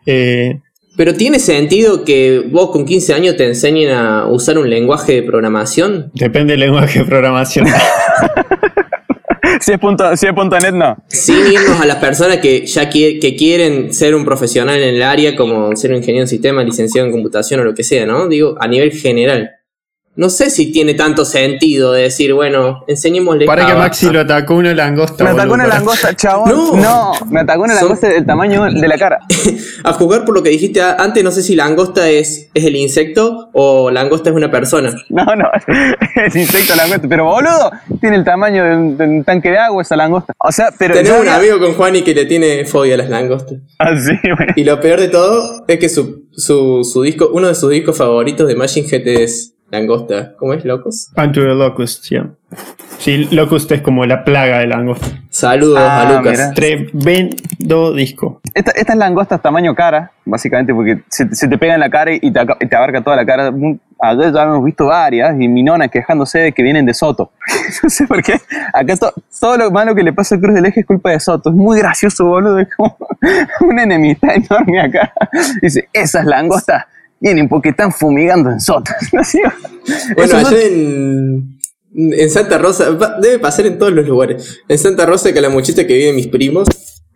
Eh, 0.08 0.60
Pero 0.98 1.14
¿tiene 1.14 1.38
sentido 1.38 2.04
que 2.04 2.44
vos 2.50 2.72
con 2.72 2.86
15 2.86 3.14
años 3.14 3.38
te 3.38 3.46
enseñen 3.46 3.92
a 3.92 4.26
usar 4.28 4.58
un 4.58 4.70
lenguaje 4.70 5.14
de 5.14 5.24
programación? 5.24 6.10
depende 6.16 6.54
del 6.54 6.62
lenguaje 6.62 7.00
de 7.00 7.06
programación. 7.06 7.68
Si 9.62 9.72
es, 9.72 9.80
punto, 9.80 10.16
si 10.16 10.28
es 10.28 10.34
punto 10.34 10.58
.net, 10.60 10.72
no. 10.74 10.96
Sin 11.08 11.36
irnos 11.52 11.80
a 11.82 11.86
las 11.86 11.96
personas 11.98 12.38
que 12.38 12.66
ya 12.66 12.90
qui- 12.92 13.20
que 13.20 13.36
quieren 13.36 13.92
ser 13.94 14.14
un 14.14 14.24
profesional 14.24 14.78
en 14.78 14.96
el 14.96 15.02
área, 15.02 15.36
como 15.36 15.76
ser 15.76 15.92
un 15.92 15.98
ingeniero 15.98 16.24
en 16.26 16.28
sistema, 16.28 16.64
licenciado 16.64 17.08
en 17.08 17.12
computación 17.14 17.62
o 17.62 17.64
lo 17.64 17.74
que 17.74 17.84
sea, 17.84 18.06
¿no? 18.06 18.28
Digo, 18.28 18.56
a 18.60 18.68
nivel 18.68 18.92
general. 18.92 19.52
No 20.18 20.30
sé 20.32 20.50
si 20.50 20.72
tiene 20.72 20.96
tanto 20.96 21.24
sentido 21.26 21.92
de 21.94 22.02
decir, 22.04 22.34
bueno, 22.34 22.84
enseñémosle 22.88 23.46
Para 23.46 23.68
que 23.68 23.76
Maxi 23.76 24.10
lo 24.10 24.20
atacó 24.22 24.56
una 24.56 24.74
langosta. 24.74 25.24
Me 25.24 25.30
atacó 25.30 25.50
boludo, 25.50 25.54
una 25.54 25.64
para- 25.66 25.76
langosta, 25.78 26.16
chabón. 26.16 26.50
No. 26.50 26.76
No, 26.76 27.12
me 27.30 27.40
atacó 27.42 27.62
una 27.64 27.74
Son- 27.76 27.84
langosta 27.84 28.10
del 28.10 28.26
tamaño 28.26 28.64
de 28.66 28.88
la 28.88 28.98
cara. 28.98 29.20
A 29.84 29.94
jugar 29.94 30.26
por 30.26 30.34
lo 30.36 30.42
que 30.42 30.50
dijiste 30.50 30.82
antes, 30.82 31.24
no 31.24 31.32
sé 31.32 31.44
si 31.44 31.56
langosta 31.56 32.10
es, 32.10 32.50
es 32.54 32.66
el 32.66 32.76
insecto 32.76 33.50
o 33.54 33.92
langosta 33.92 34.32
es 34.32 34.36
una 34.36 34.50
persona. 34.50 34.92
No, 35.10 35.24
no, 35.24 35.46
es 36.26 36.36
insecto 36.36 36.76
langosta. 36.76 37.08
Pero 37.08 37.26
boludo, 37.26 37.72
tiene 38.02 38.16
el 38.18 38.24
tamaño 38.24 38.64
de 38.64 38.76
un, 38.76 38.98
de 38.98 39.04
un 39.06 39.24
tanque 39.24 39.52
de 39.52 39.60
agua 39.60 39.84
esa 39.84 39.96
langosta. 39.96 40.34
O 40.40 40.52
sea, 40.52 40.72
pero. 40.78 40.96
Tenemos 40.96 41.18
yo 41.20 41.22
un 41.24 41.30
amigo 41.30 41.60
con 41.60 41.74
Juani 41.76 42.02
que 42.02 42.16
le 42.16 42.26
tiene 42.26 42.66
fobia 42.66 42.96
a 42.96 42.98
las 42.98 43.10
langostas. 43.10 43.60
Ah, 43.80 43.96
sí, 43.96 44.14
güey. 44.36 44.50
Y 44.56 44.64
lo 44.64 44.82
peor 44.82 45.00
de 45.00 45.10
todo 45.10 45.64
es 45.68 45.78
que 45.78 45.88
su, 45.90 46.26
su, 46.32 46.84
su 46.84 47.04
disco, 47.04 47.30
uno 47.32 47.48
de 47.48 47.54
sus 47.56 47.70
discos 47.70 47.96
favoritos 47.96 48.48
de 48.48 48.56
Machine 48.56 48.88
Head 48.92 49.08
es 49.08 49.54
Langosta. 49.70 50.34
¿Cómo 50.38 50.54
es, 50.54 50.64
locos? 50.64 51.12
Unto 51.18 51.42
the 51.42 51.48
Locust, 51.54 52.10
yeah. 52.10 52.30
Sí, 53.00 53.26
Locust 53.32 53.70
es 53.74 53.82
como 53.82 54.06
la 54.06 54.24
plaga 54.24 54.60
de 54.60 54.68
langosta. 54.68 55.08
Saludos 55.30 55.78
Ah, 55.82 56.02
a 56.08 56.18
Lucas. 56.18 56.32
mira. 56.32 56.54
Tremendo 56.54 57.94
disco. 57.94 58.42
Esta- 58.54 58.72
estas 58.72 58.96
langostas 58.96 59.42
tamaño 59.42 59.76
cara, 59.76 60.12
básicamente, 60.26 60.74
porque 60.74 61.04
se, 61.10 61.34
se 61.36 61.48
te 61.48 61.58
pega 61.58 61.74
en 61.76 61.82
la 61.82 61.90
cara 61.90 62.12
y 62.14 62.32
te, 62.32 62.76
abarca 62.76 63.02
toda 63.04 63.16
la 63.18 63.26
cara. 63.26 63.52
Ayer 64.00 64.32
ya 64.34 64.44
hemos 64.44 64.64
visto 64.64 64.86
varias 64.86 65.34
y 65.40 65.48
mi 65.48 65.64
nona 65.64 65.88
quejándose 65.90 66.40
de 66.40 66.52
que 66.54 66.64
vienen 66.64 66.86
de 66.86 66.94
Soto. 66.94 67.32
no 67.84 67.90
sé 67.90 68.08
por 68.08 68.24
qué. 68.24 68.40
Acá 68.74 68.96
to- 68.96 69.14
todo 69.40 69.58
lo 69.58 69.70
malo 69.72 69.94
que 69.94 70.04
le 70.04 70.14
pasa 70.14 70.36
a 70.36 70.40
Cruz 70.40 70.56
del 70.56 70.66
Eje 70.68 70.80
es 70.82 70.86
culpa 70.86 71.12
de 71.12 71.20
Soto. 71.20 71.50
Es 71.50 71.56
muy 71.56 71.78
gracioso, 71.80 72.26
boludo. 72.26 72.60
Es 72.60 72.70
como 72.76 72.96
una 73.70 73.84
enemistad 73.84 74.30
enorme 74.36 74.80
acá. 74.82 75.12
Dice, 75.62 75.90
esas 75.94 76.26
langostas 76.26 76.86
vienen 77.20 77.48
porque 77.50 77.70
están 77.70 77.92
fumigando 77.92 78.50
en. 78.52 78.60
Así, 79.20 79.40
Bueno, 80.16 80.36
allá 80.38 80.58
en, 80.62 81.58
en 81.96 82.30
Santa 82.30 82.58
Rosa, 82.58 82.90
va- 82.92 83.18
debe 83.22 83.40
pasar 83.40 83.66
en 83.66 83.78
todos 83.78 83.92
los 83.94 84.08
lugares. 84.08 84.62
En 84.68 84.78
Santa 84.78 85.06
Rosa, 85.06 85.34
que 85.34 85.42
la 85.42 85.50
muchita 85.50 85.86
que 85.88 85.94
viven 85.94 86.16
mis 86.16 86.28
primos, 86.28 86.68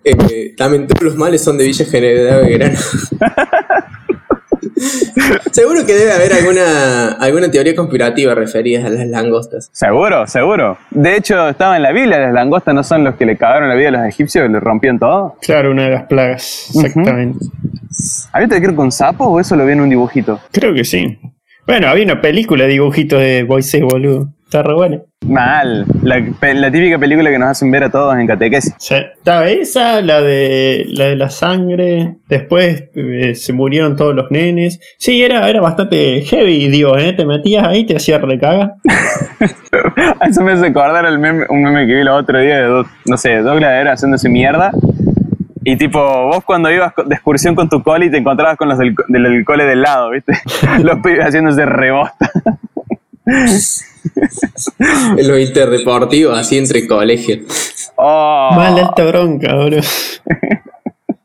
eh, 0.04 0.54
también 0.58 0.88
todos 0.88 1.04
los 1.04 1.16
males 1.16 1.42
son 1.44 1.58
de 1.58 1.66
Villa 1.66 1.86
General 1.86 2.42
Belgrano. 2.46 2.80
Seguro 5.52 5.86
que 5.86 5.94
debe 5.94 6.12
haber 6.12 6.34
alguna, 6.34 7.14
alguna 7.14 7.50
teoría 7.50 7.76
conspirativa 7.76 8.36
referida 8.36 8.86
a 8.86 8.90
las 8.90 9.08
langostas. 9.08 9.70
Seguro, 9.72 10.28
seguro. 10.28 10.78
De 10.90 11.16
hecho, 11.16 11.50
estaba 11.50 11.78
en 11.78 11.84
la 11.84 11.92
Biblia, 11.92 12.20
las 12.20 12.34
langostas 12.34 12.74
no 12.74 12.84
son 12.84 13.04
los 13.04 13.16
que 13.16 13.26
le 13.26 13.38
cagaron 13.38 13.70
la 13.70 13.76
vida 13.76 13.90
a 13.90 13.92
los 13.92 14.06
egipcios 14.06 14.48
y 14.48 14.52
le 14.52 14.60
rompían 14.60 15.00
todo. 15.00 15.36
Claro, 15.42 15.72
una 15.72 15.84
de 15.84 15.92
las 15.92 16.04
plagas, 16.04 16.70
exactamente. 16.76 17.40
¿Había 18.32 18.48
que 18.48 18.60
ver 18.60 18.76
con 18.76 18.92
sapos 18.92 19.28
o 19.30 19.40
eso 19.40 19.56
lo 19.56 19.66
vi 19.66 19.74
en 19.74 19.82
un 19.82 19.90
dibujito? 19.90 20.40
Creo 20.52 20.74
que 20.74 20.84
sí. 20.84 21.20
Bueno, 21.68 21.88
había 21.88 22.06
una 22.06 22.22
película 22.22 22.64
de 22.64 22.72
dibujitos 22.72 23.20
de 23.20 23.46
Moisés, 23.46 23.82
boludo. 23.82 24.30
Está 24.46 24.64
re 24.64 24.74
buena. 24.74 25.02
Mal. 25.28 25.86
La, 26.02 26.72
típica 26.72 26.98
película 26.98 27.30
que 27.30 27.38
nos 27.38 27.50
hacen 27.50 27.70
ver 27.70 27.84
a 27.84 27.92
todos 27.92 28.16
en 28.18 28.26
catequesis. 28.26 28.74
Sí. 28.80 28.96
Estaba 28.96 29.48
esa, 29.50 30.02
la 30.02 30.20
de 30.20 30.86
la 30.90 31.06
de 31.06 31.16
la 31.16 31.30
sangre. 31.30 32.16
Después 32.28 32.86
eh, 32.96 33.36
se 33.36 33.54
murieron 33.54 33.96
todos 33.96 34.16
los 34.16 34.32
nenes. 34.32 34.80
Sí, 34.98 35.22
era, 35.22 35.48
era 35.48 35.62
bastante 35.62 36.22
heavy, 36.22 36.70
digo, 36.70 36.98
¿eh? 36.98 37.14
Te 37.14 37.26
metías 37.26 37.68
ahí, 37.68 37.86
te 37.86 37.98
hacía 37.98 38.18
recaga. 38.18 38.76
Eso 40.28 40.42
me 40.42 40.54
hace 40.54 40.68
acordar 40.68 41.06
el 41.06 41.20
meme, 41.20 41.46
un 41.50 41.64
meme 41.64 41.86
que 41.86 41.94
vi 41.94 42.02
el 42.02 42.08
otro 42.08 42.40
día 42.40 42.58
de, 42.58 42.64
dos, 42.64 42.88
no 43.06 43.16
sé, 43.16 43.38
dos 43.38 43.58
gladiadores 43.58 43.94
haciéndose 43.94 44.28
mierda. 44.28 44.72
Y 45.64 45.76
tipo, 45.78 46.00
vos 46.00 46.44
cuando 46.44 46.72
ibas 46.72 46.94
de 47.06 47.14
excursión 47.14 47.54
con 47.54 47.70
tu 47.70 47.84
cole 47.84 48.08
y 48.08 48.12
te 48.12 48.18
encontrabas 48.18 48.58
con 48.58 48.68
los 48.68 48.80
del, 48.80 48.96
del, 49.08 49.24
del 49.24 49.46
cole 49.46 49.66
del 49.66 49.84
lado, 49.84 50.10
¿viste? 50.10 50.34
los 50.84 50.98
pibes 51.00 51.24
haciéndose 51.24 51.64
rebosta. 51.68 52.32
En 55.18 55.28
los 55.28 55.40
interdeportivos, 55.40 56.38
así 56.38 56.58
entre 56.58 56.88
colegios. 56.88 57.92
Oh. 57.96 58.50
Mal 58.54 58.80
alta 58.80 59.04
bronca, 59.06 59.56
boludo. 59.56 59.82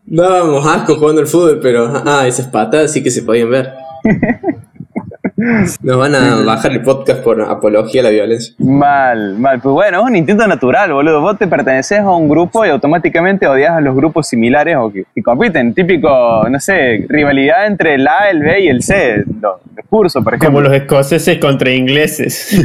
Dábamos 0.04 0.66
asco 0.66 0.96
jugando 0.96 1.20
al 1.20 1.26
fútbol, 1.26 1.58
pero 1.60 2.02
ah, 2.04 2.26
esas 2.26 2.46
patadas 2.46 2.92
sí 2.92 3.02
que 3.02 3.10
se 3.10 3.22
podían 3.22 3.50
ver. 3.50 3.72
Nos 5.36 5.98
van 5.98 6.14
a 6.14 6.42
bajar 6.44 6.72
el 6.72 6.82
podcast 6.82 7.22
por 7.22 7.42
apología 7.42 8.00
a 8.00 8.04
la 8.04 8.10
violencia. 8.10 8.54
Mal, 8.58 9.38
mal. 9.38 9.60
Pues 9.60 9.72
bueno, 9.72 10.00
es 10.00 10.04
un 10.06 10.16
instinto 10.16 10.46
natural, 10.46 10.92
boludo. 10.92 11.20
Vos 11.20 11.38
te 11.38 11.46
perteneces 11.46 12.00
a 12.00 12.10
un 12.10 12.28
grupo 12.28 12.64
y 12.64 12.70
automáticamente 12.70 13.46
odias 13.46 13.72
a 13.72 13.80
los 13.82 13.94
grupos 13.94 14.28
similares 14.28 14.76
o 14.78 14.90
que, 14.90 15.04
que 15.14 15.22
compiten. 15.22 15.74
Típico, 15.74 16.48
no 16.48 16.58
sé, 16.58 17.04
rivalidad 17.08 17.66
entre 17.66 17.96
el 17.96 18.08
A, 18.08 18.30
el 18.30 18.40
B 18.40 18.60
y 18.62 18.68
el 18.68 18.82
C. 18.82 19.24
Los, 19.40 19.60
los 19.74 19.86
cursos, 19.90 20.24
por 20.24 20.34
ejemplo. 20.34 20.48
Como 20.48 20.60
los 20.62 20.72
escoceses 20.72 21.38
contra 21.38 21.70
ingleses. 21.70 22.64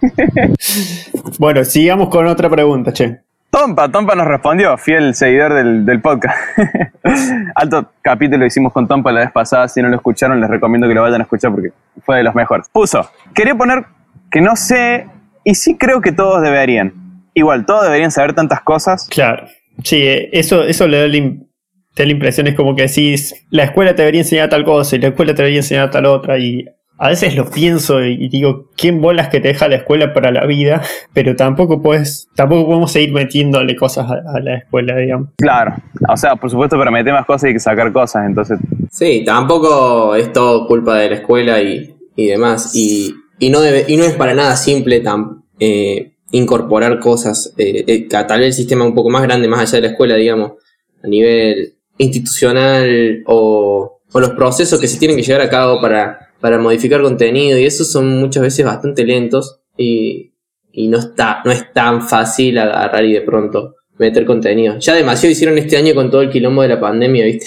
bueno, 1.38 1.64
sigamos 1.64 2.08
con 2.08 2.26
otra 2.26 2.48
pregunta, 2.48 2.92
che. 2.92 3.22
Tompa, 3.52 3.92
Tompa 3.92 4.14
nos 4.14 4.26
respondió, 4.26 4.78
fiel 4.78 5.14
seguidor 5.14 5.52
del, 5.52 5.84
del 5.84 6.00
podcast. 6.00 6.38
Alto 7.54 7.92
capítulo 8.00 8.46
hicimos 8.46 8.72
con 8.72 8.88
Tompa 8.88 9.12
la 9.12 9.20
vez 9.20 9.30
pasada. 9.30 9.68
Si 9.68 9.82
no 9.82 9.90
lo 9.90 9.96
escucharon, 9.96 10.40
les 10.40 10.48
recomiendo 10.48 10.88
que 10.88 10.94
lo 10.94 11.02
vayan 11.02 11.20
a 11.20 11.24
escuchar 11.24 11.50
porque 11.50 11.70
fue 12.02 12.16
de 12.16 12.22
los 12.22 12.34
mejores. 12.34 12.70
Puso, 12.72 13.10
quería 13.34 13.54
poner 13.54 13.84
que 14.30 14.40
no 14.40 14.56
sé, 14.56 15.06
y 15.44 15.54
sí 15.54 15.76
creo 15.76 16.00
que 16.00 16.12
todos 16.12 16.40
deberían. 16.40 16.94
Igual, 17.34 17.66
todos 17.66 17.82
deberían 17.82 18.10
saber 18.10 18.32
tantas 18.32 18.62
cosas. 18.62 19.06
Claro. 19.10 19.46
Sí, 19.84 19.96
eh, 19.96 20.30
eso, 20.32 20.62
eso 20.62 20.88
le 20.88 21.00
da 21.02 21.06
la, 21.08 22.04
la 22.06 22.10
impresión, 22.10 22.46
es 22.46 22.54
como 22.54 22.74
que 22.74 22.84
decís, 22.84 23.34
la 23.50 23.64
escuela 23.64 23.94
te 23.94 24.00
debería 24.00 24.22
enseñar 24.22 24.48
tal 24.48 24.64
cosa 24.64 24.96
y 24.96 24.98
la 24.98 25.08
escuela 25.08 25.34
te 25.34 25.42
debería 25.42 25.58
enseñar 25.58 25.90
tal 25.90 26.06
otra. 26.06 26.38
Y 26.38 26.64
a 26.98 27.08
veces 27.08 27.34
lo 27.34 27.50
pienso 27.50 28.02
y 28.04 28.28
digo, 28.28 28.68
¿quién 28.76 29.00
bolas 29.00 29.28
que 29.28 29.40
te 29.40 29.48
deja 29.48 29.66
la 29.68 29.76
escuela 29.76 30.12
para 30.14 30.30
la 30.30 30.46
vida? 30.46 30.82
Pero 31.12 31.34
tampoco 31.34 31.82
puedes, 31.82 32.28
tampoco 32.36 32.66
podemos 32.66 32.92
seguir 32.92 33.12
metiéndole 33.12 33.74
cosas 33.74 34.08
a, 34.10 34.14
a 34.36 34.40
la 34.40 34.56
escuela, 34.58 34.96
digamos. 34.96 35.28
Claro, 35.38 35.74
o 36.08 36.16
sea, 36.16 36.36
por 36.36 36.50
supuesto, 36.50 36.76
para 36.78 36.90
meter 36.90 37.12
más 37.12 37.26
cosas 37.26 37.44
hay 37.44 37.54
que 37.54 37.60
sacar 37.60 37.92
cosas, 37.92 38.24
entonces 38.26 38.58
Sí, 38.90 39.22
tampoco 39.24 40.14
es 40.14 40.32
todo 40.32 40.66
culpa 40.66 40.96
de 40.98 41.10
la 41.10 41.16
escuela 41.16 41.60
y, 41.62 41.94
y 42.14 42.26
demás. 42.26 42.72
Y, 42.74 43.14
y, 43.38 43.50
no 43.50 43.60
debe, 43.60 43.84
y 43.88 43.96
no 43.96 44.04
es 44.04 44.12
para 44.14 44.34
nada 44.34 44.54
simple 44.56 45.02
tam- 45.02 45.42
eh, 45.58 46.12
incorporar 46.30 46.98
cosas, 47.00 47.52
eh, 47.58 47.84
eh, 47.86 48.06
tal 48.08 48.26
vez 48.40 48.46
el 48.48 48.52
sistema 48.52 48.84
un 48.84 48.94
poco 48.94 49.10
más 49.10 49.22
grande, 49.22 49.48
más 49.48 49.60
allá 49.60 49.80
de 49.80 49.86
la 49.88 49.92
escuela, 49.92 50.14
digamos, 50.16 50.52
a 51.02 51.08
nivel 51.08 51.74
institucional 51.98 53.22
o, 53.26 54.00
o 54.12 54.20
los 54.20 54.30
procesos 54.30 54.80
que 54.80 54.88
se 54.88 54.98
tienen 54.98 55.16
que 55.16 55.22
llevar 55.22 55.42
a 55.42 55.50
cabo 55.50 55.80
para, 55.80 56.28
para 56.42 56.58
modificar 56.58 57.00
contenido 57.00 57.56
y 57.58 57.64
eso 57.64 57.84
son 57.84 58.18
muchas 58.20 58.42
veces 58.42 58.66
bastante 58.66 59.04
lentos 59.06 59.60
y, 59.76 60.32
y 60.72 60.88
no 60.88 60.98
está, 60.98 61.40
no 61.44 61.52
es 61.52 61.72
tan 61.72 62.02
fácil 62.02 62.58
agarrar 62.58 63.04
y 63.04 63.12
de 63.12 63.22
pronto 63.22 63.76
meter 63.96 64.26
contenido. 64.26 64.78
Ya 64.80 64.94
demasiado 64.94 65.30
hicieron 65.32 65.56
este 65.56 65.76
año 65.76 65.94
con 65.94 66.10
todo 66.10 66.20
el 66.20 66.30
quilombo 66.30 66.62
de 66.62 66.68
la 66.68 66.80
pandemia, 66.80 67.24
¿viste? 67.24 67.46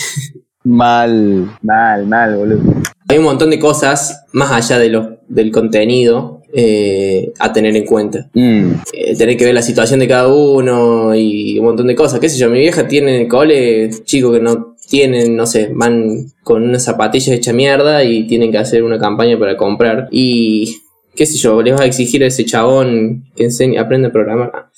mal, 0.64 1.52
mal, 1.62 2.08
mal, 2.08 2.38
boludo. 2.38 2.74
Hay 3.10 3.18
un 3.18 3.26
montón 3.26 3.50
de 3.50 3.60
cosas 3.60 4.26
más 4.32 4.52
allá 4.52 4.80
de 4.80 4.90
lo, 4.90 5.20
del 5.28 5.52
contenido 5.52 6.42
eh, 6.54 7.34
a 7.38 7.52
tener 7.52 7.76
en 7.76 7.86
cuenta. 7.86 8.30
Mm, 8.34 8.72
Eh, 8.94 9.16
tener 9.18 9.36
que 9.36 9.44
ver 9.46 9.54
la 9.54 9.62
situación 9.62 10.00
de 10.00 10.08
cada 10.08 10.30
uno 10.34 11.14
y 11.14 11.60
un 11.60 11.66
montón 11.66 11.88
de 11.88 11.96
cosas. 11.96 12.22
¿Qué 12.22 12.30
sé 12.30 12.38
yo? 12.40 12.50
Mi 12.50 12.60
vieja 12.60 12.88
tiene 12.88 13.14
en 13.16 13.22
el 13.24 13.28
cole 13.28 13.90
chicos 14.06 14.34
que 14.34 14.42
no 14.42 14.75
tienen, 14.90 15.36
no 15.36 15.46
sé, 15.46 15.72
van 15.74 16.28
con 16.44 16.64
unas 16.64 16.84
zapatillas 16.84 17.36
hecha 17.36 17.54
mierda 17.54 18.04
y 18.04 18.28
tienen 18.28 18.52
que 18.52 18.58
hacer 18.58 18.84
una 18.84 19.00
campaña 19.00 19.38
para 19.38 19.58
comprar. 19.58 20.08
Y 20.12 20.78
qué 21.16 21.26
sé 21.26 21.38
yo, 21.38 21.62
les 21.62 21.74
vas 21.74 21.82
a 21.82 21.86
exigir 21.86 22.24
a 22.24 22.28
ese 22.28 22.46
chabón 22.46 23.26
que 23.36 23.46
enseñe, 23.46 23.78
aprenda 23.78 24.10
a 24.10 24.12
programar. 24.12 24.52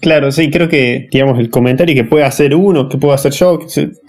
Claro, 0.00 0.30
sí, 0.30 0.50
creo 0.50 0.68
que, 0.68 1.08
digamos, 1.10 1.38
el 1.38 1.50
comentario 1.50 1.94
que 1.94 2.04
puede 2.04 2.24
hacer 2.24 2.54
uno, 2.54 2.88
que 2.88 2.98
puedo 2.98 3.14
hacer 3.14 3.32
yo, 3.32 3.58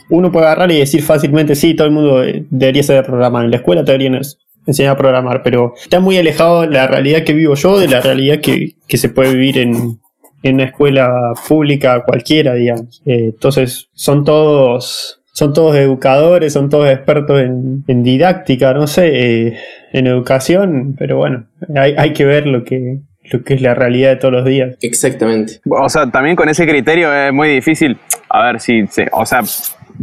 uno 0.10 0.32
puede 0.32 0.46
agarrar 0.46 0.72
y 0.72 0.78
decir 0.78 1.02
fácilmente, 1.02 1.56
sí, 1.56 1.74
todo 1.74 1.88
el 1.88 1.94
mundo 1.94 2.24
eh, 2.24 2.46
debería 2.50 2.84
saber 2.84 3.06
programar, 3.06 3.46
en 3.46 3.52
la 3.52 3.58
escuela 3.58 3.84
te 3.84 3.94
deberían 3.94 4.22
enseñar 4.66 4.94
a 4.94 4.98
programar, 4.98 5.42
pero 5.44 5.74
está 5.82 6.00
muy 6.00 6.18
alejado 6.18 6.66
la 6.66 6.88
realidad 6.88 7.24
que 7.24 7.34
vivo 7.34 7.56
yo 7.56 7.80
de 7.80 7.88
la 7.88 8.02
realidad 8.02 8.42
que, 8.42 8.76
que 8.88 8.98
se 8.98 9.10
puede 9.10 9.34
vivir 9.34 9.58
en, 9.58 10.00
en 10.44 10.56
una 10.56 10.66
escuela 10.66 11.34
pública 11.48 12.04
cualquiera, 12.06 12.54
digamos. 12.54 13.02
Eh, 13.06 13.32
entonces, 13.34 13.90
son 13.94 14.24
todos, 14.24 15.22
son 15.38 15.54
todos 15.54 15.76
educadores, 15.76 16.52
son 16.54 16.68
todos 16.68 16.90
expertos 16.90 17.40
en, 17.40 17.84
en 17.88 18.02
didáctica, 18.02 18.74
no 18.74 18.88
sé, 18.88 19.10
eh, 19.50 19.58
en 19.94 20.08
educación, 20.08 20.96
pero 20.98 21.18
bueno, 21.18 21.46
hay, 21.76 21.94
hay 21.96 22.12
que 22.14 22.26
ver 22.26 22.48
lo 22.48 22.64
que, 22.64 23.02
lo 23.32 23.44
que 23.44 23.54
es 23.54 23.62
la 23.62 23.76
realidad 23.76 24.10
de 24.10 24.16
todos 24.16 24.34
los 24.34 24.46
días. 24.46 24.76
Exactamente. 24.82 25.60
O 25.70 25.88
sea, 25.90 26.10
también 26.10 26.36
con 26.36 26.50
ese 26.50 26.66
criterio 26.66 27.14
es 27.14 27.32
muy 27.32 27.50
difícil. 27.50 28.00
A 28.30 28.46
ver 28.48 28.60
si, 28.60 28.88
si- 28.88 29.06
o 29.12 29.28
sea, 29.28 29.42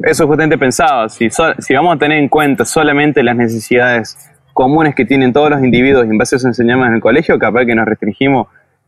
eso 0.04 0.26
justamente 0.28 0.56
pensaba. 0.56 1.08
Si, 1.08 1.28
so- 1.30 1.54
si 1.58 1.74
vamos 1.74 1.96
a 1.96 1.98
tener 1.98 2.18
en 2.18 2.28
cuenta 2.28 2.64
solamente 2.64 3.20
las 3.24 3.34
necesidades 3.34 4.16
comunes 4.52 4.94
que 4.94 5.04
tienen 5.04 5.32
todos 5.32 5.50
los 5.50 5.64
individuos 5.64 6.06
y 6.06 6.10
en 6.10 6.16
base 6.18 6.36
a 6.36 6.38
eso 6.38 6.46
enseñamos 6.46 6.86
en 6.86 6.94
el 6.94 7.00
colegio, 7.00 7.40
capaz 7.40 7.64
que 7.66 7.74
nos 7.74 7.86
restringimos, 7.86 8.46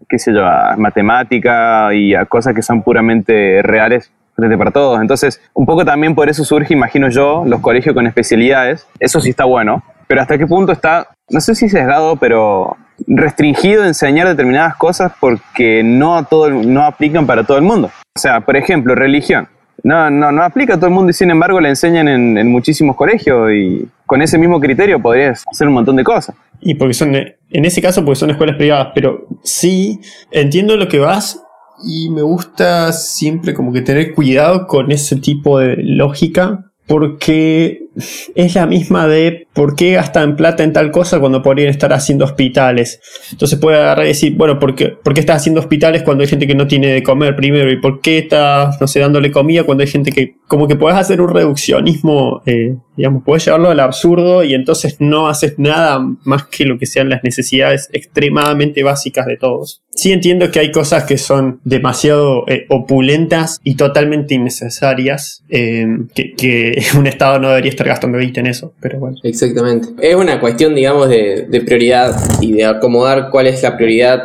qué 0.08 0.16
sé 0.20 0.32
yo, 0.32 0.44
a 0.46 0.76
matemática 0.76 1.92
y 1.92 2.14
a 2.14 2.24
cosas 2.26 2.54
que 2.54 2.62
son 2.62 2.84
puramente 2.84 3.62
reales 3.62 4.12
frente 4.36 4.56
para 4.56 4.70
todos. 4.70 5.00
Entonces, 5.00 5.40
un 5.54 5.66
poco 5.66 5.84
también 5.84 6.14
por 6.14 6.28
eso 6.28 6.44
surge, 6.44 6.74
imagino 6.74 7.08
yo, 7.08 7.44
los 7.46 7.60
colegios 7.60 7.94
con 7.94 8.06
especialidades. 8.06 8.86
Eso 9.00 9.20
sí 9.20 9.30
está 9.30 9.44
bueno. 9.44 9.82
Pero 10.06 10.20
hasta 10.20 10.38
qué 10.38 10.46
punto 10.46 10.72
está, 10.72 11.08
no 11.30 11.40
sé 11.40 11.54
si 11.54 11.68
sesgado, 11.68 12.16
pero 12.16 12.76
restringido 13.06 13.84
enseñar 13.84 14.28
determinadas 14.28 14.76
cosas 14.76 15.12
porque 15.18 15.82
no, 15.82 16.16
a 16.16 16.24
todo, 16.24 16.50
no 16.50 16.84
aplican 16.84 17.26
para 17.26 17.44
todo 17.44 17.56
el 17.56 17.64
mundo. 17.64 17.90
O 18.16 18.18
sea, 18.18 18.40
por 18.40 18.56
ejemplo, 18.56 18.94
religión. 18.94 19.48
No, 19.82 20.10
no, 20.10 20.32
no 20.32 20.42
aplica 20.42 20.74
a 20.74 20.76
todo 20.76 20.86
el 20.86 20.94
mundo 20.94 21.10
y 21.10 21.12
sin 21.12 21.30
embargo 21.30 21.60
la 21.60 21.68
enseñan 21.68 22.08
en, 22.08 22.38
en 22.38 22.50
muchísimos 22.50 22.96
colegios 22.96 23.52
y 23.52 23.88
con 24.06 24.22
ese 24.22 24.38
mismo 24.38 24.58
criterio 24.58 25.00
podrías 25.00 25.44
hacer 25.50 25.68
un 25.68 25.74
montón 25.74 25.96
de 25.96 26.04
cosas. 26.04 26.34
Y 26.60 26.74
porque 26.74 26.94
son, 26.94 27.14
en 27.14 27.64
ese 27.64 27.82
caso, 27.82 28.04
porque 28.04 28.16
son 28.16 28.30
escuelas 28.30 28.56
privadas, 28.56 28.88
pero 28.94 29.26
sí, 29.42 30.00
entiendo 30.30 30.76
lo 30.76 30.88
que 30.88 30.98
vas 30.98 31.42
y 31.82 32.10
me 32.10 32.22
gusta 32.22 32.92
siempre 32.92 33.54
como 33.54 33.72
que 33.72 33.82
tener 33.82 34.14
cuidado 34.14 34.66
con 34.66 34.90
ese 34.90 35.16
tipo 35.16 35.58
de 35.58 35.76
lógica, 35.78 36.70
porque 36.86 37.88
es 38.34 38.54
la 38.54 38.66
misma 38.66 39.06
de 39.06 39.45
por 39.56 39.74
qué 39.74 39.92
gastan 39.92 40.36
plata 40.36 40.62
en 40.62 40.74
tal 40.74 40.90
cosa 40.90 41.18
cuando 41.18 41.42
podrían 41.42 41.70
estar 41.70 41.90
haciendo 41.94 42.26
hospitales. 42.26 43.00
Entonces 43.32 43.58
puede 43.58 43.78
agarrar 43.78 44.04
y 44.04 44.08
decir, 44.08 44.34
bueno, 44.36 44.58
¿por 44.58 44.74
qué, 44.74 44.88
por 44.88 45.14
qué 45.14 45.20
estás 45.20 45.36
haciendo 45.38 45.60
hospitales 45.60 46.02
cuando 46.02 46.22
hay 46.22 46.28
gente 46.28 46.46
que 46.46 46.54
no 46.54 46.66
tiene 46.66 46.88
de 46.88 47.02
comer 47.02 47.34
primero? 47.34 47.72
¿Y 47.72 47.80
por 47.80 48.02
qué 48.02 48.18
estás, 48.18 48.78
no 48.80 48.86
sé, 48.86 49.00
dándole 49.00 49.32
comida 49.32 49.64
cuando 49.64 49.82
hay 49.82 49.88
gente 49.88 50.12
que, 50.12 50.36
como 50.46 50.68
que 50.68 50.76
puedes 50.76 50.98
hacer 50.98 51.22
un 51.22 51.32
reduccionismo, 51.32 52.42
eh, 52.44 52.76
digamos, 52.96 53.22
puedes 53.24 53.46
llevarlo 53.46 53.70
al 53.70 53.80
absurdo 53.80 54.44
y 54.44 54.54
entonces 54.54 54.96
no 54.98 55.26
haces 55.26 55.58
nada 55.58 56.00
más 56.24 56.44
que 56.44 56.66
lo 56.66 56.78
que 56.78 56.84
sean 56.84 57.08
las 57.08 57.24
necesidades 57.24 57.88
extremadamente 57.92 58.82
básicas 58.82 59.24
de 59.24 59.38
todos. 59.38 59.82
Sí 59.90 60.12
entiendo 60.12 60.50
que 60.50 60.60
hay 60.60 60.70
cosas 60.70 61.04
que 61.04 61.16
son 61.16 61.60
demasiado 61.64 62.46
eh, 62.48 62.66
opulentas 62.68 63.60
y 63.64 63.76
totalmente 63.76 64.34
innecesarias, 64.34 65.42
eh, 65.48 65.86
que, 66.14 66.82
un 66.98 67.06
Estado 67.06 67.38
no 67.38 67.48
debería 67.48 67.70
estar 67.70 67.86
gastando 67.86 68.18
guita 68.18 68.40
en 68.40 68.48
eso, 68.48 68.74
pero 68.80 68.98
bueno. 68.98 69.16
Exactamente. 69.46 69.88
Es 70.00 70.14
una 70.14 70.40
cuestión, 70.40 70.74
digamos, 70.74 71.08
de, 71.08 71.46
de 71.48 71.60
prioridad 71.60 72.14
y 72.40 72.52
de 72.52 72.64
acomodar 72.64 73.30
cuál 73.30 73.46
es 73.46 73.62
la 73.62 73.76
prioridad 73.76 74.22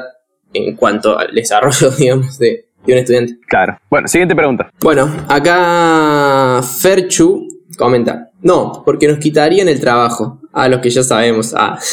en 0.54 0.76
cuanto 0.76 1.18
al 1.18 1.34
desarrollo, 1.34 1.92
digamos, 1.98 2.38
de, 2.38 2.66
de 2.86 2.94
un 2.94 3.00
estudiante. 3.00 3.38
Claro. 3.48 3.78
Bueno, 3.90 4.08
siguiente 4.08 4.36
pregunta. 4.36 4.72
Bueno, 4.80 5.10
acá 5.28 6.62
Ferchu 6.64 7.48
comenta. 7.78 8.30
No, 8.42 8.82
porque 8.86 9.08
nos 9.08 9.20
quitarían 9.20 9.68
el 9.68 9.80
trabajo. 9.80 10.40
A 10.54 10.68
los 10.68 10.82
que 10.82 10.90
ya 10.90 11.04
sabemos. 11.04 11.54
Ah. 11.56 11.78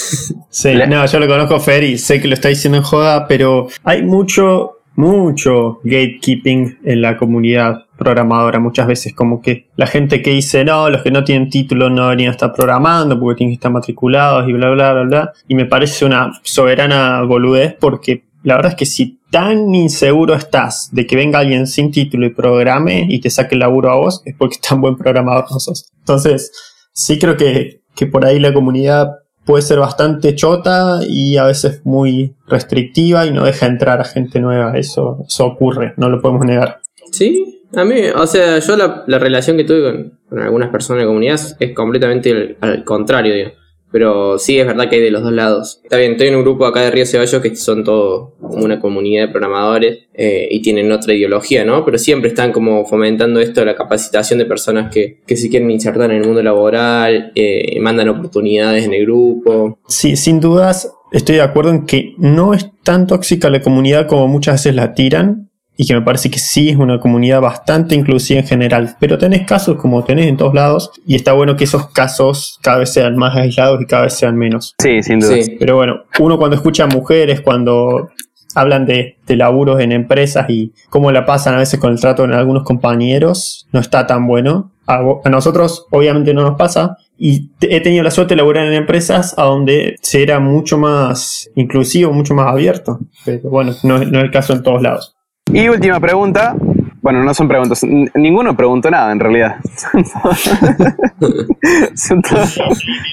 Sí, 0.51 0.75
no, 0.89 1.07
yo 1.07 1.21
lo 1.21 1.29
conozco 1.29 1.61
Fer 1.61 1.85
y 1.85 1.99
sé 1.99 2.21
que 2.21 2.27
lo 2.27 2.35
está 2.35 2.49
diciendo 2.49 2.79
en 2.79 2.83
joda, 2.83 3.29
pero 3.29 3.69
hay 3.85 4.03
mucho, 4.03 4.78
mucho 4.97 5.81
gatekeeping 5.85 6.79
en 6.85 7.03
la 7.03 7.17
comunidad 7.17 7.85
programadora. 7.97 8.59
Muchas 8.59 8.87
veces 8.87 9.15
como 9.15 9.41
que 9.41 9.69
la 9.77 9.87
gente 9.87 10.23
que 10.23 10.31
dice, 10.31 10.65
no, 10.65 10.91
los 10.91 11.03
que 11.03 11.11
no 11.11 11.25
tienen 11.25 11.51
título 11.51 11.91
no 11.91 12.05
deberían 12.05 12.33
estar 12.33 12.53
programando 12.53 13.19
porque 13.19 13.39
tienen 13.39 13.53
que 13.53 13.59
estar 13.59 13.73
matriculados 13.73 14.49
y 14.49 14.53
bla, 14.53 14.71
bla, 14.71 14.93
bla, 14.93 15.03
bla. 15.03 15.33
Y 15.47 15.55
me 15.55 15.67
parece 15.67 16.05
una 16.05 16.33
soberana 16.43 17.23
boludez 17.23 17.75
porque 17.79 18.25
la 18.43 18.57
verdad 18.57 18.73
es 18.73 18.79
que 18.79 18.87
si 18.87 19.21
tan 19.31 19.75
inseguro 19.75 20.35
estás 20.35 20.89
de 20.93 21.07
que 21.07 21.17
venga 21.17 21.39
alguien 21.39 21.67
sin 21.67 21.91
título 21.91 22.27
y 22.27 22.31
programe 22.31 23.07
y 23.09 23.21
te 23.21 23.31
saque 23.31 23.55
el 23.55 23.61
laburo 23.61 23.91
a 23.91 23.97
vos, 23.97 24.23
es 24.25 24.35
porque 24.37 24.57
tan 24.69 24.81
buen 24.81 24.97
programador 24.97 25.47
no 25.51 25.61
sos. 25.61 25.91
Entonces, 25.99 26.53
sí 26.93 27.19
creo 27.19 27.37
que, 27.37 27.83
que 27.95 28.07
por 28.07 28.25
ahí 28.25 28.39
la 28.39 28.55
comunidad 28.55 29.09
puede 29.49 29.63
ser 29.63 29.79
bastante 29.79 30.35
chota 30.35 31.01
y 31.09 31.39
a 31.39 31.45
veces 31.45 31.81
muy 31.85 32.35
restrictiva 32.47 33.25
y 33.25 33.31
no 33.31 33.47
deja 33.47 33.65
entrar 33.65 33.99
a 33.99 34.05
gente 34.05 34.41
nueva. 34.41 34.77
Eso, 34.77 35.25
eso 35.27 35.47
ocurre, 35.47 35.95
no 35.97 36.11
lo 36.11 36.21
podemos 36.21 36.45
negar. 36.45 36.83
Sí, 37.13 37.63
a 37.75 37.83
mí, 37.83 37.95
o 38.15 38.27
sea, 38.27 38.59
yo 38.59 38.77
la, 38.77 39.05
la 39.07 39.19
relación 39.19 39.57
que 39.57 39.65
tuve 39.65 40.11
con, 40.29 40.39
algunas 40.39 40.69
personas 40.69 40.99
de 40.99 41.05
la 41.05 41.09
comunidad 41.09 41.41
es 41.59 41.75
completamente 41.75 42.59
al 42.61 42.85
contrario, 42.85 43.33
digo. 43.33 43.51
Pero 43.91 44.39
sí, 44.39 44.59
es 44.59 44.67
verdad 44.67 44.89
que 44.89 44.97
hay 44.97 45.03
de 45.03 45.11
los 45.11 45.23
dos 45.23 45.33
lados. 45.33 45.81
Está 45.83 45.97
bien, 45.97 46.13
estoy 46.13 46.29
en 46.29 46.37
un 46.37 46.43
grupo 46.43 46.67
acá 46.67 46.83
de 46.83 46.91
Río 46.91 47.07
Ceballos 47.07 47.43
que 47.43 47.57
son 47.57 47.85
todo 47.85 48.35
como 48.41 48.65
una 48.65 48.81
comunidad 48.81 49.27
de 49.27 49.33
programadores 49.33 49.99
eh, 50.13 50.49
y 50.51 50.61
tienen 50.61 50.93
otra 50.93 51.15
ideología, 51.15 51.65
¿no? 51.65 51.85
Pero 51.85 51.99
siempre 51.99 52.29
están 52.29 52.53
como 52.53 52.85
fomentando 52.85 53.41
esto, 53.41 53.65
la 53.65 53.75
capacitación 53.75 54.39
de 54.39 54.45
personas 54.45 54.93
que, 54.93 55.21
que 55.27 55.37
se 55.37 55.49
quieren 55.49 55.71
insertar 55.71 56.11
en 56.11 56.19
el 56.19 56.27
mundo 56.27 56.43
laboral, 56.43 57.33
eh, 57.35 57.79
mandan 57.81 58.09
oportunidades 58.11 58.85
en 58.85 58.95
el 58.95 59.05
grupo. 59.05 59.79
Sí, 59.89 60.17
sin 60.17 60.41
dudas, 60.41 60.93
estoy 61.13 61.37
de 61.37 61.43
acuerdo 61.43 61.71
en 61.71 61.87
que 61.87 62.15
no 62.19 62.55
es 62.55 62.71
tan 62.83 63.07
tóxica 63.07 63.49
la 63.51 63.63
comunidad 63.63 64.07
como 64.07 64.29
muchas 64.29 64.55
veces 64.57 64.75
la 64.75 64.95
tiran 64.95 65.49
y 65.81 65.87
que 65.87 65.95
me 65.95 66.03
parece 66.03 66.29
que 66.29 66.41
sí 66.41 66.71
es 66.71 66.77
una 66.77 66.99
comunidad 66.99 67.41
bastante 67.41 67.95
inclusiva 67.95 68.41
en 68.41 68.47
general. 68.47 68.97
Pero 68.99 69.17
tenés 69.17 69.47
casos 69.47 69.77
como 69.77 70.03
tenés 70.03 70.27
en 70.27 70.37
todos 70.37 70.53
lados 70.53 70.91
y 71.07 71.15
está 71.15 71.33
bueno 71.35 71.57
que 71.57 71.65
esos 71.65 71.91
casos 71.91 72.59
cada 72.63 72.79
vez 72.79 72.93
sean 72.93 73.17
más 73.17 73.37
aislados 73.37 73.81
y 73.81 73.87
cada 73.87 74.03
vez 74.03 74.15
sean 74.15 74.37
menos. 74.37 74.75
Sí, 74.83 75.01
sin 75.05 75.21
duda. 75.21 75.37
Pero 75.57 75.77
bueno, 75.77 76.03
uno 76.19 76.37
cuando 76.37 76.57
escucha 76.57 76.83
a 76.83 76.87
mujeres, 76.89 77.43
cuando 77.43 78.11
hablan 78.57 78.87
de, 78.87 79.19
de, 79.25 79.37
laburos 79.37 79.81
en 79.81 79.93
empresas 79.93 80.51
y 80.51 80.73
cómo 80.91 81.13
la 81.13 81.25
pasan 81.25 81.55
a 81.55 81.59
veces 81.59 81.79
con 81.79 81.93
el 81.93 82.01
trato 82.01 82.25
en 82.25 82.33
algunos 82.33 82.65
compañeros, 82.65 83.69
no 83.71 83.79
está 83.79 84.05
tan 84.05 84.27
bueno. 84.27 84.73
A, 84.85 85.01
a 85.25 85.29
nosotros 85.31 85.87
obviamente 85.93 86.35
no 86.35 86.43
nos 86.43 86.59
pasa, 86.59 86.97
y 87.17 87.51
he 87.61 87.81
tenido 87.81 88.03
la 88.03 88.11
suerte 88.11 88.35
de 88.35 88.39
laburar 88.39 88.67
en 88.67 88.73
empresas 88.73 89.35
a 89.39 89.45
donde 89.45 89.97
se 90.03 90.23
era 90.23 90.41
mucho 90.41 90.79
más 90.79 91.51
inclusivo, 91.55 92.13
mucho 92.13 92.35
más 92.35 92.49
abierto. 92.49 92.99
Pero 93.25 93.51
bueno, 93.51 93.75
no, 93.85 93.99
no 93.99 94.19
es 94.19 94.25
el 94.25 94.31
caso 94.31 94.55
en 94.55 94.63
todos 94.63 94.83
lados. 94.83 95.18
Y 95.53 95.69
última 95.69 96.01
pregunta. 96.01 96.55
Bueno, 97.01 97.23
no 97.23 97.33
son 97.33 97.49
preguntas. 97.49 97.83
Ninguno 97.85 98.57
preguntó 98.57 98.91
nada 98.91 99.13
en 99.13 99.21
realidad. 99.21 99.57
son 101.95 102.23
todos... 102.23 102.59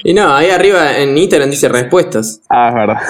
Y 0.04 0.12
no, 0.12 0.34
ahí 0.34 0.50
arriba 0.50 0.98
en 0.98 1.16
Instagram 1.16 1.50
dice 1.50 1.68
respuestas. 1.68 2.42
Ah, 2.48 2.68
es 2.68 2.74
verdad. 2.74 3.00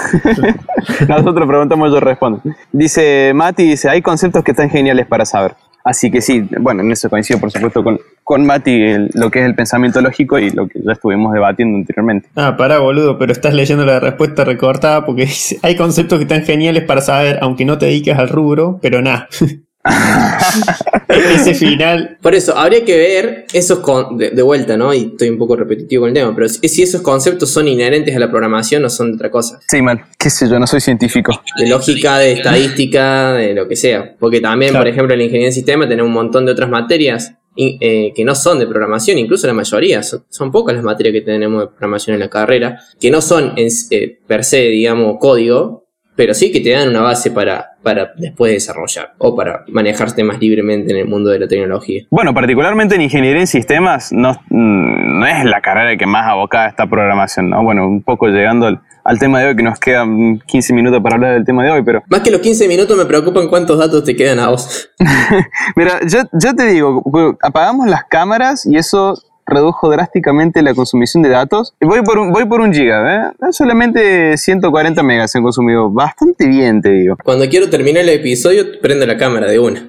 Nosotros 1.09 1.47
preguntamos, 1.47 1.91
yo 1.91 1.99
respondo. 1.99 2.41
Dice 2.71 3.31
Mati, 3.33 3.63
dice, 3.63 3.89
hay 3.89 4.01
conceptos 4.01 4.43
que 4.43 4.51
están 4.51 4.69
geniales 4.69 5.07
para 5.07 5.25
saber. 5.25 5.55
Así 5.87 6.11
que 6.11 6.19
sí, 6.19 6.45
bueno, 6.59 6.81
en 6.81 6.91
eso 6.91 7.09
coincido 7.09 7.39
por 7.39 7.49
supuesto 7.49 7.81
con, 7.81 7.97
con 8.21 8.45
Mati, 8.45 8.71
el, 8.71 9.09
lo 9.13 9.31
que 9.31 9.39
es 9.39 9.45
el 9.45 9.55
pensamiento 9.55 10.01
lógico 10.01 10.37
y 10.37 10.49
lo 10.49 10.67
que 10.67 10.81
ya 10.83 10.91
estuvimos 10.91 11.31
debatiendo 11.31 11.77
anteriormente. 11.77 12.27
Ah, 12.35 12.57
pará, 12.57 12.79
boludo, 12.79 13.17
pero 13.17 13.31
estás 13.31 13.53
leyendo 13.53 13.85
la 13.85 14.01
respuesta 14.01 14.43
recortada 14.43 15.05
porque 15.05 15.29
hay 15.61 15.77
conceptos 15.77 16.19
que 16.19 16.23
están 16.23 16.43
geniales 16.43 16.83
para 16.83 16.99
saber, 16.99 17.39
aunque 17.41 17.63
no 17.63 17.77
te 17.77 17.85
dediques 17.85 18.17
al 18.17 18.27
rubro, 18.27 18.79
pero 18.81 19.01
nada. 19.01 19.29
ese 21.07 21.53
final. 21.53 22.17
Por 22.21 22.35
eso, 22.35 22.57
habría 22.57 22.83
que 22.85 22.97
ver 22.97 23.45
esos 23.53 23.79
con, 23.79 24.17
de, 24.17 24.31
de, 24.31 24.41
vuelta, 24.41 24.77
¿no? 24.77 24.93
Y 24.93 25.11
estoy 25.11 25.29
un 25.29 25.37
poco 25.37 25.55
repetitivo 25.55 26.01
con 26.01 26.09
el 26.09 26.13
tema, 26.13 26.33
pero 26.35 26.47
si, 26.49 26.67
si, 26.67 26.83
esos 26.83 27.01
conceptos 27.01 27.49
son 27.49 27.67
inherentes 27.67 28.15
a 28.15 28.19
la 28.19 28.29
programación 28.29 28.83
o 28.85 28.89
son 28.89 29.11
de 29.11 29.15
otra 29.15 29.31
cosa. 29.31 29.59
Sí, 29.67 29.81
mal. 29.81 30.03
Qué 30.17 30.29
sé 30.29 30.49
yo, 30.49 30.59
no 30.59 30.67
soy 30.67 30.81
científico. 30.81 31.41
De 31.57 31.67
lógica, 31.67 32.17
de 32.19 32.33
estadística, 32.33 33.33
de 33.33 33.53
lo 33.53 33.67
que 33.67 33.75
sea. 33.75 34.15
Porque 34.19 34.39
también, 34.39 34.71
claro. 34.71 34.83
por 34.83 34.91
ejemplo, 34.91 35.13
en 35.13 35.19
la 35.19 35.23
ingeniería 35.25 35.49
en 35.49 35.53
sistema 35.53 35.87
tenemos 35.87 36.07
un 36.07 36.13
montón 36.13 36.45
de 36.45 36.51
otras 36.51 36.69
materias 36.69 37.33
y, 37.57 37.77
eh, 37.81 38.13
que 38.15 38.23
no 38.23 38.35
son 38.35 38.59
de 38.59 38.67
programación, 38.67 39.17
incluso 39.17 39.47
la 39.47 39.53
mayoría, 39.53 40.03
son, 40.03 40.23
son, 40.29 40.51
pocas 40.51 40.75
las 40.75 40.83
materias 40.83 41.13
que 41.13 41.21
tenemos 41.21 41.61
de 41.61 41.67
programación 41.67 42.13
en 42.13 42.19
la 42.19 42.29
carrera, 42.29 42.79
que 42.99 43.09
no 43.09 43.19
son 43.19 43.53
en, 43.57 43.67
eh, 43.89 44.19
per 44.27 44.43
se, 44.43 44.61
digamos, 44.61 45.17
código, 45.19 45.87
pero 46.15 46.33
sí 46.33 46.51
que 46.51 46.61
te 46.61 46.69
dan 46.71 46.89
una 46.89 47.01
base 47.01 47.31
para, 47.31 47.76
para 47.87 48.11
después 48.17 48.51
desarrollar 48.51 49.13
o 49.17 49.33
para 49.33 49.63
manejarte 49.69 50.21
más 50.21 50.41
libremente 50.41 50.91
en 50.91 50.97
el 50.97 51.07
mundo 51.07 51.29
de 51.29 51.39
la 51.39 51.47
tecnología. 51.47 52.03
Bueno, 52.09 52.33
particularmente 52.33 52.95
en 52.95 53.01
ingeniería 53.01 53.39
en 53.39 53.47
sistemas 53.47 54.11
no, 54.11 54.37
no 54.49 55.25
es 55.25 55.45
la 55.45 55.61
carrera 55.61 55.95
que 55.95 56.05
más 56.05 56.27
abocada 56.27 56.65
a 56.65 56.67
esta 56.67 56.85
programación, 56.85 57.49
¿no? 57.49 57.63
Bueno, 57.63 57.87
un 57.87 58.03
poco 58.03 58.27
llegando 58.27 58.67
al, 58.67 58.81
al, 59.05 59.19
tema 59.19 59.39
de 59.39 59.47
hoy, 59.47 59.55
que 59.55 59.63
nos 59.63 59.79
quedan 59.79 60.37
15 60.39 60.73
minutos 60.73 61.01
para 61.01 61.15
hablar 61.15 61.35
del 61.35 61.45
tema 61.45 61.63
de 61.63 61.71
hoy, 61.71 61.81
pero... 61.81 62.03
Más 62.09 62.19
que 62.19 62.29
los 62.29 62.41
15 62.41 62.67
minutos 62.67 62.97
me 62.97 63.05
preocupan 63.05 63.47
cuántos 63.47 63.79
datos 63.79 64.03
te 64.03 64.17
quedan 64.17 64.39
a 64.39 64.49
vos. 64.49 64.89
Mira, 65.77 66.01
yo, 66.05 66.23
yo 66.33 66.53
te 66.55 66.65
digo, 66.65 67.01
apagamos 67.41 67.87
las 67.87 68.03
cámaras 68.03 68.65
y 68.65 68.75
eso 68.75 69.13
redujo 69.47 69.89
drásticamente 69.89 70.61
la 70.61 70.73
consumición 70.73 71.23
de 71.23 71.29
datos. 71.29 71.73
Voy 71.81 72.01
por 72.01 72.19
un, 72.19 72.31
voy 72.31 72.45
por 72.45 72.61
un 72.61 72.73
giga, 72.73 73.31
¿eh? 73.31 73.51
Solamente 73.51 74.37
140 74.37 75.01
megas 75.03 75.33
he 75.35 75.41
consumido. 75.41 75.89
Bastante 75.89 76.47
bien, 76.47 76.81
te 76.81 76.89
digo. 76.91 77.15
Cuando 77.23 77.47
quiero 77.47 77.69
terminar 77.69 78.03
el 78.03 78.09
episodio, 78.09 78.65
prendo 78.81 79.05
la 79.05 79.17
cámara 79.17 79.49
de 79.49 79.59
una. 79.59 79.87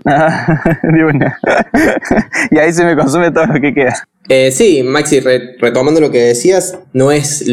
de 0.82 1.04
una. 1.04 1.38
y 2.50 2.58
ahí 2.58 2.72
se 2.72 2.84
me 2.84 2.96
consume 2.96 3.30
todo 3.30 3.46
lo 3.46 3.60
que 3.60 3.74
queda. 3.74 3.94
Eh, 4.28 4.50
sí, 4.52 4.82
Maxi, 4.82 5.20
re 5.20 5.56
retomando 5.58 6.00
lo 6.00 6.10
que 6.10 6.18
decías, 6.18 6.78
no 6.92 7.10
es 7.10 7.44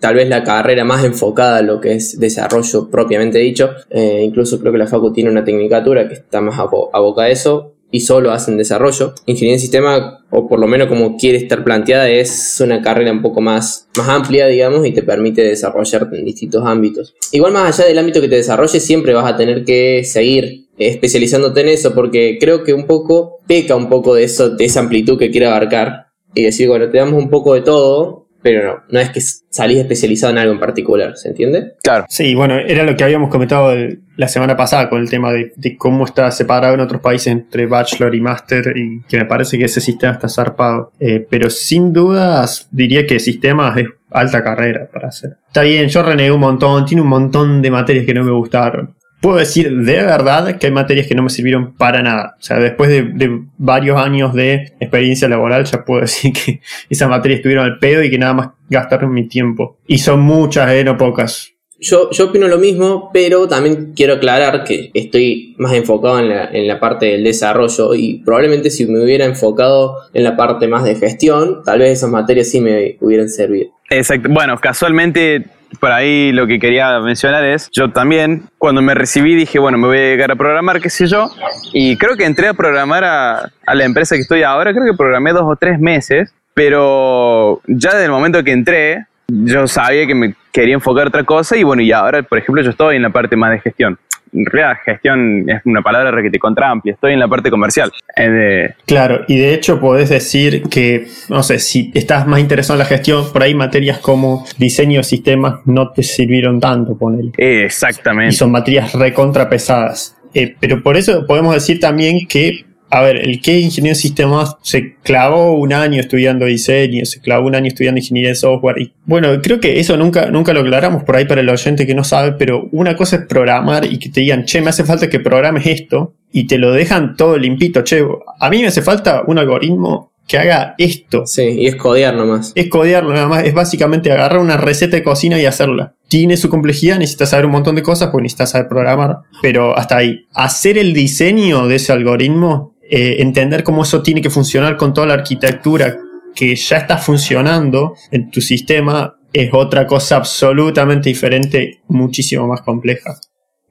tal 0.00 0.16
vez 0.16 0.28
la 0.28 0.42
carrera 0.42 0.84
más 0.84 1.04
enfocada 1.04 1.58
a 1.58 1.62
lo 1.62 1.80
que 1.80 1.94
es 1.94 2.18
desarrollo 2.18 2.90
propiamente 2.90 3.38
dicho. 3.38 3.70
Eh, 3.88 4.22
incluso 4.24 4.58
creo 4.60 4.72
que 4.72 4.78
la 4.78 4.88
Facu 4.88 5.12
tiene 5.12 5.30
una 5.30 5.44
tecnicatura 5.44 6.08
que 6.08 6.14
está 6.14 6.40
más 6.40 6.58
abocada 6.58 7.28
a 7.28 7.30
eso 7.30 7.74
y 7.92 8.00
solo 8.00 8.32
hacen 8.32 8.56
desarrollo. 8.56 9.14
Ingeniería 9.26 9.54
en 9.54 9.60
sistema, 9.60 10.24
o 10.30 10.48
por 10.48 10.58
lo 10.58 10.66
menos 10.66 10.88
como 10.88 11.16
quiere 11.16 11.38
estar 11.38 11.62
planteada, 11.62 12.08
es 12.08 12.58
una 12.60 12.80
carrera 12.80 13.12
un 13.12 13.22
poco 13.22 13.40
más, 13.40 13.86
más 13.96 14.08
amplia, 14.08 14.46
digamos, 14.46 14.84
y 14.86 14.92
te 14.92 15.02
permite 15.02 15.42
desarrollarte 15.42 16.18
en 16.18 16.24
distintos 16.24 16.64
ámbitos. 16.66 17.14
Igual 17.30 17.52
más 17.52 17.78
allá 17.78 17.88
del 17.88 17.98
ámbito 17.98 18.20
que 18.20 18.28
te 18.28 18.36
desarrolles, 18.36 18.84
siempre 18.84 19.12
vas 19.12 19.30
a 19.30 19.36
tener 19.36 19.64
que 19.64 20.02
seguir 20.04 20.66
especializándote 20.78 21.60
en 21.60 21.68
eso, 21.68 21.94
porque 21.94 22.38
creo 22.40 22.64
que 22.64 22.72
un 22.72 22.86
poco 22.86 23.40
peca 23.46 23.76
un 23.76 23.88
poco 23.88 24.14
de 24.14 24.24
eso, 24.24 24.50
de 24.50 24.64
esa 24.64 24.80
amplitud 24.80 25.18
que 25.18 25.30
quiere 25.30 25.46
abarcar. 25.46 26.06
Y 26.34 26.44
decir, 26.44 26.66
bueno, 26.66 26.88
te 26.88 26.96
damos 26.96 27.22
un 27.22 27.28
poco 27.28 27.52
de 27.52 27.60
todo, 27.60 28.26
pero 28.40 28.64
no, 28.64 28.82
no 28.88 29.00
es 29.00 29.10
que 29.10 29.20
salís 29.52 29.78
especializado 29.78 30.32
en 30.32 30.38
algo 30.38 30.52
en 30.54 30.58
particular, 30.58 31.16
¿se 31.16 31.28
entiende? 31.28 31.74
Claro. 31.82 32.06
Sí, 32.08 32.34
bueno, 32.34 32.56
era 32.56 32.84
lo 32.84 32.96
que 32.96 33.04
habíamos 33.04 33.28
comentado 33.28 33.72
el, 33.72 34.00
la 34.16 34.26
semana 34.26 34.56
pasada 34.56 34.88
con 34.88 35.00
el 35.00 35.10
tema 35.10 35.30
de, 35.30 35.52
de, 35.54 35.76
cómo 35.76 36.04
está 36.04 36.30
separado 36.30 36.74
en 36.74 36.80
otros 36.80 37.02
países 37.02 37.28
entre 37.28 37.66
bachelor 37.66 38.14
y 38.14 38.20
master 38.20 38.74
y 38.76 39.02
que 39.02 39.18
me 39.18 39.26
parece 39.26 39.58
que 39.58 39.66
ese 39.66 39.80
sistema 39.80 40.14
está 40.14 40.28
zarpado. 40.28 40.92
Eh, 40.98 41.24
pero 41.28 41.50
sin 41.50 41.92
dudas 41.92 42.66
diría 42.70 43.06
que 43.06 43.20
sistemas 43.20 43.76
es 43.76 43.88
alta 44.10 44.42
carrera 44.42 44.88
para 44.90 45.08
hacer. 45.08 45.36
Está 45.46 45.62
bien, 45.62 45.88
yo 45.88 46.02
renegué 46.02 46.32
un 46.32 46.40
montón, 46.40 46.86
tiene 46.86 47.02
un 47.02 47.08
montón 47.08 47.60
de 47.60 47.70
materias 47.70 48.06
que 48.06 48.14
no 48.14 48.24
me 48.24 48.32
gustaron 48.32 48.96
puedo 49.22 49.36
decir 49.36 49.70
de 49.70 50.02
verdad 50.02 50.58
que 50.58 50.66
hay 50.66 50.72
materias 50.72 51.06
que 51.06 51.14
no 51.14 51.22
me 51.22 51.30
sirvieron 51.30 51.74
para 51.74 52.02
nada. 52.02 52.36
O 52.38 52.42
sea, 52.42 52.58
después 52.58 52.90
de, 52.90 53.04
de, 53.04 53.42
varios 53.56 53.98
años 53.98 54.34
de 54.34 54.74
experiencia 54.80 55.28
laboral, 55.28 55.64
ya 55.64 55.84
puedo 55.84 56.00
decir 56.02 56.32
que 56.32 56.60
esas 56.90 57.08
materias 57.08 57.38
estuvieron 57.38 57.64
al 57.64 57.78
pedo 57.78 58.02
y 58.02 58.10
que 58.10 58.18
nada 58.18 58.34
más 58.34 58.48
gastaron 58.68 59.14
mi 59.14 59.28
tiempo. 59.28 59.78
Y 59.86 59.98
son 59.98 60.20
muchas, 60.20 60.70
eh, 60.72 60.84
no 60.84 60.98
pocas. 60.98 61.52
Yo, 61.78 62.10
yo 62.10 62.26
opino 62.26 62.46
lo 62.46 62.58
mismo, 62.58 63.10
pero 63.12 63.48
también 63.48 63.92
quiero 63.94 64.14
aclarar 64.14 64.62
que 64.62 64.90
estoy 64.94 65.54
más 65.58 65.72
enfocado 65.72 66.20
en 66.20 66.28
la, 66.28 66.44
en 66.52 66.68
la 66.68 66.78
parte 66.78 67.06
del 67.06 67.24
desarrollo 67.24 67.94
y 67.94 68.22
probablemente 68.24 68.70
si 68.70 68.86
me 68.86 69.02
hubiera 69.02 69.24
enfocado 69.24 69.96
en 70.14 70.22
la 70.22 70.36
parte 70.36 70.68
más 70.68 70.84
de 70.84 70.94
gestión, 70.94 71.62
tal 71.64 71.80
vez 71.80 71.98
esas 71.98 72.10
materias 72.10 72.48
sí 72.48 72.60
me 72.60 72.96
hubieran 73.00 73.28
servido. 73.28 73.70
Exacto. 73.90 74.28
Bueno, 74.30 74.58
casualmente 74.58 75.44
por 75.80 75.92
ahí 75.92 76.32
lo 76.32 76.46
que 76.46 76.58
quería 76.58 76.98
mencionar 77.00 77.44
es, 77.44 77.70
yo 77.72 77.90
también, 77.90 78.44
cuando 78.58 78.82
me 78.82 78.94
recibí 78.94 79.34
dije, 79.34 79.58
bueno, 79.58 79.78
me 79.78 79.86
voy 79.86 79.98
a 79.98 80.02
llegar 80.02 80.30
a 80.30 80.36
programar, 80.36 80.80
qué 80.80 80.90
sé 80.90 81.06
yo, 81.06 81.30
y 81.72 81.96
creo 81.96 82.16
que 82.16 82.24
entré 82.24 82.48
a 82.48 82.54
programar 82.54 83.04
a, 83.04 83.50
la 83.74 83.84
empresa 83.84 84.14
que 84.14 84.22
estoy 84.22 84.42
ahora, 84.42 84.72
creo 84.72 84.84
que 84.84 84.96
programé 84.96 85.32
dos 85.32 85.44
o 85.44 85.56
tres 85.56 85.78
meses, 85.78 86.32
pero 86.54 87.60
ya 87.66 87.90
desde 87.90 88.04
el 88.04 88.10
momento 88.10 88.42
que 88.44 88.52
entré, 88.52 89.06
yo 89.28 89.66
sabía 89.66 90.06
que 90.06 90.14
me 90.14 90.34
quería 90.52 90.74
enfocar 90.74 91.06
otra 91.06 91.24
cosa 91.24 91.56
y 91.56 91.62
bueno, 91.62 91.82
y 91.82 91.92
ahora, 91.92 92.22
por 92.22 92.38
ejemplo, 92.38 92.62
yo 92.62 92.70
estoy 92.70 92.96
en 92.96 93.02
la 93.02 93.10
parte 93.10 93.36
más 93.36 93.52
de 93.52 93.60
gestión. 93.60 93.98
En 94.32 94.46
realidad, 94.46 94.78
gestión 94.84 95.48
es 95.48 95.60
una 95.64 95.82
palabra 95.82 96.22
que 96.22 96.30
te 96.30 96.38
contra 96.38 96.70
amplia. 96.70 96.94
Estoy 96.94 97.12
en 97.12 97.20
la 97.20 97.28
parte 97.28 97.50
comercial. 97.50 97.92
De... 98.16 98.74
Claro, 98.86 99.24
y 99.28 99.36
de 99.36 99.54
hecho 99.54 99.80
podés 99.80 100.08
decir 100.08 100.62
que, 100.64 101.06
no 101.28 101.42
sé, 101.42 101.58
si 101.58 101.90
estás 101.94 102.26
más 102.26 102.40
interesado 102.40 102.74
en 102.74 102.78
la 102.80 102.84
gestión, 102.86 103.32
por 103.32 103.42
ahí 103.42 103.54
materias 103.54 103.98
como 103.98 104.44
diseño 104.58 104.98
de 104.98 105.04
sistemas 105.04 105.60
no 105.66 105.90
te 105.90 106.02
sirvieron 106.02 106.60
tanto, 106.60 106.96
ponele. 106.96 107.32
Exactamente. 107.36 108.34
Y 108.34 108.36
son 108.36 108.50
materias 108.50 108.92
recontra 108.94 109.48
pesadas. 109.48 110.16
Eh, 110.34 110.54
pero 110.58 110.82
por 110.82 110.96
eso 110.96 111.26
podemos 111.26 111.54
decir 111.54 111.78
también 111.78 112.26
que 112.26 112.64
a 112.92 113.00
ver, 113.00 113.26
el 113.26 113.40
que 113.40 113.58
ingeniero 113.58 113.96
de 113.96 114.00
sistemas 114.00 114.54
se 114.60 114.96
clavó 115.02 115.52
un 115.52 115.72
año 115.72 115.98
estudiando 115.98 116.44
diseño, 116.44 117.06
se 117.06 117.22
clavó 117.22 117.46
un 117.46 117.54
año 117.54 117.68
estudiando 117.68 117.98
ingeniería 117.98 118.28
de 118.28 118.34
software. 118.34 118.78
Y 118.82 118.92
bueno, 119.06 119.30
creo 119.42 119.60
que 119.60 119.80
eso 119.80 119.96
nunca, 119.96 120.30
nunca 120.30 120.52
lo 120.52 120.60
aclaramos 120.60 121.02
por 121.02 121.16
ahí 121.16 121.24
para 121.24 121.40
el 121.40 121.48
oyente 121.48 121.86
que 121.86 121.94
no 121.94 122.04
sabe, 122.04 122.32
pero 122.32 122.68
una 122.70 122.94
cosa 122.94 123.16
es 123.16 123.22
programar 123.26 123.86
y 123.86 123.98
que 123.98 124.10
te 124.10 124.20
digan, 124.20 124.44
che, 124.44 124.60
me 124.60 124.68
hace 124.68 124.84
falta 124.84 125.08
que 125.08 125.20
programes 125.20 125.66
esto 125.66 126.12
y 126.30 126.46
te 126.46 126.58
lo 126.58 126.70
dejan 126.70 127.16
todo 127.16 127.38
limpito, 127.38 127.82
che, 127.82 128.04
a 128.38 128.50
mí 128.50 128.60
me 128.60 128.66
hace 128.66 128.82
falta 128.82 129.22
un 129.26 129.38
algoritmo 129.38 130.12
que 130.28 130.36
haga 130.36 130.74
esto. 130.76 131.26
Sí, 131.26 131.44
y 131.60 131.66
es 131.68 131.76
codear 131.76 132.14
nomás. 132.14 132.52
Es 132.54 132.68
codearlo 132.68 133.14
nada 133.14 133.26
más, 133.26 133.44
es 133.44 133.54
básicamente 133.54 134.12
agarrar 134.12 134.38
una 134.38 134.58
receta 134.58 134.98
de 134.98 135.02
cocina 135.02 135.40
y 135.40 135.46
hacerla. 135.46 135.94
Tiene 136.08 136.36
su 136.36 136.50
complejidad, 136.50 136.98
necesitas 136.98 137.30
saber 137.30 137.46
un 137.46 137.52
montón 137.52 137.74
de 137.74 137.82
cosas 137.82 138.10
porque 138.10 138.24
necesitas 138.24 138.50
saber 138.50 138.68
programar, 138.68 139.20
pero 139.40 139.78
hasta 139.78 139.96
ahí. 139.96 140.26
Hacer 140.34 140.76
el 140.76 140.92
diseño 140.92 141.68
de 141.68 141.76
ese 141.76 141.92
algoritmo 141.92 142.71
eh, 142.94 143.22
entender 143.22 143.64
cómo 143.64 143.84
eso 143.84 144.02
tiene 144.02 144.20
que 144.20 144.28
funcionar 144.28 144.76
con 144.76 144.92
toda 144.92 145.06
la 145.06 145.14
arquitectura 145.14 145.96
que 146.34 146.54
ya 146.54 146.76
está 146.76 146.98
funcionando 146.98 147.94
en 148.10 148.30
tu 148.30 148.42
sistema, 148.42 149.16
es 149.32 149.48
otra 149.50 149.86
cosa 149.86 150.16
absolutamente 150.16 151.08
diferente, 151.08 151.80
muchísimo 151.88 152.46
más 152.46 152.60
compleja. 152.60 153.18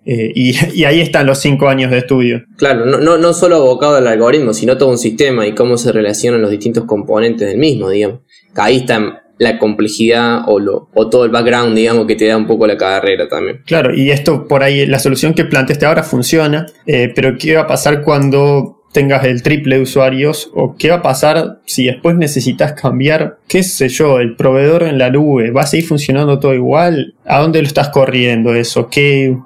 Eh, 0.05 0.31
y, 0.35 0.83
ahí 0.85 1.01
están 1.01 1.27
los 1.27 1.37
cinco 1.37 1.69
años 1.69 1.91
de 1.91 1.99
estudio. 1.99 2.41
Claro, 2.57 2.87
no, 2.87 2.97
no, 2.97 3.19
no 3.19 3.33
solo 3.33 3.57
abocado 3.57 3.97
al 3.97 4.07
algoritmo, 4.07 4.55
sino 4.55 4.75
todo 4.75 4.89
un 4.89 4.97
sistema 4.97 5.45
y 5.45 5.53
cómo 5.53 5.77
se 5.77 5.91
relacionan 5.91 6.41
los 6.41 6.49
distintos 6.49 6.85
componentes 6.85 7.47
del 7.47 7.59
mismo, 7.59 7.91
digamos. 7.91 8.21
Ahí 8.55 8.77
está 8.77 9.21
la 9.37 9.59
complejidad 9.59 10.41
o, 10.47 10.59
lo, 10.59 10.89
o 10.95 11.09
todo 11.11 11.25
el 11.25 11.29
background, 11.29 11.75
digamos, 11.75 12.07
que 12.07 12.15
te 12.15 12.25
da 12.25 12.37
un 12.37 12.47
poco 12.47 12.65
la 12.65 12.75
carrera 12.75 13.27
también. 13.27 13.61
Claro, 13.67 13.93
y 13.93 14.09
esto 14.09 14.47
por 14.47 14.63
ahí, 14.63 14.87
la 14.87 14.97
solución 14.97 15.35
que 15.35 15.45
planteaste 15.45 15.85
ahora 15.85 16.01
funciona, 16.01 16.65
eh, 16.87 17.11
pero 17.13 17.37
¿qué 17.37 17.53
va 17.53 17.61
a 17.61 17.67
pasar 17.67 18.01
cuando 18.01 18.80
tengas 18.91 19.25
el 19.25 19.41
triple 19.43 19.77
de 19.77 19.83
usuarios 19.83 20.51
o 20.53 20.75
qué 20.75 20.89
va 20.89 20.97
a 20.97 21.01
pasar 21.01 21.59
si 21.65 21.85
después 21.85 22.15
necesitas 22.15 22.73
cambiar, 22.73 23.37
qué 23.47 23.63
sé 23.63 23.89
yo, 23.89 24.19
el 24.19 24.35
proveedor 24.35 24.83
en 24.83 24.97
la 24.97 25.09
nube, 25.09 25.51
va 25.51 25.61
a 25.61 25.67
seguir 25.67 25.87
funcionando 25.87 26.39
todo 26.39 26.53
igual, 26.53 27.15
¿a 27.25 27.39
dónde 27.39 27.61
lo 27.61 27.67
estás 27.67 27.89
corriendo 27.89 28.53
eso? 28.53 28.89
¿Qué, 28.89 29.37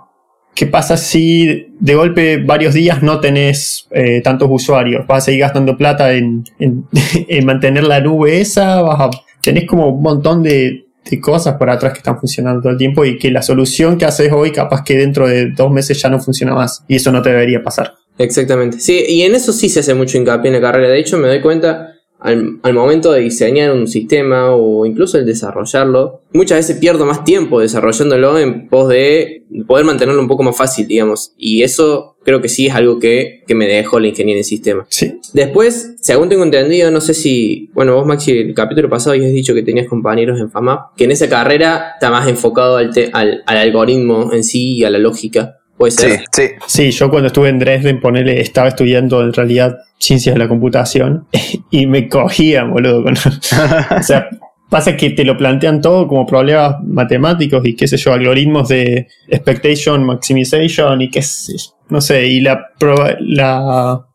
qué 0.54 0.66
pasa 0.66 0.98
si 0.98 1.68
de 1.80 1.96
golpe 1.96 2.38
varios 2.38 2.74
días 2.74 3.04
no 3.04 3.20
tenés 3.20 3.88
eh, 3.92 4.22
tantos 4.22 4.50
usuarios? 4.52 5.06
¿Vas 5.08 5.24
a 5.24 5.26
seguir 5.26 5.42
gastando 5.42 5.78
plata 5.78 6.14
en, 6.14 6.44
en 6.60 7.46
mantener 7.46 7.84
la 7.84 8.00
nube 8.00 8.42
esa? 8.42 8.82
¿Vas 8.82 9.00
a 9.00 9.10
tenés 9.46 9.68
como 9.68 9.90
un 9.90 10.02
montón 10.02 10.44
de, 10.44 10.82
cosas 11.22 11.56
por 11.58 11.70
atrás 11.70 11.94
que 11.94 12.00
están 12.00 12.20
funcionando 12.20 12.62
todo 12.62 12.72
el 12.72 12.80
tiempo 12.80 13.06
y 13.06 13.20
que 13.20 13.30
la 13.30 13.44
solución 13.44 13.96
que 13.96 14.06
haces 14.06 14.32
hoy 14.32 14.52
capaz 14.52 14.84
que 14.84 14.98
dentro 14.98 15.28
de 15.28 15.52
dos 15.52 15.72
meses 15.72 16.02
ya 16.02 16.10
no 16.10 16.20
funciona 16.20 16.56
más 16.56 16.84
y 16.88 16.96
eso 16.96 17.12
no 17.12 17.22
te 17.22 17.30
debería 17.30 17.62
pasar. 17.62 17.94
Exactamente. 18.18 18.80
Sí, 18.80 19.04
y 19.08 19.24
en 19.24 19.36
eso 19.36 19.52
sí 19.52 19.70
se 19.70 19.82
hace 19.82 19.94
mucho 19.94 20.18
hincapié 20.18 20.50
en 20.50 20.56
la 20.56 20.62
carrera. 20.62 20.90
De 20.90 21.00
hecho, 21.00 21.18
me 21.18 21.28
doy 21.28 21.42
cuenta 21.42 21.96
al, 22.26 22.74
momento 22.74 23.12
de 23.12 23.22
diseñar 23.22 23.72
un 23.72 23.88
sistema 23.88 24.56
o 24.56 24.86
incluso 24.86 25.18
el 25.18 25.26
desarrollarlo, 25.26 26.22
muchas 26.34 26.58
veces 26.58 26.78
pierdo 26.78 27.06
más 27.06 27.24
tiempo 27.24 27.60
desarrollándolo 27.60 28.40
en 28.40 28.68
pos 28.68 28.90
de 28.90 29.44
poder 29.68 29.86
mantenerlo 29.86 30.22
un 30.22 30.28
poco 30.28 30.42
más 30.42 30.58
fácil, 30.58 30.88
digamos. 30.88 31.34
Y 31.38 31.62
eso 31.62 32.18
creo 32.24 32.42
que 32.42 32.50
sí 32.50 32.68
es 32.68 32.74
algo 32.74 32.98
que, 33.00 33.44
me 33.50 33.68
dejó 33.68 34.00
la 34.00 34.08
ingeniería 34.08 34.40
en 34.40 34.44
sistema. 34.44 34.88
Sí. 34.90 35.20
Después, 35.34 35.96
según 36.02 36.30
tengo 36.30 36.44
entendido, 36.44 36.90
no 36.90 37.00
sé 37.00 37.14
si, 37.14 37.70
bueno, 37.74 37.96
vos 37.96 38.08
Maxi, 38.08 38.32
el 38.32 38.54
capítulo 38.56 38.90
pasado 38.90 39.12
habías 39.12 39.32
dicho 39.32 39.54
que 39.54 39.62
tenías 39.62 39.88
compañeros 39.88 40.40
en 40.40 40.50
FAMAP, 40.50 40.96
que 40.98 41.04
en 41.04 41.12
esa 41.12 41.30
carrera 41.30 41.92
está 41.94 42.10
más 42.10 42.28
enfocado 42.28 42.78
al, 42.78 42.92
al, 43.14 43.44
al 43.46 43.58
algoritmo 43.58 44.32
en 44.34 44.44
sí 44.44 44.78
y 44.78 44.84
a 44.84 44.90
la 44.90 44.98
lógica. 44.98 45.60
Puede 45.78 45.92
ser. 45.92 46.20
Sí, 46.20 46.26
sí. 46.32 46.50
Sí, 46.68 46.92
yo 46.92 47.10
cuando 47.10 47.28
estuve 47.28 47.50
en 47.50 47.60
Dresden, 47.60 48.00
ponele, 48.00 48.40
estaba 48.42 48.70
estudiando 48.70 49.22
en 49.22 49.34
realidad 49.34 49.78
ciencias 50.00 50.36
de 50.36 50.40
la 50.40 50.48
computación 50.48 51.28
y 51.72 51.86
me 51.86 52.08
cogía, 52.08 52.64
boludo. 52.64 53.04
Con, 53.04 53.14
o 54.00 54.04
sea, 54.04 54.30
pasa 54.70 54.96
que 54.96 55.12
te 55.12 55.24
lo 55.24 55.38
plantean 55.38 55.82
todo 55.82 56.08
como 56.08 56.26
problemas 56.26 56.76
matemáticos 56.84 57.66
y 57.66 57.76
qué 57.76 57.88
sé 57.88 57.98
yo, 57.98 58.14
algoritmos 58.14 58.70
de 58.70 59.08
expectation 59.28 60.04
maximization 60.04 61.02
y 61.02 61.10
qué 61.10 61.22
sé 61.22 61.56
no 61.90 62.02
sé, 62.02 62.28
y 62.28 62.42
la, 62.42 62.72
la 63.20 64.06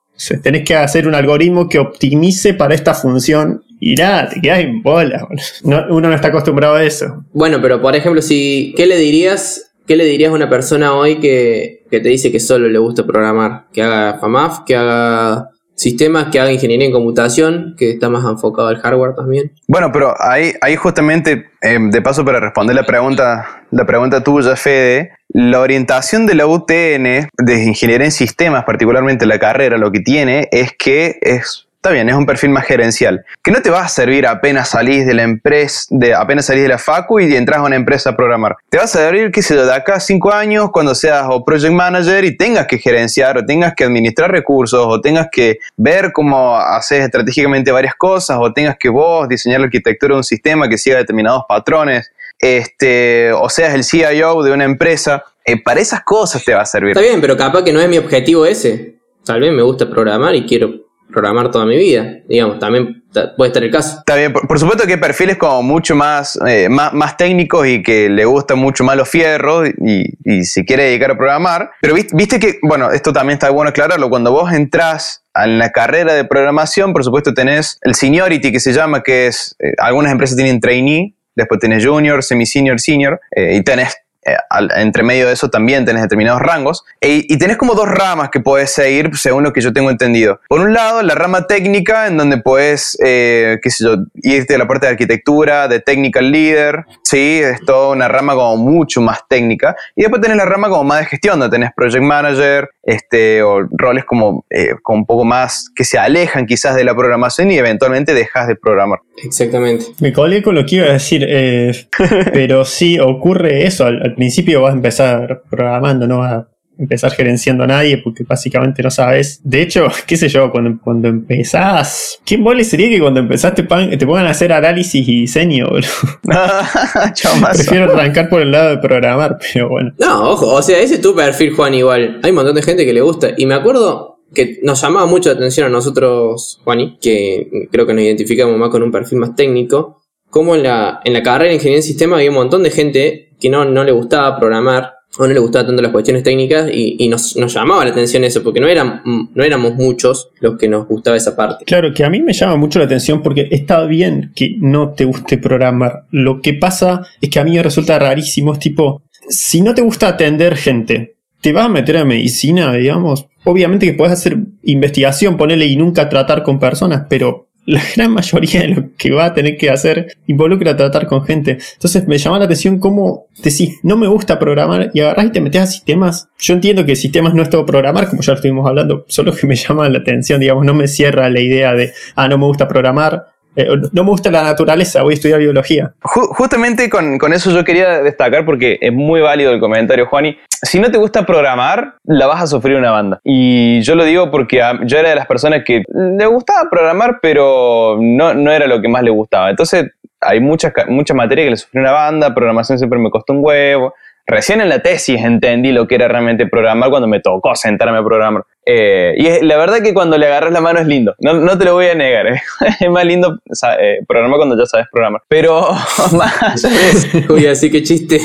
tenés 0.42 0.64
que 0.64 0.74
hacer 0.74 1.06
un 1.08 1.14
algoritmo 1.14 1.68
que 1.68 1.78
optimice 1.78 2.54
para 2.54 2.74
esta 2.74 2.94
función 2.94 3.62
y 3.80 3.94
nada, 3.94 4.28
te 4.28 4.40
quedas 4.40 4.60
en 4.60 4.82
bola. 4.82 5.26
uno 5.62 6.00
no 6.00 6.14
está 6.14 6.28
acostumbrado 6.28 6.74
a 6.74 6.84
eso. 6.84 7.24
Bueno, 7.32 7.60
pero 7.62 7.80
por 7.80 7.96
ejemplo, 7.96 8.20
si, 8.20 8.74
¿qué 8.76 8.86
le 8.86 8.98
dirías 8.98 9.69
¿Qué 9.90 9.96
le 9.96 10.04
dirías 10.04 10.30
a 10.30 10.34
una 10.34 10.48
persona 10.48 10.94
hoy 10.94 11.18
que, 11.18 11.82
te 11.90 11.98
dice 11.98 12.30
que 12.30 12.38
solo 12.38 12.68
le 12.68 12.78
gusta 12.78 13.04
programar? 13.04 13.64
Que 13.72 13.82
haga 13.82 14.20
FAMAF, 14.20 14.60
que 14.64 14.76
haga 14.76 15.50
sistemas, 15.74 16.28
que 16.30 16.38
haga 16.38 16.52
ingeniería 16.52 16.86
en 16.86 16.92
computación, 16.92 17.74
que 17.76 17.90
está 17.90 18.08
más 18.08 18.24
enfocado 18.24 18.68
al 18.68 18.78
hardware 18.78 19.16
también. 19.16 19.50
Bueno, 19.66 19.90
pero 19.92 20.14
ahí, 20.20 20.52
ahí 20.60 20.76
justamente, 20.76 21.46
em, 21.60 21.90
de 21.90 22.02
paso 22.02 22.24
para 22.24 22.38
responder 22.38 22.76
la 22.76 22.86
pregunta, 22.86 23.64
la 23.72 23.84
pregunta 23.84 24.22
tuya, 24.22 24.54
Fede, 24.54 25.10
la 25.30 25.58
orientación 25.58 26.24
de 26.24 26.36
la 26.36 26.46
UTN 26.46 27.28
de 27.36 27.64
ingeniería 27.64 28.04
en 28.04 28.12
sistemas, 28.12 28.62
particularmente 28.62 29.26
la 29.26 29.40
carrera, 29.40 29.76
lo 29.76 29.90
que 29.90 29.98
tiene 29.98 30.46
es 30.52 30.70
que 30.78 31.18
es 31.20 31.66
Está 31.82 31.92
bien, 31.92 32.10
es 32.10 32.14
un 32.14 32.26
perfil 32.26 32.50
más 32.50 32.66
gerencial, 32.66 33.24
que 33.42 33.50
no 33.50 33.62
te 33.62 33.70
va 33.70 33.80
a 33.80 33.88
servir 33.88 34.26
apenas 34.26 34.68
salís 34.68 35.06
de 35.06 35.14
la 35.14 35.22
empresa, 35.22 35.86
de, 35.88 36.12
apenas 36.12 36.44
salís 36.44 36.64
de 36.64 36.68
la 36.68 36.76
facu 36.76 37.20
y 37.20 37.34
entras 37.34 37.60
a 37.60 37.62
una 37.62 37.74
empresa 37.74 38.10
a 38.10 38.16
programar. 38.16 38.58
Te 38.68 38.76
va 38.76 38.84
a 38.84 38.86
servir, 38.86 39.32
qué 39.32 39.40
sé 39.40 39.54
yo, 39.54 39.64
de 39.64 39.72
acá 39.72 39.94
a 39.94 40.00
cinco 40.00 40.30
años, 40.30 40.68
cuando 40.72 40.94
seas 40.94 41.24
o 41.30 41.42
project 41.42 41.72
manager 41.72 42.22
y 42.26 42.36
tengas 42.36 42.66
que 42.66 42.76
gerenciar 42.76 43.38
o 43.38 43.46
tengas 43.46 43.72
que 43.74 43.84
administrar 43.84 44.30
recursos 44.30 44.84
o 44.86 45.00
tengas 45.00 45.28
que 45.32 45.58
ver 45.78 46.12
cómo 46.12 46.54
haces 46.54 47.02
estratégicamente 47.02 47.72
varias 47.72 47.94
cosas 47.94 48.36
o 48.38 48.52
tengas 48.52 48.76
que 48.76 48.90
vos 48.90 49.26
diseñar 49.26 49.60
la 49.60 49.64
arquitectura 49.64 50.16
de 50.16 50.18
un 50.18 50.24
sistema 50.24 50.68
que 50.68 50.76
siga 50.76 50.98
determinados 50.98 51.44
patrones, 51.48 52.12
este, 52.38 53.32
o 53.32 53.48
seas 53.48 53.72
el 53.72 53.84
CIO 53.84 54.42
de 54.42 54.52
una 54.52 54.64
empresa. 54.64 55.24
Eh, 55.46 55.58
para 55.62 55.80
esas 55.80 56.02
cosas 56.04 56.44
te 56.44 56.52
va 56.52 56.60
a 56.60 56.66
servir. 56.66 56.90
Está 56.90 57.00
bien, 57.00 57.22
pero 57.22 57.38
capaz 57.38 57.64
que 57.64 57.72
no 57.72 57.80
es 57.80 57.88
mi 57.88 57.96
objetivo 57.96 58.44
ese. 58.44 58.96
Tal 59.24 59.40
vez 59.40 59.50
me 59.50 59.62
gusta 59.62 59.88
programar 59.88 60.34
y 60.34 60.44
quiero 60.44 60.89
programar 61.10 61.50
toda 61.50 61.66
mi 61.66 61.76
vida, 61.76 62.18
digamos, 62.28 62.58
también 62.58 63.02
puede 63.36 63.48
estar 63.48 63.62
el 63.62 63.70
caso. 63.70 63.98
Está 63.98 64.16
bien, 64.16 64.32
por, 64.32 64.58
supuesto 64.58 64.86
que 64.86 64.94
hay 64.94 65.00
perfiles 65.00 65.36
como 65.36 65.62
mucho 65.62 65.94
más, 65.94 66.38
eh, 66.46 66.68
más, 66.68 67.16
técnicos 67.16 67.66
y 67.66 67.82
que 67.82 68.08
le 68.08 68.24
gustan 68.24 68.58
mucho 68.58 68.84
más 68.84 68.96
los 68.96 69.08
fierros 69.08 69.68
y, 69.68 70.44
si 70.44 70.64
quiere 70.64 70.84
dedicar 70.84 71.10
a 71.10 71.16
programar, 71.16 71.70
pero 71.80 71.94
viste, 71.94 72.38
que, 72.38 72.58
bueno, 72.62 72.90
esto 72.92 73.12
también 73.12 73.34
está 73.34 73.50
bueno 73.50 73.70
aclararlo, 73.70 74.08
cuando 74.08 74.32
vos 74.32 74.52
entras 74.52 75.24
en 75.34 75.58
la 75.58 75.70
carrera 75.70 76.14
de 76.14 76.24
programación, 76.24 76.92
por 76.92 77.04
supuesto 77.04 77.34
tenés 77.34 77.78
el 77.82 77.94
seniority 77.94 78.52
que 78.52 78.60
se 78.60 78.72
llama, 78.72 79.02
que 79.02 79.26
es, 79.26 79.56
eh, 79.58 79.72
algunas 79.78 80.12
empresas 80.12 80.36
tienen 80.36 80.60
trainee, 80.60 81.14
después 81.34 81.60
tenés 81.60 81.84
junior, 81.84 82.22
semi-senior, 82.22 82.80
senior, 82.80 83.20
eh, 83.34 83.56
y 83.56 83.62
tenés 83.62 83.96
eh, 84.24 84.36
entre 84.76 85.02
medio 85.02 85.26
de 85.26 85.32
eso 85.32 85.48
también 85.48 85.84
tenés 85.84 86.02
determinados 86.02 86.42
rangos 86.42 86.84
e, 87.00 87.24
y 87.26 87.38
tenés 87.38 87.56
como 87.56 87.74
dos 87.74 87.88
ramas 87.88 88.28
que 88.30 88.40
puedes 88.40 88.70
seguir 88.70 89.16
según 89.16 89.44
lo 89.44 89.52
que 89.52 89.60
yo 89.60 89.72
tengo 89.72 89.90
entendido. 89.90 90.40
Por 90.48 90.60
un 90.60 90.74
lado, 90.74 91.02
la 91.02 91.14
rama 91.14 91.46
técnica 91.46 92.06
en 92.06 92.16
donde 92.16 92.38
puedes, 92.38 92.98
eh, 93.02 93.58
qué 93.62 93.70
yo, 93.78 93.96
irte 94.16 94.54
a 94.54 94.58
la 94.58 94.68
parte 94.68 94.86
de 94.86 94.92
arquitectura, 94.92 95.68
de 95.68 95.80
technical 95.80 96.30
leader, 96.30 96.84
sí, 97.02 97.40
es 97.42 97.60
toda 97.64 97.94
una 97.94 98.08
rama 98.08 98.34
como 98.34 98.56
mucho 98.58 99.00
más 99.00 99.20
técnica 99.28 99.74
y 99.96 100.02
después 100.02 100.20
tenés 100.20 100.36
la 100.36 100.44
rama 100.44 100.68
como 100.68 100.84
más 100.84 101.00
de 101.00 101.06
gestión, 101.06 101.38
donde 101.38 101.56
tenés 101.56 101.70
project 101.74 102.02
manager, 102.04 102.68
este, 102.82 103.42
o 103.42 103.60
roles 103.70 104.04
como, 104.04 104.44
eh, 104.50 104.74
un 104.88 105.06
poco 105.06 105.24
más 105.24 105.70
que 105.74 105.84
se 105.84 105.98
alejan 105.98 106.46
quizás 106.46 106.74
de 106.74 106.84
la 106.84 106.94
programación 106.94 107.50
y 107.50 107.58
eventualmente 107.58 108.14
dejas 108.14 108.48
de 108.48 108.56
programar. 108.56 109.00
Exactamente. 109.24 109.86
Me 110.00 110.12
colé 110.12 110.42
con 110.42 110.54
lo 110.54 110.66
que 110.66 110.76
iba 110.76 110.86
a 110.86 110.92
decir, 110.92 111.26
pero 112.32 112.64
sí 112.64 112.98
ocurre 112.98 113.66
eso 113.66 113.86
al 113.86 114.00
al 114.02 114.14
principio 114.14 114.62
vas 114.62 114.72
a 114.72 114.76
empezar 114.76 115.42
programando, 115.48 116.06
no 116.06 116.18
vas 116.18 116.32
a 116.32 116.48
empezar 116.78 117.12
gerenciando 117.12 117.64
a 117.64 117.66
nadie 117.66 117.98
porque 117.98 118.24
básicamente 118.24 118.82
no 118.82 118.90
sabes. 118.90 119.40
De 119.44 119.62
hecho, 119.62 119.86
qué 120.06 120.16
sé 120.16 120.28
yo, 120.28 120.50
cuando, 120.50 120.80
cuando 120.82 121.08
empezás, 121.08 122.18
¿qué 122.24 122.38
mole 122.38 122.64
sería 122.64 122.88
que 122.88 122.98
cuando 122.98 123.20
empezaste 123.20 123.62
te 123.62 124.06
pongan 124.06 124.26
a 124.26 124.30
hacer 124.30 124.52
análisis 124.52 125.06
y 125.06 125.20
diseño, 125.20 125.68
Prefiero 127.52 127.92
arrancar 127.92 128.28
por 128.28 128.40
el 128.40 128.50
lado 128.50 128.70
de 128.70 128.78
programar, 128.78 129.38
pero 129.52 129.68
bueno. 129.68 129.92
No, 129.98 130.30
ojo, 130.30 130.46
o 130.54 130.62
sea, 130.62 130.80
ese 130.80 130.94
es 130.94 131.00
tu 131.00 131.14
perfil, 131.14 131.54
Juan, 131.54 131.74
igual. 131.74 132.20
Hay 132.22 132.30
un 132.30 132.36
montón 132.36 132.54
de 132.54 132.62
gente 132.62 132.84
que 132.84 132.92
le 132.92 133.00
gusta. 133.00 133.30
Y 133.36 133.46
me 133.46 133.54
acuerdo 133.54 134.19
que 134.34 134.60
nos 134.62 134.80
llamaba 134.80 135.06
mucho 135.06 135.30
la 135.30 135.36
atención 135.36 135.66
a 135.66 135.70
nosotros, 135.70 136.60
Juani, 136.64 136.98
que 137.00 137.68
creo 137.70 137.86
que 137.86 137.94
nos 137.94 138.04
identificamos 138.04 138.56
más 138.56 138.70
con 138.70 138.82
un 138.82 138.92
perfil 138.92 139.18
más 139.18 139.34
técnico, 139.34 140.02
como 140.28 140.54
en 140.54 140.62
la, 140.62 141.00
en 141.04 141.12
la 141.12 141.22
carrera 141.22 141.48
de 141.48 141.54
ingeniería 141.54 141.78
en 141.78 141.82
sistema 141.82 142.16
había 142.16 142.30
un 142.30 142.36
montón 142.36 142.62
de 142.62 142.70
gente 142.70 143.30
que 143.40 143.50
no, 143.50 143.64
no 143.64 143.82
le 143.84 143.92
gustaba 143.92 144.38
programar 144.38 144.94
o 145.18 145.26
no 145.26 145.32
le 145.32 145.40
gustaba 145.40 145.66
tanto 145.66 145.82
las 145.82 145.90
cuestiones 145.90 146.22
técnicas 146.22 146.70
y, 146.72 147.08
nos, 147.08 147.34
llamaba 147.34 147.84
la 147.84 147.90
atención 147.90 148.22
eso, 148.22 148.42
porque 148.44 148.60
no, 148.60 148.68
eran, 148.68 149.02
no 149.04 149.42
éramos 149.42 149.74
muchos 149.74 150.30
los 150.40 150.56
que 150.56 150.68
nos 150.68 150.86
gustaba 150.86 151.16
esa 151.16 151.34
parte. 151.34 151.64
Claro, 151.64 151.92
que 151.92 152.04
a 152.04 152.10
mí 152.10 152.22
me 152.22 152.32
llama 152.32 152.56
mucho 152.56 152.78
la 152.78 152.84
atención 152.84 153.20
porque 153.22 153.48
está 153.50 153.84
bien 153.86 154.32
que 154.36 154.54
no 154.60 154.92
te 154.92 155.04
guste 155.04 155.38
programar. 155.38 156.04
Lo 156.10 156.40
que 156.40 156.54
pasa 156.54 157.06
es 157.20 157.28
que 157.28 157.40
a 157.40 157.44
mí 157.44 157.52
me 157.56 157.62
resulta 157.62 157.98
rarísimo, 157.98 158.52
es 158.52 158.60
tipo, 158.60 159.02
si 159.28 159.62
no 159.62 159.74
te 159.74 159.82
gusta 159.82 160.08
atender 160.08 160.56
gente, 160.56 161.16
te 161.40 161.52
vas 161.52 161.66
a 161.66 161.70
meter 161.70 161.96
a 161.96 162.04
medicina, 162.04 162.72
digamos. 162.72 163.26
Obviamente 163.44 163.86
que 163.86 163.94
puedes 163.94 164.12
hacer 164.12 164.38
investigación, 164.62 165.36
ponerle 165.36 165.66
y 165.66 165.76
nunca 165.76 166.08
tratar 166.08 166.42
con 166.42 166.58
personas, 166.58 167.06
pero 167.08 167.50
la 167.66 167.82
gran 167.96 168.12
mayoría 168.12 168.60
de 168.60 168.68
lo 168.68 168.84
que 168.96 169.10
va 169.12 169.26
a 169.26 169.34
tener 169.34 169.56
que 169.56 169.70
hacer 169.70 170.16
involucra 170.26 170.76
tratar 170.76 171.06
con 171.06 171.24
gente. 171.24 171.58
Entonces 171.74 172.06
me 172.06 172.18
llama 172.18 172.38
la 172.38 172.44
atención 172.46 172.78
cómo 172.78 173.26
decís, 173.42 173.78
no 173.82 173.96
me 173.96 174.08
gusta 174.08 174.38
programar 174.38 174.90
y 174.92 175.00
agarrás 175.00 175.26
y 175.26 175.30
te 175.30 175.40
metes 175.40 175.62
a 175.62 175.66
sistemas. 175.66 176.28
Yo 176.38 176.54
entiendo 176.54 176.84
que 176.84 176.96
sistemas 176.96 177.34
no 177.34 177.42
es 177.42 177.50
todo 177.50 177.66
programar, 177.66 178.08
como 178.08 178.22
ya 178.22 178.32
lo 178.32 178.36
estuvimos 178.36 178.66
hablando, 178.66 179.04
solo 179.08 179.32
que 179.32 179.46
me 179.46 179.54
llama 179.56 179.88
la 179.88 179.98
atención, 179.98 180.40
digamos, 180.40 180.64
no 180.64 180.74
me 180.74 180.88
cierra 180.88 181.28
la 181.30 181.40
idea 181.40 181.72
de, 181.74 181.92
ah, 182.16 182.28
no 182.28 182.38
me 182.38 182.46
gusta 182.46 182.68
programar, 182.68 183.26
eh, 183.56 183.66
no 183.92 184.04
me 184.04 184.10
gusta 184.10 184.30
la 184.30 184.42
naturaleza, 184.42 185.02
voy 185.02 185.12
a 185.12 185.14
estudiar 185.14 185.40
biología. 185.40 185.92
justamente 186.02 186.88
con, 186.88 187.32
eso 187.32 187.50
yo 187.50 187.64
quería 187.64 188.02
destacar 188.02 188.44
porque 188.44 188.78
es 188.80 188.92
muy 188.92 189.20
válido 189.20 189.52
el 189.52 189.60
comentario, 189.60 190.06
Juani. 190.06 190.36
Si 190.48 190.78
no 190.78 190.90
te 190.90 190.98
gusta 190.98 191.24
programar, 191.24 191.96
la 192.04 192.26
vas 192.26 192.42
a 192.42 192.46
sufrir 192.46 192.76
una 192.76 192.90
banda. 192.90 193.20
Y 193.24 193.80
yo 193.80 193.94
lo 193.94 194.04
digo 194.04 194.30
porque 194.30 194.62
yo 194.84 194.98
era 194.98 195.10
de 195.10 195.14
las 195.16 195.26
personas 195.26 195.62
que 195.64 195.82
le 195.88 196.26
gustaba 196.26 196.68
programar, 196.70 197.18
pero 197.20 197.98
no, 198.00 198.52
era 198.52 198.66
lo 198.66 198.80
que 198.80 198.88
más 198.88 199.02
le 199.02 199.10
gustaba. 199.10 199.50
Entonces, 199.50 199.90
hay 200.20 200.40
muchas, 200.40 200.72
muchas 200.88 201.16
materias 201.16 201.46
que 201.46 201.50
le 201.50 201.56
sufrí 201.56 201.80
una 201.80 201.92
banda, 201.92 202.34
programación 202.34 202.78
siempre 202.78 202.98
me 202.98 203.10
costó 203.10 203.32
un 203.32 203.40
huevo. 203.42 203.94
Recién 204.26 204.60
en 204.60 204.68
la 204.68 204.80
tesis 204.80 205.20
entendí 205.20 205.72
lo 205.72 205.88
que 205.88 205.96
era 205.96 206.06
realmente 206.06 206.46
programar 206.46 206.90
cuando 206.90 207.08
me 207.08 207.20
tocó 207.20 207.56
sentarme 207.56 207.98
a 207.98 208.04
programar. 208.04 208.44
Eh, 208.72 209.14
y 209.16 209.44
la 209.44 209.56
verdad 209.56 209.82
que 209.82 209.92
cuando 209.92 210.16
le 210.16 210.26
agarras 210.26 210.52
la 210.52 210.60
mano 210.60 210.78
es 210.78 210.86
lindo, 210.86 211.16
no, 211.18 211.34
no 211.34 211.58
te 211.58 211.64
lo 211.64 211.74
voy 211.74 211.86
a 211.86 211.94
negar, 211.96 212.28
¿eh? 212.28 212.40
es 212.80 212.88
más 212.88 213.04
lindo 213.04 213.40
eh, 213.80 213.98
programar 214.06 214.36
cuando 214.38 214.56
ya 214.56 214.64
sabes 214.66 214.86
programar. 214.92 215.22
Pero 215.26 215.66
más... 216.12 216.64
Uy, 217.28 217.46
así 217.46 217.68
que 217.68 217.82
chiste. 217.82 218.20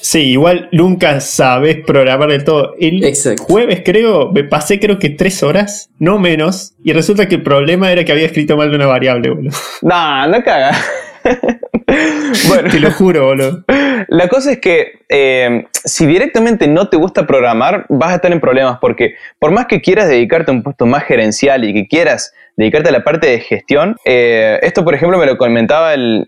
sí, 0.00 0.20
igual 0.30 0.68
nunca 0.70 1.20
sabes 1.20 1.78
programar 1.84 2.30
de 2.30 2.40
todo. 2.40 2.74
El 2.78 3.02
jueves 3.40 3.82
creo, 3.84 4.30
me 4.30 4.44
pasé 4.44 4.78
creo 4.78 5.00
que 5.00 5.10
tres 5.10 5.42
horas, 5.42 5.90
no 5.98 6.20
menos, 6.20 6.74
y 6.84 6.92
resulta 6.92 7.26
que 7.26 7.36
el 7.36 7.42
problema 7.42 7.90
era 7.90 8.04
que 8.04 8.12
había 8.12 8.26
escrito 8.26 8.56
mal 8.56 8.70
de 8.70 8.76
una 8.76 8.86
variable, 8.86 9.30
boludo. 9.30 9.56
No, 9.82 10.28
no 10.28 10.44
caga. 10.44 10.72
bueno, 12.48 12.70
te 12.70 12.80
lo 12.80 12.90
juro, 12.90 13.26
boludo. 13.26 13.64
La 14.08 14.28
cosa 14.28 14.52
es 14.52 14.58
que 14.58 15.00
eh, 15.08 15.66
si 15.72 16.06
directamente 16.06 16.66
no 16.66 16.88
te 16.88 16.96
gusta 16.96 17.26
programar, 17.26 17.86
vas 17.88 18.10
a 18.10 18.14
estar 18.16 18.32
en 18.32 18.40
problemas 18.40 18.78
porque 18.80 19.14
por 19.38 19.50
más 19.50 19.66
que 19.66 19.80
quieras 19.80 20.08
dedicarte 20.08 20.50
a 20.50 20.54
un 20.54 20.62
puesto 20.62 20.86
más 20.86 21.04
gerencial 21.04 21.64
y 21.64 21.74
que 21.74 21.86
quieras 21.86 22.32
dedicarte 22.56 22.88
a 22.88 22.92
la 22.92 23.04
parte 23.04 23.28
de 23.28 23.40
gestión, 23.40 23.96
eh, 24.04 24.58
esto 24.62 24.84
por 24.84 24.94
ejemplo 24.94 25.18
me 25.18 25.26
lo 25.26 25.36
comentaba 25.36 25.94
el, 25.94 26.26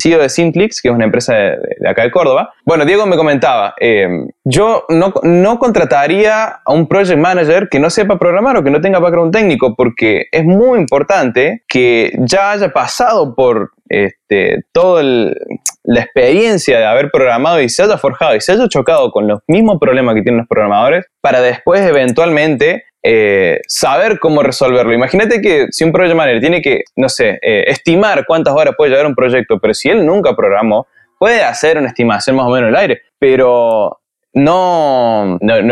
CEO 0.00 0.20
de 0.20 0.28
Syntlix, 0.28 0.80
que 0.80 0.88
es 0.88 0.94
una 0.94 1.04
empresa 1.04 1.34
de, 1.34 1.58
acá 1.88 2.02
de 2.02 2.10
Córdoba. 2.10 2.52
Bueno, 2.64 2.84
Diego 2.84 3.06
me 3.06 3.16
comentaba, 3.16 3.74
eh, 3.80 4.08
yo 4.44 4.84
no, 4.88 5.12
no 5.22 5.58
contrataría 5.58 6.44
a 6.64 6.72
un 6.72 6.86
project 6.86 7.18
manager 7.18 7.68
que 7.68 7.80
no 7.80 7.90
sepa 7.90 8.18
programar 8.18 8.56
o 8.56 8.64
que 8.64 8.70
no 8.70 8.80
tenga 8.80 8.98
background 8.98 9.32
técnico 9.32 9.74
porque 9.74 10.26
es 10.30 10.44
muy 10.44 10.78
importante 10.78 11.62
que 11.68 12.12
ya 12.18 12.52
haya 12.52 12.70
pasado 12.70 13.34
por 13.34 13.72
este, 13.88 14.64
toda 14.72 15.02
la 15.02 16.00
experiencia 16.00 16.78
de 16.78 16.84
haber 16.84 17.10
programado 17.10 17.60
y 17.60 17.68
se 17.68 17.82
haya 17.82 17.98
forjado 17.98 18.34
y 18.34 18.40
se 18.40 18.52
haya 18.52 18.68
chocado 18.68 19.10
con 19.10 19.28
los 19.28 19.40
mismos 19.46 19.78
problemas 19.80 20.14
que 20.14 20.22
tienen 20.22 20.38
los 20.38 20.48
programadores 20.48 21.06
para 21.20 21.40
después 21.40 21.82
eventualmente 21.82 22.84
eh, 23.08 23.60
saber 23.68 24.18
cómo 24.18 24.42
resolverlo. 24.42 24.92
Imagínate 24.92 25.40
que 25.40 25.68
si 25.70 25.84
un 25.84 25.92
project 25.92 26.40
tiene 26.40 26.60
que, 26.60 26.82
no 26.96 27.08
sé, 27.08 27.38
eh, 27.40 27.62
estimar 27.68 28.26
cuántas 28.26 28.52
horas 28.52 28.74
puede 28.76 28.90
llevar 28.90 29.06
un 29.06 29.14
proyecto, 29.14 29.60
pero 29.60 29.74
si 29.74 29.88
él 29.88 30.04
nunca 30.04 30.34
programó, 30.34 30.88
puede 31.16 31.44
hacer 31.44 31.78
una 31.78 31.86
estimación 31.86 32.34
más 32.34 32.46
o 32.46 32.50
menos 32.50 32.62
en 32.62 32.74
el 32.74 32.76
aire, 32.76 33.02
pero 33.20 34.00
no, 34.32 35.38
no, 35.40 35.62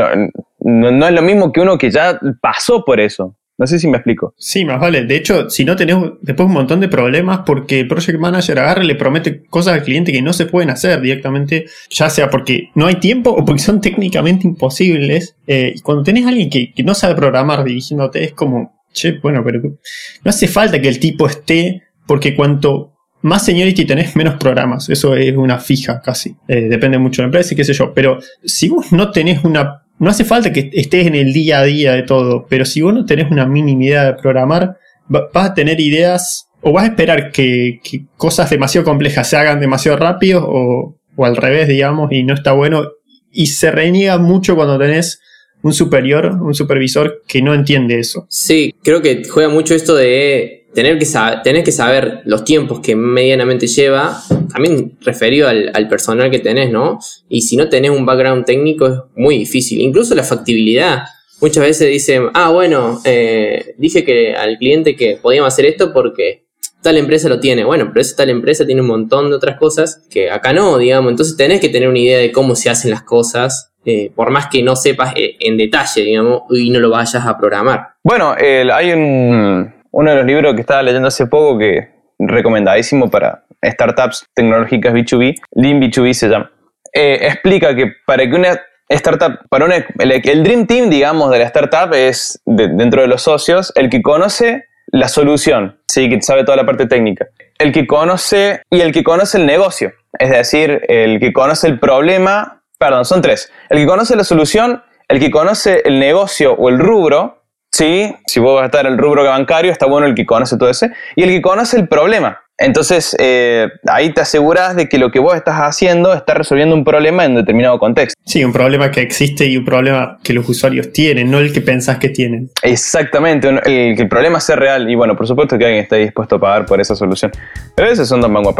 no 0.61 1.07
es 1.07 1.12
lo 1.12 1.22
mismo 1.22 1.51
que 1.53 1.61
uno 1.61 1.76
que 1.76 1.91
ya 1.91 2.20
pasó 2.41 2.85
por 2.85 3.01
eso. 3.01 3.35
No 3.57 3.66
sé 3.66 3.78
si 3.78 3.86
me 3.86 3.98
explico. 3.98 4.34
Sí, 4.36 4.64
más 4.64 4.80
vale. 4.80 5.05
De 5.05 5.14
hecho, 5.14 5.48
si 5.48 5.64
no 5.64 5.76
tenés 5.76 5.96
después 6.22 6.46
un 6.46 6.55
montón 6.55 6.80
de 6.80 6.88
problemas 6.88 7.40
porque 7.46 7.80
el 7.80 7.88
project 7.88 8.18
manager 8.18 8.59
agarra 8.59 8.82
y 8.82 8.86
le 8.88 8.96
promete 8.96 9.44
cosas 9.44 9.74
al 9.74 9.84
cliente 9.84 10.11
que 10.11 10.22
no 10.22 10.32
se 10.32 10.46
pueden 10.46 10.70
hacer 10.70 11.00
directamente, 11.00 11.66
ya 11.88 12.11
sea 12.11 12.30
porque 12.30 12.70
no 12.74 12.86
hay 12.86 12.96
tiempo 12.96 13.30
o 13.30 13.44
porque 13.44 13.62
son 13.62 13.80
técnicamente 13.80 14.46
imposibles. 14.46 15.36
Eh, 15.46 15.74
y 15.76 15.80
cuando 15.80 16.02
tenés 16.02 16.26
a 16.26 16.30
alguien 16.30 16.50
que, 16.50 16.72
no 16.82 16.94
sabe 16.94 17.14
programar 17.14 17.62
dirigiéndote, 17.64 18.24
es 18.24 18.32
como, 18.32 18.84
che, 18.92 19.18
bueno, 19.22 19.42
pero 19.44 19.61
no 19.62 20.28
hace 20.28 20.48
falta 20.48 20.80
que 20.80 20.88
el 20.88 20.98
tipo 20.98 21.26
esté 21.26 21.82
porque 22.07 22.34
cuanto 22.34 22.92
más 23.22 23.44
seniority 23.46 23.86
tenés, 23.86 24.16
menos 24.16 24.34
programas. 24.34 24.90
Eso 24.90 25.14
es 25.14 25.34
una 25.34 25.59
fija 25.59 26.02
casi. 26.02 26.36
Eh, 26.48 26.68
depende 26.68 26.98
mucho 26.98 27.22
de 27.22 27.24
la 27.24 27.28
empresa 27.28 27.55
y 27.55 27.57
qué 27.57 27.64
sé 27.64 27.72
yo. 27.72 27.94
Pero 27.94 28.18
si 28.44 28.68
vos 28.68 28.92
no 28.92 29.12
tenés 29.12 29.44
una 29.44 29.84
no 29.99 30.11
hace 30.11 30.24
falta 30.24 30.53
que 30.53 30.70
estés 30.72 31.07
en 31.07 31.14
el 31.14 31.32
día 31.32 31.61
a 31.61 31.64
día 31.64 31.92
de 31.92 32.03
todo, 32.03 32.47
pero 32.49 32.64
si 32.64 32.82
vos 32.82 32.92
no 32.92 33.07
tenés 33.07 33.30
una 33.30 33.47
mínima 33.47 33.84
idea 33.84 34.05
de 34.05 34.14
programar, 34.14 34.78
vas 35.09 35.30
a 35.34 35.55
tener 35.55 35.80
ideas 35.80 36.49
o 36.61 36.72
vas 36.72 36.84
a 36.84 36.88
esperar 36.88 37.30
que, 37.30 37.80
cosas 38.16 38.51
demasiado 38.51 38.84
complejas 38.84 39.28
se 39.28 39.36
hagan 39.36 39.61
demasiado 39.61 39.99
rápido 39.99 40.45
o, 40.47 40.99
o, 41.14 41.24
al 41.24 41.36
revés, 41.36 41.68
digamos, 41.68 42.11
y 42.12 42.22
no 42.24 42.34
está 42.34 42.53
bueno. 42.53 42.84
Y 43.30 43.47
se 43.47 43.70
reniega 43.70 44.18
mucho 44.18 44.57
cuando 44.57 44.78
tenés 44.78 45.20
un 45.62 45.72
superior, 45.72 46.38
un 46.40 46.55
supervisor 46.55 47.22
que 47.26 47.42
no 47.42 47.55
entiende 47.55 47.99
eso. 47.99 48.26
Sí, 48.28 48.74
creo 48.82 49.03
que 49.03 49.22
juega 49.28 49.49
mucho 49.49 49.74
esto 49.74 49.95
de 49.95 50.63
tener 50.74 50.98
que, 50.98 51.06
saber, 51.06 51.64
que 51.64 51.72
saber 51.72 52.20
los 52.24 52.44
tiempos 52.44 52.80
que 52.80 52.96
medianamente 52.96 53.66
lleva, 53.66 54.20
también 54.52 54.98
referido 55.00 55.48
al, 55.48 55.88
personal 55.88 56.30
que 56.30 56.40
tenés, 56.40 56.70
¿no? 56.70 56.98
Y 57.28 57.42
si 57.42 57.56
no 57.56 57.68
tenés 57.68 57.92
un 57.92 58.04
background 58.04 58.44
técnico 58.44 58.86
es 58.86 58.98
muy 59.14 59.38
difícil. 59.38 59.80
Incluso 59.80 60.14
la 60.14 60.24
factibilidad. 60.24 61.04
Muchas 61.40 61.64
veces 61.64 61.88
dicen, 61.88 62.28
ah, 62.34 62.50
bueno, 62.50 63.00
eh, 63.04 63.74
dije 63.78 64.04
que 64.04 64.34
al 64.34 64.58
cliente 64.58 64.96
que 64.96 65.18
podíamos 65.20 65.52
hacer 65.52 65.66
esto 65.66 65.92
porque 65.92 66.44
tal 66.82 66.96
empresa 66.96 67.28
lo 67.28 67.40
tiene. 67.40 67.64
Bueno, 67.64 67.88
pero 67.88 68.00
esa 68.00 68.16
tal 68.16 68.30
empresa 68.30 68.66
tiene 68.66 68.80
un 68.80 68.88
montón 68.88 69.30
de 69.30 69.36
otras 69.36 69.56
cosas 69.58 70.06
que 70.10 70.30
acá 70.30 70.52
no, 70.52 70.78
digamos. 70.78 71.10
Entonces 71.10 71.36
tenés 71.36 71.60
que 71.60 71.68
tener 71.68 71.88
una 71.88 71.98
idea 71.98 72.18
de 72.18 72.32
cómo 72.32 72.56
se 72.56 72.70
hacen 72.70 72.90
las 72.90 73.02
cosas, 73.02 73.72
eh, 73.84 74.10
por 74.14 74.30
más 74.30 74.46
que 74.46 74.62
no 74.62 74.76
sepas 74.76 75.12
eh, 75.16 75.36
en 75.40 75.56
detalle, 75.56 76.02
digamos, 76.02 76.42
y 76.50 76.70
no 76.70 76.80
lo 76.80 76.90
vayas 76.90 77.26
a 77.26 77.36
programar. 77.36 77.88
Bueno, 78.02 78.34
hay 78.38 78.92
un, 78.92 79.73
uno 79.95 80.11
de 80.11 80.16
los 80.16 80.26
libros 80.26 80.55
que 80.55 80.61
estaba 80.61 80.82
leyendo 80.82 81.09
hace 81.09 81.26
poco 81.26 81.57
que 81.57 81.88
recomendadísimo 82.18 83.11
para 83.11 83.45
startups 83.64 84.26
tecnológicas 84.34 84.92
B2B, 84.92 85.36
Lean 85.53 85.80
B2B 85.80 86.12
se 86.12 86.28
llama, 86.28 86.51
eh, 86.92 87.18
explica 87.22 87.74
que 87.74 87.92
para 88.05 88.28
que 88.28 88.34
una 88.34 88.61
startup, 88.88 89.38
para 89.49 89.66
el, 89.76 90.42
Dream 90.42 90.66
Team, 90.66 90.90
digamos, 90.90 91.30
de 91.30 91.38
la 91.38 91.45
startup 91.45 91.95
es 91.95 92.40
dentro 92.45 93.03
de 93.03 93.09
los 93.09 93.22
socios 93.22 93.72
el 93.76 93.88
que 93.88 94.03
conoce 94.03 94.64
la 94.88 95.09
solución, 95.09 95.78
sí, 95.86 96.09
que 96.09 96.20
sabe 96.20 96.45
toda 96.45 96.57
la 96.57 96.66
parte 96.66 96.86
técnica, 96.86 97.26
el 97.59 97.72
que 97.72 97.86
conoce 97.86 98.62
y 98.70 98.80
el 98.80 98.92
que 98.92 99.05
conoce 99.05 99.38
el 99.38 99.47
negocio, 99.47 99.92
es 100.18 100.30
decir, 100.30 100.82
el 100.88 101.20
que 101.20 101.32
conoce 101.32 101.68
el 101.68 101.78
problema, 101.78 102.62
perdón, 102.78 103.05
son 103.05 103.22
tres, 103.22 103.51
el 103.70 103.78
que 103.78 103.86
conoce 103.86 104.16
la 104.16 104.24
solución, 104.24 104.82
el 105.09 105.20
que 105.20 105.30
conoce 105.30 105.82
el 105.84 106.01
negocio 106.01 106.55
o 106.55 106.68
el 106.68 106.78
rubro 106.80 107.43
Sí, 107.74 108.14
si 108.24 108.38
vos 108.38 108.54
vas 108.54 108.62
a 108.62 108.66
estar 108.66 108.86
en 108.86 108.92
el 108.92 108.98
rubro 108.98 109.24
bancario, 109.24 109.72
está 109.72 109.86
bueno 109.86 110.06
el 110.06 110.14
que 110.14 110.24
conoce 110.24 110.56
todo 110.56 110.70
ese. 110.70 110.92
Y 111.16 111.24
el 111.24 111.30
que 111.30 111.42
conoce 111.42 111.76
el 111.76 111.88
problema. 111.88 112.40
Entonces, 112.56 113.16
eh, 113.18 113.66
ahí 113.88 114.14
te 114.14 114.20
aseguras 114.20 114.76
de 114.76 114.88
que 114.88 114.96
lo 114.96 115.10
que 115.10 115.18
vos 115.18 115.34
estás 115.34 115.56
haciendo 115.56 116.14
está 116.14 116.34
resolviendo 116.34 116.76
un 116.76 116.84
problema 116.84 117.24
en 117.24 117.34
determinado 117.34 117.80
contexto. 117.80 118.16
Sí, 118.24 118.44
un 118.44 118.52
problema 118.52 118.92
que 118.92 119.00
existe 119.00 119.46
y 119.46 119.56
un 119.56 119.64
problema 119.64 120.20
que 120.22 120.32
los 120.32 120.48
usuarios 120.48 120.92
tienen, 120.92 121.32
no 121.32 121.40
el 121.40 121.52
que 121.52 121.62
pensás 121.62 121.98
que 121.98 122.10
tienen. 122.10 122.48
Exactamente, 122.62 123.48
el, 123.48 123.96
que 123.96 124.02
el 124.02 124.08
problema 124.08 124.38
sea 124.38 124.54
real. 124.54 124.88
Y 124.88 124.94
bueno, 124.94 125.16
por 125.16 125.26
supuesto 125.26 125.58
que 125.58 125.64
alguien 125.64 125.82
está 125.82 125.96
dispuesto 125.96 126.36
a 126.36 126.40
pagar 126.40 126.66
por 126.66 126.80
esa 126.80 126.94
solución. 126.94 127.32
Pero 127.74 127.90
esos 127.90 128.06
son 128.06 128.20
dos 128.20 128.30
mangos 128.30 128.54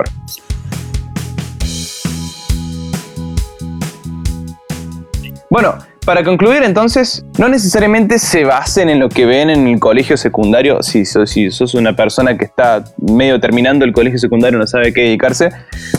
Bueno, 5.48 5.78
para 6.05 6.22
concluir, 6.22 6.62
entonces, 6.62 7.24
no 7.38 7.48
necesariamente 7.48 8.18
se 8.18 8.44
basen 8.44 8.90
en 8.90 9.00
lo 9.00 9.09
que 9.09 9.24
ven 9.24 9.48
en 9.48 9.66
el 9.66 9.80
colegio 9.80 10.16
secundario. 10.16 10.82
Si 10.82 11.05
sos, 11.07 11.74
una 11.74 11.96
persona 11.96 12.36
que 12.36 12.44
está 12.44 12.84
medio 12.98 13.40
terminando 13.40 13.84
el 13.84 13.92
colegio 13.92 14.18
secundario, 14.18 14.59
no 14.59 14.66
sabe 14.66 14.92
qué 14.92 15.02
dedicarse, 15.02 15.50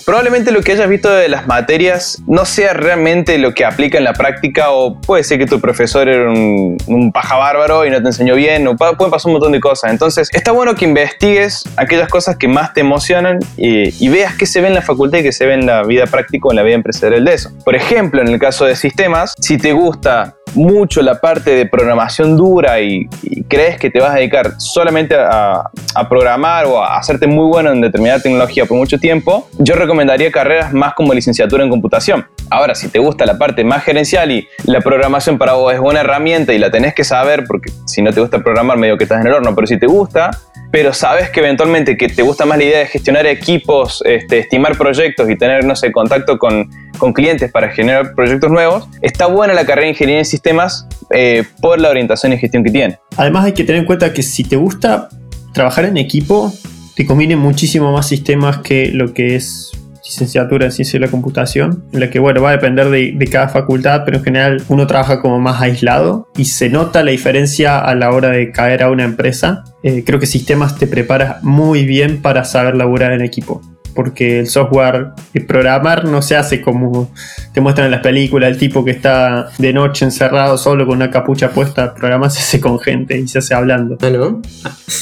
probablemente 0.06 0.52
lo 0.52 0.62
que 0.62 0.74
hayas 0.74 0.88
visto 0.88 1.10
de 1.10 1.28
las 1.28 1.48
materias 1.48 2.22
no 2.28 2.46
sea 2.46 2.74
realmente 2.74 3.38
lo 3.40 3.54
que 3.54 3.66
aplica 3.66 3.98
en 3.98 4.04
la 4.04 4.14
práctica, 4.14 4.72
o 4.72 5.02
puede 5.02 5.24
ser 5.24 5.40
que 5.40 5.48
tu 5.48 5.60
profesor 5.60 6.08
era 6.08 6.30
un, 6.30 7.12
paja 7.14 7.36
bárbaro 7.38 7.86
y 7.86 7.90
no 7.90 8.02
te 8.02 8.08
enseñó 8.08 8.36
bien, 8.36 8.68
o 8.68 8.76
puede 8.76 8.96
pasar 9.10 9.28
un 9.28 9.34
montón 9.34 9.54
de 9.54 9.60
cosas. 9.60 9.92
Entonces, 9.92 10.30
está 10.34 10.52
bueno 10.52 10.76
que 10.76 10.86
investigues 10.86 11.64
aquellas 11.78 12.10
cosas 12.10 12.38
que 12.38 12.48
más 12.48 12.74
te 12.74 12.82
emocionan 12.82 13.40
y, 13.58 14.06
y 14.06 14.10
veas 14.10 14.36
qué 14.36 14.46
se 14.46 14.62
ve 14.62 14.68
en 14.68 14.76
la 14.76 14.82
facultad 14.82 15.20
y 15.20 15.24
qué 15.24 15.32
se 15.32 15.46
ve 15.46 15.54
en 15.54 15.66
la 15.66 15.84
vida 15.84 16.06
práctica 16.06 16.48
o 16.48 16.52
en 16.52 16.58
la 16.58 16.64
vida 16.64 16.76
empresarial 16.76 17.26
de 17.26 17.34
eso. 17.34 17.52
Por 17.64 17.76
ejemplo, 17.76 18.22
en 18.22 18.28
el 18.28 18.40
caso 18.40 18.66
de 18.66 18.76
sistemas, 18.76 19.34
si 19.40 19.58
te 19.58 19.74
gusta 19.74 19.95
gusta 19.96 20.36
mucho 20.56 21.02
la 21.02 21.20
parte 21.20 21.52
de 21.52 21.66
programación 21.66 22.38
dura 22.38 22.80
y, 22.80 23.08
crees 23.48 23.78
que 23.78 23.90
te 23.90 24.00
vas 24.00 24.12
a 24.12 24.16
dedicar 24.16 24.54
solamente 24.58 25.16
a, 25.16 25.70
programar 26.10 26.66
o 26.66 26.82
a 26.82 26.98
hacerte 26.98 27.28
muy 27.28 27.48
bueno 27.48 27.72
en 27.72 27.80
determinada 27.82 28.20
tecnología 28.20 28.66
por 28.66 28.78
mucho 28.78 28.98
tiempo, 28.98 29.48
yo 29.60 29.76
recomendaría 29.76 30.32
carreras 30.32 30.74
más 30.74 30.94
como 30.94 31.14
licenciatura 31.14 31.64
en 31.64 31.70
computación. 31.70 32.26
Ahora, 32.50 32.76
si 32.76 32.90
te 32.90 33.00
gusta 33.00 33.26
la 33.26 33.38
parte 33.38 33.64
más 33.64 33.84
gerencial 33.84 34.32
y 34.32 34.48
la 34.66 34.82
programación 34.82 35.38
para 35.38 35.54
vos 35.54 35.74
es 35.74 35.80
buena 35.80 36.02
herramienta 36.02 36.54
y 36.54 36.60
la 36.60 36.70
tenés 36.70 36.94
que 36.94 37.04
saber, 37.04 37.46
porque 37.48 37.72
si 37.86 38.02
no 38.02 38.12
te 38.12 38.20
gusta 38.20 38.40
programar 38.40 38.78
medio 38.78 38.98
que 38.98 39.06
estás 39.06 39.22
en 39.22 39.28
el 39.28 39.34
horno, 39.34 39.56
pero 39.56 39.68
si 39.68 39.80
te 39.80 39.88
gusta, 39.88 40.32
pero 40.72 40.94
sabes 40.94 41.30
que 41.30 41.40
eventualmente 41.40 41.96
que 41.96 42.10
te 42.10 42.22
gusta 42.22 42.46
más 42.46 42.58
la 42.58 42.64
idea 42.66 42.80
de 42.80 42.88
gestionar 42.88 43.26
equipos, 43.26 44.02
este, 44.06 44.40
estimar 44.40 44.78
proyectos 44.78 45.30
y 45.30 45.38
tener, 45.38 45.64
no 45.64 45.74
contacto 45.94 46.38
con, 46.38 46.70
con, 46.98 47.14
clientes 47.14 47.52
para 47.52 47.70
generar 47.70 48.14
proyectos 48.14 48.52
nuevos, 48.52 48.88
está 49.02 49.28
buena 49.28 49.54
la 49.54 49.66
carrera 49.66 49.86
de 49.86 49.92
ingeniería 49.92 50.20
en 50.20 50.26
sistemas 50.26 50.88
eh, 51.12 51.44
por 51.62 51.80
la 51.80 51.90
orientación 51.90 52.34
y 52.34 52.38
gestión 52.38 52.64
que 52.64 52.72
tiene. 52.72 53.00
Además 53.18 53.46
hay 53.46 53.54
que 53.54 53.64
tener 53.64 53.80
en 53.82 53.86
cuenta 53.86 54.14
que 54.14 54.24
si 54.24 54.44
te 54.44 54.56
gusta 54.56 55.10
trabajar 55.54 55.86
en 55.86 55.98
equipo, 55.98 56.52
te 56.96 57.06
conviene 57.06 57.36
muchísimo 57.36 57.92
más 57.92 58.08
sistemas 58.08 58.60
que 58.60 58.90
lo 58.92 59.14
que 59.14 59.36
es 59.36 59.72
licenciatura 60.06 60.66
en 60.66 60.72
ciencia 60.72 61.00
de 61.00 61.06
la 61.06 61.12
computación, 61.12 61.84
en 61.92 62.00
la 62.00 62.10
que, 62.10 62.20
bueno, 62.20 62.42
va 62.42 62.50
a 62.50 62.52
depender 62.54 62.90
de, 62.90 63.28
cada 63.32 63.50
facultad, 63.50 64.04
pero 64.06 64.18
en 64.18 64.24
general 64.24 64.64
uno 64.70 64.86
trabaja 64.88 65.20
como 65.20 65.40
más 65.40 65.62
aislado 65.62 66.30
y 66.38 66.46
se 66.46 66.70
nota 66.70 67.04
la 67.04 67.12
diferencia 67.12 67.80
a 67.80 67.96
la 67.96 68.12
hora 68.12 68.30
de 68.30 68.52
caer 68.52 68.84
a 68.84 68.92
una 68.92 69.04
empresa. 69.04 69.64
Eh, 69.84 70.04
creo 70.06 70.20
que 70.20 70.28
sistemas 70.28 70.78
te 70.78 70.88
prepara 70.88 71.40
muy 71.42 71.86
bien 71.86 72.22
para 72.22 72.46
saber 72.46 72.76
laburar 72.76 73.14
en 73.14 73.22
equipo 73.22 73.62
porque 73.96 74.40
el 74.40 74.48
software, 74.48 75.08
el 75.34 75.46
programar 75.46 76.06
no 76.06 76.22
se 76.22 76.36
hace 76.36 76.62
como 76.62 77.10
te 77.54 77.62
muestran 77.62 77.86
en 77.86 77.92
las 77.92 78.02
películas, 78.02 78.52
el 78.52 78.58
tipo 78.58 78.84
que 78.84 78.92
está 78.92 79.50
de 79.58 79.72
noche 79.74 80.06
encerrado 80.06 80.58
solo 80.58 80.86
con 80.86 80.98
una 80.98 81.10
capucha 81.10 81.52
puesta, 81.52 81.94
programar 81.96 82.30
se 82.30 82.40
hace 82.40 82.60
con 82.60 82.80
gente 82.80 83.18
y 83.18 83.28
se 83.28 83.40
hace 83.40 83.54
hablando. 83.54 83.98
Ah, 84.02 84.10
¿no? 84.10 84.42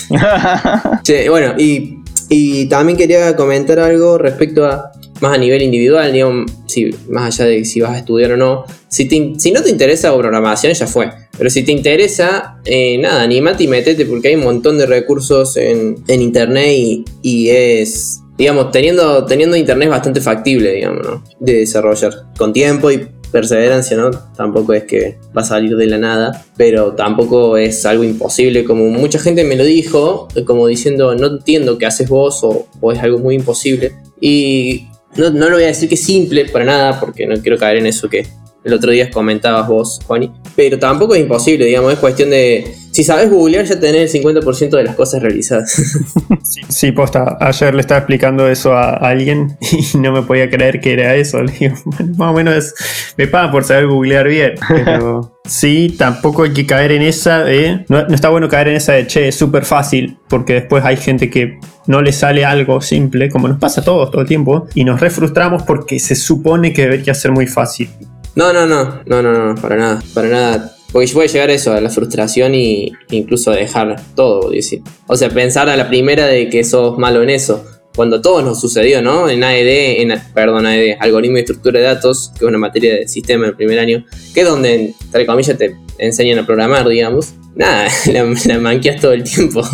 Che, 1.04 1.30
bueno, 1.30 1.54
y, 1.58 2.00
y 2.30 2.66
también 2.68 2.98
quería 2.98 3.36
comentar 3.36 3.80
algo 3.80 4.18
respecto 4.18 4.66
a 4.66 4.92
más 5.22 5.36
a 5.36 5.38
nivel 5.38 5.62
individual, 5.62 6.12
digamos, 6.12 6.52
si, 6.68 6.94
más 7.10 7.40
allá 7.40 7.50
de 7.50 7.66
si 7.66 7.80
vas 7.82 7.92
a 7.92 7.98
estudiar 8.00 8.34
o 8.34 8.38
no. 8.38 8.66
Si, 8.90 9.06
te- 9.06 9.34
si 9.38 9.52
no 9.52 9.62
te 9.62 9.70
interesa 9.70 10.14
programación, 10.16 10.74
ya 10.74 10.86
fue. 10.86 11.10
Pero 11.38 11.50
si 11.50 11.64
te 11.64 11.72
interesa, 11.72 12.58
eh, 12.66 12.98
nada, 12.98 13.24
animate 13.24 13.64
y 13.64 13.68
metete 13.68 14.06
porque 14.06 14.28
hay 14.30 14.36
un 14.36 14.44
montón 14.44 14.78
de 14.78 14.86
recursos 14.86 15.56
en, 15.58 15.96
en 16.08 16.22
internet 16.22 16.68
y, 16.76 17.06
y 17.22 17.50
es, 17.50 18.20
digamos, 18.38 18.72
teniendo, 18.72 19.26
teniendo 19.26 19.56
internet 19.56 19.90
bastante 19.90 20.22
factible, 20.22 20.72
digamos, 20.72 21.06
¿no? 21.06 21.24
De 21.40 21.60
desarrollar 21.60 22.14
con 22.38 22.54
tiempo 22.54 22.92
y 22.92 23.08
perseverancia, 23.32 23.98
¿no? 23.98 24.12
Tampoco 24.36 24.74
es 24.74 24.84
que 24.84 25.18
va 25.36 25.42
a 25.42 25.46
salir 25.46 25.76
de 25.76 25.88
la 25.88 25.98
nada, 25.98 26.46
pero 26.56 26.94
tampoco 26.94 27.58
es 27.58 27.86
algo 27.86 28.04
imposible, 28.04 28.64
como 28.64 28.86
mucha 28.86 29.20
gente 29.20 29.44
me 29.44 29.56
lo 29.56 29.64
dijo, 29.64 30.28
como 30.46 30.68
diciendo, 30.68 31.16
no 31.16 31.28
entiendo 31.28 31.78
qué 31.78 31.88
haces 31.88 32.08
vos 32.08 32.44
o, 32.44 32.68
o 32.80 32.92
es 32.92 33.00
algo 33.00 33.20
muy 33.20 33.36
imposible. 33.36 33.94
Y 34.22 34.88
no, 35.16 35.32
no 35.32 35.50
lo 35.50 35.56
voy 35.56 35.64
a 35.64 35.68
decir 35.68 35.90
que 35.90 35.96
es 35.96 36.04
simple 36.04 36.46
para 36.46 36.66
nada, 36.66 37.00
porque 37.00 37.26
no 37.26 37.36
quiero 37.42 37.58
caer 37.58 37.78
en 37.78 37.88
eso 37.88 38.08
que 38.08 38.26
el 38.64 38.74
otro 38.74 38.92
día 38.92 39.12
comentabas 39.12 39.68
vos, 39.68 40.00
Juani, 40.06 40.32
pero 40.56 40.80
tampoco 40.80 41.16
es 41.16 41.22
imposible, 41.22 41.66
digamos, 41.66 41.94
es 41.94 42.00
cuestión 42.00 42.30
de... 42.30 42.76
Si 42.94 43.04
sabes 43.04 43.30
googlear 43.30 43.66
ya 43.66 43.80
tenés 43.80 44.14
el 44.14 44.22
50% 44.24 44.70
de 44.78 44.84
las 44.84 44.96
cosas 44.96 45.22
realizadas. 45.22 45.76
Sí, 46.70 46.92
posta, 46.92 47.38
ayer 47.40 47.74
le 47.74 47.82
estaba 47.82 48.00
explicando 48.00 48.48
eso 48.48 48.74
a 48.74 48.92
alguien 48.96 49.58
y 49.94 49.98
no 49.98 50.12
me 50.12 50.22
podía 50.24 50.50
creer 50.50 50.80
que 50.80 50.94
era 50.94 51.16
eso. 51.16 51.42
Le 51.42 51.52
digo, 51.54 51.76
bueno, 51.86 52.14
más 52.18 52.30
o 52.32 52.34
menos 52.34 52.56
es- 52.56 52.74
me 53.18 53.28
pagan 53.28 53.52
por 53.52 53.64
saber 53.64 53.88
googlear 53.88 54.28
bien, 54.28 54.54
pero 54.68 55.40
sí, 55.46 55.96
tampoco 55.98 56.44
hay 56.44 56.54
que 56.54 56.66
caer 56.66 56.92
en 56.92 57.02
esa 57.02 57.44
de... 57.44 57.86
No, 57.90 58.06
no 58.08 58.14
está 58.14 58.30
bueno 58.30 58.48
caer 58.50 58.68
en 58.70 58.76
esa 58.76 58.94
de, 58.94 59.08
che, 59.08 59.28
es 59.30 59.36
súper 59.36 59.66
fácil, 59.66 60.18
porque 60.30 60.54
después 60.54 60.84
hay 60.86 60.98
gente 60.98 61.30
que 61.30 61.60
no 61.88 62.02
le 62.02 62.12
sale 62.12 62.46
algo 62.46 62.82
simple, 62.82 63.30
como 63.30 63.48
nos 63.48 63.58
pasa 63.60 63.82
a 63.82 63.84
todos 63.84 64.12
todo 64.12 64.22
el 64.22 64.28
tiempo, 64.28 64.68
y 64.76 64.84
nos 64.84 65.00
refrustramos 65.00 65.64
porque 65.64 66.00
se 66.00 66.16
supone 66.16 66.74
que 66.74 66.84
debería 66.84 67.14
ser 67.14 67.32
muy 67.32 67.48
fácil. 67.48 67.90
No, 68.36 68.52
no, 68.54 68.66
no, 68.68 69.02
no, 69.06 69.22
no, 69.24 69.48
no, 69.54 69.56
para 69.62 69.76
nada, 69.78 70.04
para 70.14 70.28
nada. 70.28 70.72
Porque 70.94 71.12
puede 71.12 71.28
llegar 71.28 71.50
a 71.50 71.54
eso, 71.54 71.74
a 71.74 71.82
la 71.82 71.90
frustración 71.90 72.54
y 72.54 72.94
incluso 73.10 73.52
a 73.52 73.56
dejar 73.56 74.00
todo, 74.16 74.52
decir. 74.52 74.84
O 75.08 75.18
sea, 75.18 75.30
pensar 75.30 75.68
a 75.68 75.76
la 75.76 75.90
primera 75.90 76.28
de 76.28 76.50
que 76.50 76.64
sos 76.64 77.00
malo 77.00 77.24
en 77.24 77.32
eso. 77.32 77.66
Cuando 77.96 78.18
a 78.18 78.22
todos 78.22 78.44
nos 78.44 78.62
sucedió, 78.62 79.02
¿no? 79.02 79.28
En 79.28 79.44
AED, 79.44 80.02
en, 80.02 80.14
perdón, 80.36 80.68
AED, 80.68 80.98
algoritmo 81.00 81.38
y 81.38 81.42
estructura 81.42 81.80
de 81.80 81.86
datos, 81.86 82.32
que 82.38 82.46
es 82.46 82.50
una 82.50 82.60
materia 82.60 82.96
de 82.96 83.08
sistema 83.08 83.46
en 83.46 83.50
el 83.50 83.56
primer 83.56 83.80
año, 83.80 84.06
que 84.36 84.42
es 84.42 84.48
donde, 84.48 84.94
entre 85.04 85.26
comillas, 85.26 85.58
te 85.58 85.76
enseñan 85.98 86.38
a 86.40 86.46
programar, 86.46 86.88
digamos. 86.88 87.34
Nada, 87.56 87.88
la, 88.14 88.26
la 88.46 88.60
manqueas 88.60 89.02
todo 89.02 89.14
el 89.14 89.24
tiempo. 89.24 89.62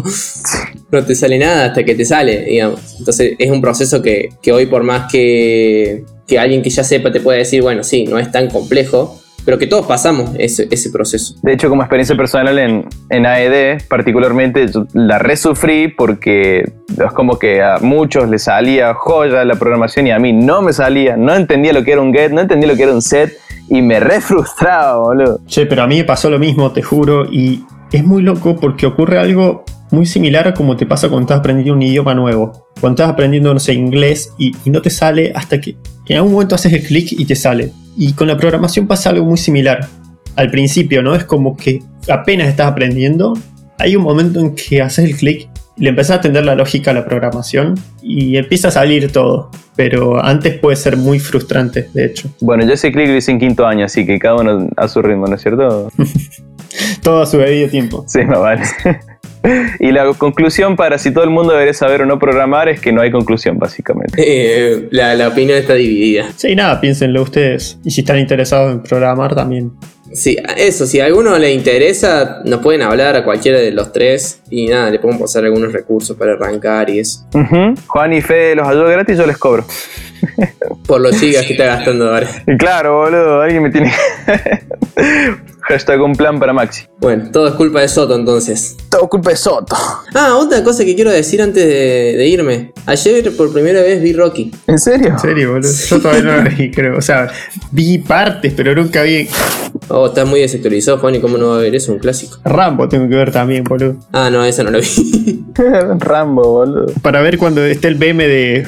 No 0.91 1.05
te 1.05 1.13
sale 1.13 1.38
nada 1.38 1.65
hasta 1.65 1.84
que 1.84 1.93
te 1.93 2.03
sale, 2.03 2.45
digamos. 2.45 2.80
Entonces 2.97 3.34
es 3.38 3.51
un 3.51 3.61
proceso 3.61 4.01
que, 4.01 4.30
que 4.41 4.51
hoy 4.51 4.65
por 4.65 4.82
más 4.82 5.11
que, 5.11 6.03
que 6.26 6.39
alguien 6.39 6.63
que 6.63 6.72
ya 6.72 6.84
sepa 6.84 7.11
te 7.11 7.20
pueda 7.20 7.38
decir, 7.38 7.61
bueno, 7.61 7.84
sí, 7.84 8.05
no 8.05 8.17
es 8.17 8.32
tan 8.32 8.49
complejo, 8.49 9.18
pero 9.50 9.58
que 9.58 9.66
todos 9.66 9.88
pasamos 9.88 10.30
ese, 10.38 10.68
ese 10.70 10.91
proceso. 10.91 11.34
De 11.41 11.54
hecho, 11.54 11.70
como 11.70 11.82
experiencia 11.82 12.16
personal 12.16 12.60
en, 12.60 12.86
en 13.10 13.26
AED, 13.26 13.82
particularmente, 13.89 14.68
yo 14.72 14.86
la 14.93 15.18
resufrí 15.18 15.88
porque 15.88 16.72
es 16.88 17.12
como 17.16 17.39
que 17.39 17.60
a 17.60 17.80
muchos 17.80 18.30
les 18.30 18.43
salía 18.43 18.93
joya 18.93 19.43
la 19.45 19.56
programación 19.56 20.06
y 20.06 20.12
a 20.12 20.20
mí 20.20 20.34
no 20.34 20.62
me 20.62 20.72
salía. 20.72 21.18
No 21.18 21.34
entendía 21.34 21.74
lo 21.74 21.84
que 21.84 21.93
era 21.93 22.02
un 22.02 22.14
get, 22.14 22.32
no 22.32 22.41
entendía 22.41 22.70
lo 22.70 22.76
que 22.76 22.84
era 22.84 22.93
un 22.93 23.02
set 23.02 23.39
y 23.68 23.82
me 23.82 24.00
re 24.00 24.22
frustraba, 24.22 25.00
boludo. 25.00 25.39
Che, 25.47 25.66
pero 25.66 25.82
a 25.82 25.88
mí 25.88 25.97
me 25.97 26.04
pasó 26.04 26.30
lo 26.30 26.38
mismo, 26.38 26.72
te 26.72 26.84
juro, 26.84 27.26
y 27.26 27.66
es 27.91 28.04
muy 28.04 28.22
loco 28.22 28.56
porque 28.56 28.86
ocurre 28.86 29.18
algo 29.18 29.66
muy 29.89 30.06
similar 30.06 30.47
a 30.47 30.54
como 30.54 30.78
te 30.78 30.86
pasa 30.86 31.10
cuando 31.10 31.24
estás 31.24 31.39
aprendiendo 31.39 31.74
un 31.74 31.82
idioma 31.82 32.14
nuevo. 32.14 32.70
Cuando 32.80 33.02
estás 33.02 33.14
aprendiendo, 33.14 33.52
no 33.52 33.60
sé, 33.60 33.74
inglés 33.74 34.32
y, 34.38 34.56
y 34.64 34.70
no 34.70 34.84
te 34.84 34.91
sale 34.91 35.32
hasta 35.34 35.60
que 35.60 35.76
en 36.08 36.18
algún 36.18 36.34
momento 36.34 36.54
haces 36.54 36.72
el 36.72 36.84
clic 36.84 37.14
y 37.14 37.26
te 37.26 37.36
sale. 37.36 37.72
Y 37.97 38.13
con 38.13 38.27
la 38.27 38.37
programación 38.37 38.87
pasa 38.87 39.09
algo 39.09 39.25
muy 39.25 39.37
similar. 39.37 39.87
Al 40.35 40.49
principio, 40.51 41.01
¿no? 41.01 41.15
Es 41.15 41.25
como 41.25 41.57
que 41.57 41.81
apenas 42.09 42.47
estás 42.47 42.67
aprendiendo, 42.67 43.33
hay 43.77 43.95
un 43.95 44.03
momento 44.03 44.39
en 44.39 44.55
que 44.55 44.81
haces 44.81 45.05
el 45.05 45.15
clic 45.15 45.49
y 45.77 45.83
le 45.83 45.89
empezás 45.89 46.11
a 46.11 46.15
entender 46.15 46.45
la 46.45 46.55
lógica 46.55 46.91
a 46.91 46.93
la 46.93 47.05
programación 47.05 47.75
y 48.01 48.37
empieza 48.37 48.67
a 48.67 48.71
salir 48.71 49.11
todo. 49.11 49.49
Pero 49.75 50.23
antes 50.23 50.59
puede 50.59 50.75
ser 50.75 50.97
muy 50.97 51.19
frustrante, 51.19 51.89
de 51.93 52.05
hecho. 52.05 52.29
Bueno, 52.41 52.65
yo 52.65 52.73
ese 52.73 52.91
clic 52.91 53.07
lo 53.07 53.15
hice 53.15 53.31
en 53.31 53.39
quinto 53.39 53.65
año, 53.65 53.85
así 53.85 54.05
que 54.05 54.19
cada 54.19 54.35
uno 54.35 54.67
a 54.75 54.87
su 54.89 55.01
ritmo, 55.01 55.25
¿no 55.27 55.35
es 55.35 55.41
cierto? 55.41 55.89
Todo 57.01 57.21
a 57.21 57.25
su 57.25 57.37
debido 57.37 57.69
tiempo. 57.69 58.03
Sí, 58.07 58.19
me 58.19 58.37
vale. 58.37 58.63
Y 59.79 59.91
la 59.91 60.13
conclusión 60.13 60.75
para 60.75 60.97
si 60.97 61.11
todo 61.11 61.23
el 61.23 61.29
mundo 61.29 61.53
debería 61.53 61.73
saber 61.73 62.01
o 62.01 62.05
no 62.05 62.19
programar 62.19 62.69
es 62.69 62.81
que 62.81 62.91
no 62.91 63.01
hay 63.01 63.11
conclusión, 63.11 63.57
básicamente. 63.57 64.15
Eh, 64.17 64.87
la, 64.91 65.15
la 65.15 65.29
opinión 65.29 65.57
está 65.57 65.73
dividida. 65.73 66.29
Sí, 66.35 66.55
nada, 66.55 66.81
piénsenlo 66.81 67.21
ustedes. 67.21 67.77
Y 67.83 67.91
si 67.91 68.01
están 68.01 68.19
interesados 68.19 68.71
en 68.71 68.83
programar 68.83 69.35
también. 69.35 69.71
Sí, 70.11 70.37
eso, 70.57 70.87
si 70.87 70.99
a 70.99 71.05
alguno 71.05 71.37
le 71.37 71.53
interesa, 71.53 72.41
nos 72.43 72.61
pueden 72.61 72.81
hablar 72.81 73.15
a 73.15 73.23
cualquiera 73.23 73.59
de 73.59 73.71
los 73.71 73.91
tres 73.91 74.41
y 74.49 74.67
nada, 74.67 74.89
le 74.89 74.97
podemos 74.97 75.21
pasar 75.21 75.45
algunos 75.45 75.71
recursos 75.71 76.17
para 76.17 76.33
arrancar 76.33 76.89
y 76.89 76.99
eso. 76.99 77.27
Juan 77.87 78.13
y 78.13 78.21
Fede 78.21 78.55
los 78.55 78.67
ayudo 78.67 78.87
gratis, 78.87 79.17
yo 79.17 79.27
les 79.27 79.37
cobro. 79.37 79.65
Por 80.87 81.01
los 81.01 81.15
gigas 81.15 81.45
que 81.45 81.53
está 81.53 81.65
gastando 81.65 82.09
ahora. 82.09 82.27
Claro, 82.57 82.97
boludo, 82.97 83.41
alguien 83.41 83.63
me 83.63 83.69
tiene 83.69 83.91
que... 83.91 84.59
Hashtag 85.70 86.01
un 86.01 86.15
plan 86.15 86.39
para 86.39 86.51
Maxi. 86.51 86.88
Bueno, 86.99 87.30
todo 87.32 87.47
es 87.47 87.53
culpa 87.53 87.82
de 87.82 87.88
Soto 87.88 88.15
entonces. 88.15 88.76
Todo 88.89 89.07
culpa 89.07 89.30
de 89.30 89.36
Soto. 89.36 89.76
Ah, 90.15 90.36
otra 90.36 90.63
cosa 90.63 90.84
que 90.84 90.95
quiero 90.95 91.11
decir 91.11 91.43
antes 91.43 91.63
de, 91.63 92.15
de 92.17 92.28
irme. 92.28 92.74
Ayer 92.88 93.32
por 93.38 93.53
primera 93.53 93.80
vez 93.84 94.01
vi 94.01 94.13
Rocky. 94.13 94.51
¿En 94.65 94.80
serio? 94.80 95.09
En 95.09 95.20
serio, 95.20 95.51
boludo. 95.53 95.70
Yo 95.88 96.01
todavía 96.01 96.24
no 96.24 96.41
lo 96.41 96.49
vi, 96.49 96.72
creo. 96.72 96.97
O 96.97 97.01
sea, 97.03 97.30
vi 97.72 97.99
partes, 97.99 98.51
pero 98.57 98.74
nunca 98.74 99.03
vi. 99.03 99.28
Oh, 99.89 100.07
está 100.07 100.26
muy 100.26 100.39
desactualizado, 100.39 100.97
Juan, 100.97 101.13
¿y 101.13 101.20
cómo 101.20 101.38
no 101.38 101.49
va 101.49 101.57
a 101.57 101.61
ver 101.61 101.76
eso? 101.76 101.91
Un 101.91 101.99
clásico. 101.99 102.39
Rambo 102.43 102.89
tengo 102.89 103.07
que 103.07 103.15
ver 103.15 103.32
también, 103.32 103.63
boludo. 103.63 103.95
Ah, 104.11 104.32
no, 104.32 104.43
esa 104.43 104.63
no 104.63 104.72
la 104.72 104.80
vi. 104.80 105.45
Rambo, 105.99 106.41
boludo. 106.41 106.88
Para 107.03 107.22
ver 107.22 107.38
cuando 107.38 107.63
esté 107.63 107.89
el 107.89 107.99
meme 107.99 108.28
de. 108.28 108.67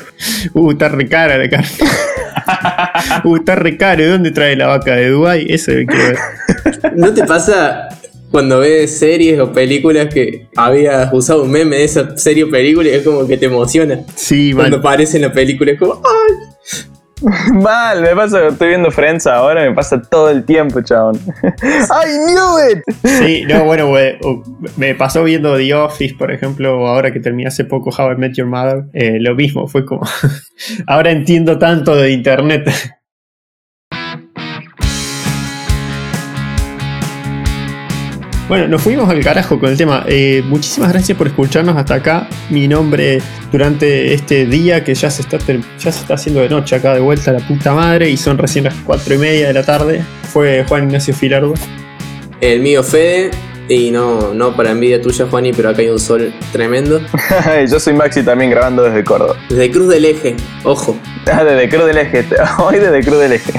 Uh, 0.54 0.72
está 0.72 0.90
re 0.90 1.08
cara 1.08 1.38
la 1.38 1.50
carne. 1.50 1.70
uh, 3.24 3.36
está 3.36 3.56
re 3.56 3.78
caro. 3.78 4.04
¿De 4.04 4.10
dónde 4.10 4.32
trae 4.32 4.56
la 4.56 4.68
vaca? 4.68 4.96
¿De 4.96 5.10
Dubai? 5.10 5.46
Eso 5.50 5.72
quiero 5.88 5.94
ver. 5.94 6.94
¿No 6.96 7.14
te 7.14 7.24
pasa 7.26 7.90
cuando 8.32 8.60
ves 8.60 8.98
series 8.98 9.40
o 9.40 9.52
películas 9.52 10.14
que 10.14 10.48
habías 10.56 11.12
usado 11.14 11.44
un 11.44 11.52
meme 11.52 11.78
de 11.78 11.84
esa 11.84 12.18
serie 12.18 12.44
o 12.46 12.50
película 12.50 12.88
y 12.90 12.94
es 12.94 13.04
como 13.04 13.28
que 13.28 13.38
te 13.38 13.48
emociona? 13.48 14.00
Sí, 14.16 14.54
Cuando 14.54 14.78
man. 14.78 14.86
aparece 14.86 15.18
en 15.18 15.24
la 15.24 15.34
película 15.34 15.72
es 15.72 15.80
como, 15.80 15.94
¡ay! 15.96 16.36
Mal, 17.54 18.02
me 18.02 18.16
pasa, 18.16 18.48
estoy 18.48 18.70
viendo 18.70 18.90
Friends 18.92 19.28
ahora, 19.28 19.62
me 19.62 19.74
pasa 19.76 20.02
todo 20.02 20.30
el 20.30 20.44
tiempo, 20.44 20.82
chabón. 20.82 21.16
I 21.44 22.08
knew 22.26 22.72
it. 22.72 22.84
Sí, 23.04 23.44
no, 23.48 23.64
bueno, 23.66 23.90
o- 23.90 24.44
me 24.78 24.96
pasó 24.96 25.24
viendo 25.24 25.56
The 25.58 25.74
Office, 25.74 26.16
por 26.18 26.32
ejemplo, 26.32 26.88
ahora 26.88 27.12
que 27.12 27.20
terminé 27.20 27.48
hace 27.48 27.66
poco 27.66 27.92
How 27.96 28.14
I 28.14 28.16
Met 28.16 28.34
Your 28.36 28.48
Mother. 28.48 28.86
eh, 28.94 29.18
lo 29.20 29.36
mismo, 29.36 29.68
fue 29.68 29.86
como. 29.86 30.02
ahora 30.88 31.12
entiendo 31.12 31.60
tanto 31.60 31.96
de 31.96 32.12
internet. 32.12 32.70
Bueno, 38.52 38.68
nos 38.68 38.82
fuimos 38.82 39.10
al 39.10 39.24
carajo 39.24 39.58
con 39.58 39.70
el 39.70 39.78
tema. 39.78 40.04
Eh, 40.10 40.44
muchísimas 40.46 40.92
gracias 40.92 41.18
por 41.18 41.26
escucharnos 41.26 41.78
hasta 41.78 41.94
acá. 41.94 42.28
Mi 42.50 42.68
nombre 42.68 43.22
durante 43.50 44.14
este 44.14 44.46
día 44.46 44.84
que 44.84 44.94
ya 44.94 45.10
se 45.10 45.22
está 45.22 45.38
ya 45.38 45.90
se 45.90 46.02
está 46.02 46.16
haciendo 46.16 46.42
de 46.42 46.50
noche 46.50 46.76
acá 46.76 46.94
de 46.94 47.00
vuelta 47.00 47.32
a 47.32 47.36
la 47.36 47.48
puta 47.48 47.74
madre 47.74 48.10
y 48.10 48.18
son 48.18 48.38
recién 48.38 48.66
las 48.66 48.74
cuatro 48.86 49.16
y 49.16 49.20
media 49.20 49.48
de 49.48 49.54
la 49.54 49.64
tarde. 49.64 50.04
Fue 50.34 50.66
Juan 50.68 50.84
Ignacio 50.84 51.14
Filardo. 51.14 51.54
El 52.42 52.60
mío 52.60 52.84
Fede, 52.84 53.32
y 53.72 53.90
no, 53.90 54.34
no 54.34 54.56
para 54.56 54.72
envidia 54.72 55.02
tuya, 55.02 55.26
Juani, 55.30 55.54
pero 55.54 55.70
acá 55.70 55.82
hay 55.82 55.90
un 55.90 56.00
sol 56.00 56.34
tremendo. 56.52 57.02
Yo 57.70 57.80
soy 57.80 57.94
Maxi 57.94 58.24
también 58.24 58.52
grabando 58.52 58.84
desde 58.84 59.04
Córdoba. 59.04 59.38
Desde 59.50 59.72
Cruz 59.72 59.88
del 59.88 60.06
Eje, 60.06 60.36
ojo. 60.64 60.98
Ah, 61.32 61.44
desde 61.44 61.70
Cruz 61.70 61.86
del 61.86 61.98
Eje. 61.98 62.26
Hoy 62.60 62.80
desde 62.80 63.02
Cruz 63.02 63.20
del 63.20 63.34
Eje. 63.34 63.54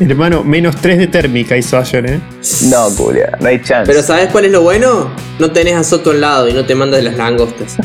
Hermano, 0.00 0.44
menos 0.44 0.76
3 0.76 0.98
de 0.98 1.06
térmica 1.08 1.56
hizo 1.56 1.76
ayer, 1.76 2.06
¿eh? 2.06 2.20
No, 2.70 2.90
Julia, 2.90 3.36
no 3.40 3.48
hay 3.48 3.60
chance. 3.62 3.90
Pero 3.90 4.02
¿sabes 4.02 4.28
cuál 4.30 4.44
es 4.44 4.52
lo 4.52 4.62
bueno? 4.62 5.10
No 5.38 5.50
tenés 5.50 5.74
a 5.74 5.82
Soto 5.82 6.10
al 6.10 6.20
lado 6.20 6.48
y 6.48 6.52
no 6.52 6.64
te 6.64 6.74
mandas 6.74 7.02
las 7.02 7.16
langostas. 7.16 7.76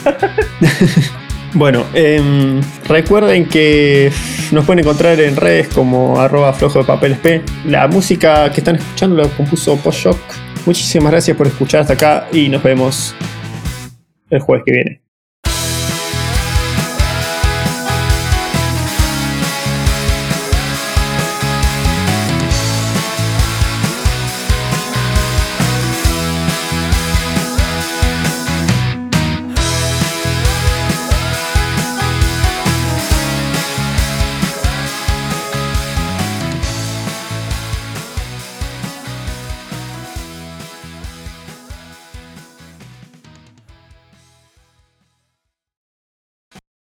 Bueno, 1.53 1.85
em, 1.93 2.61
recuerden 2.87 3.45
que 3.45 4.09
nos 4.51 4.65
pueden 4.65 4.79
encontrar 4.79 5.19
en 5.19 5.35
redes 5.35 5.67
como 5.67 6.17
arroba 6.19 6.53
flojo 6.53 6.79
de 6.79 6.85
papeles 6.85 7.17
P. 7.17 7.41
La 7.65 7.89
música 7.89 8.49
que 8.53 8.61
están 8.61 8.77
escuchando 8.77 9.17
la 9.17 9.27
compuso 9.27 9.75
Post 9.75 9.99
Shock. 9.99 10.50
Muchísimas 10.65 11.11
gracias 11.11 11.35
por 11.35 11.47
escuchar 11.47 11.81
hasta 11.81 11.93
acá 11.93 12.27
y 12.31 12.47
nos 12.47 12.61
vemos 12.61 13.15
el 14.29 14.39
jueves 14.39 14.63
que 14.65 14.71
viene. 14.71 15.00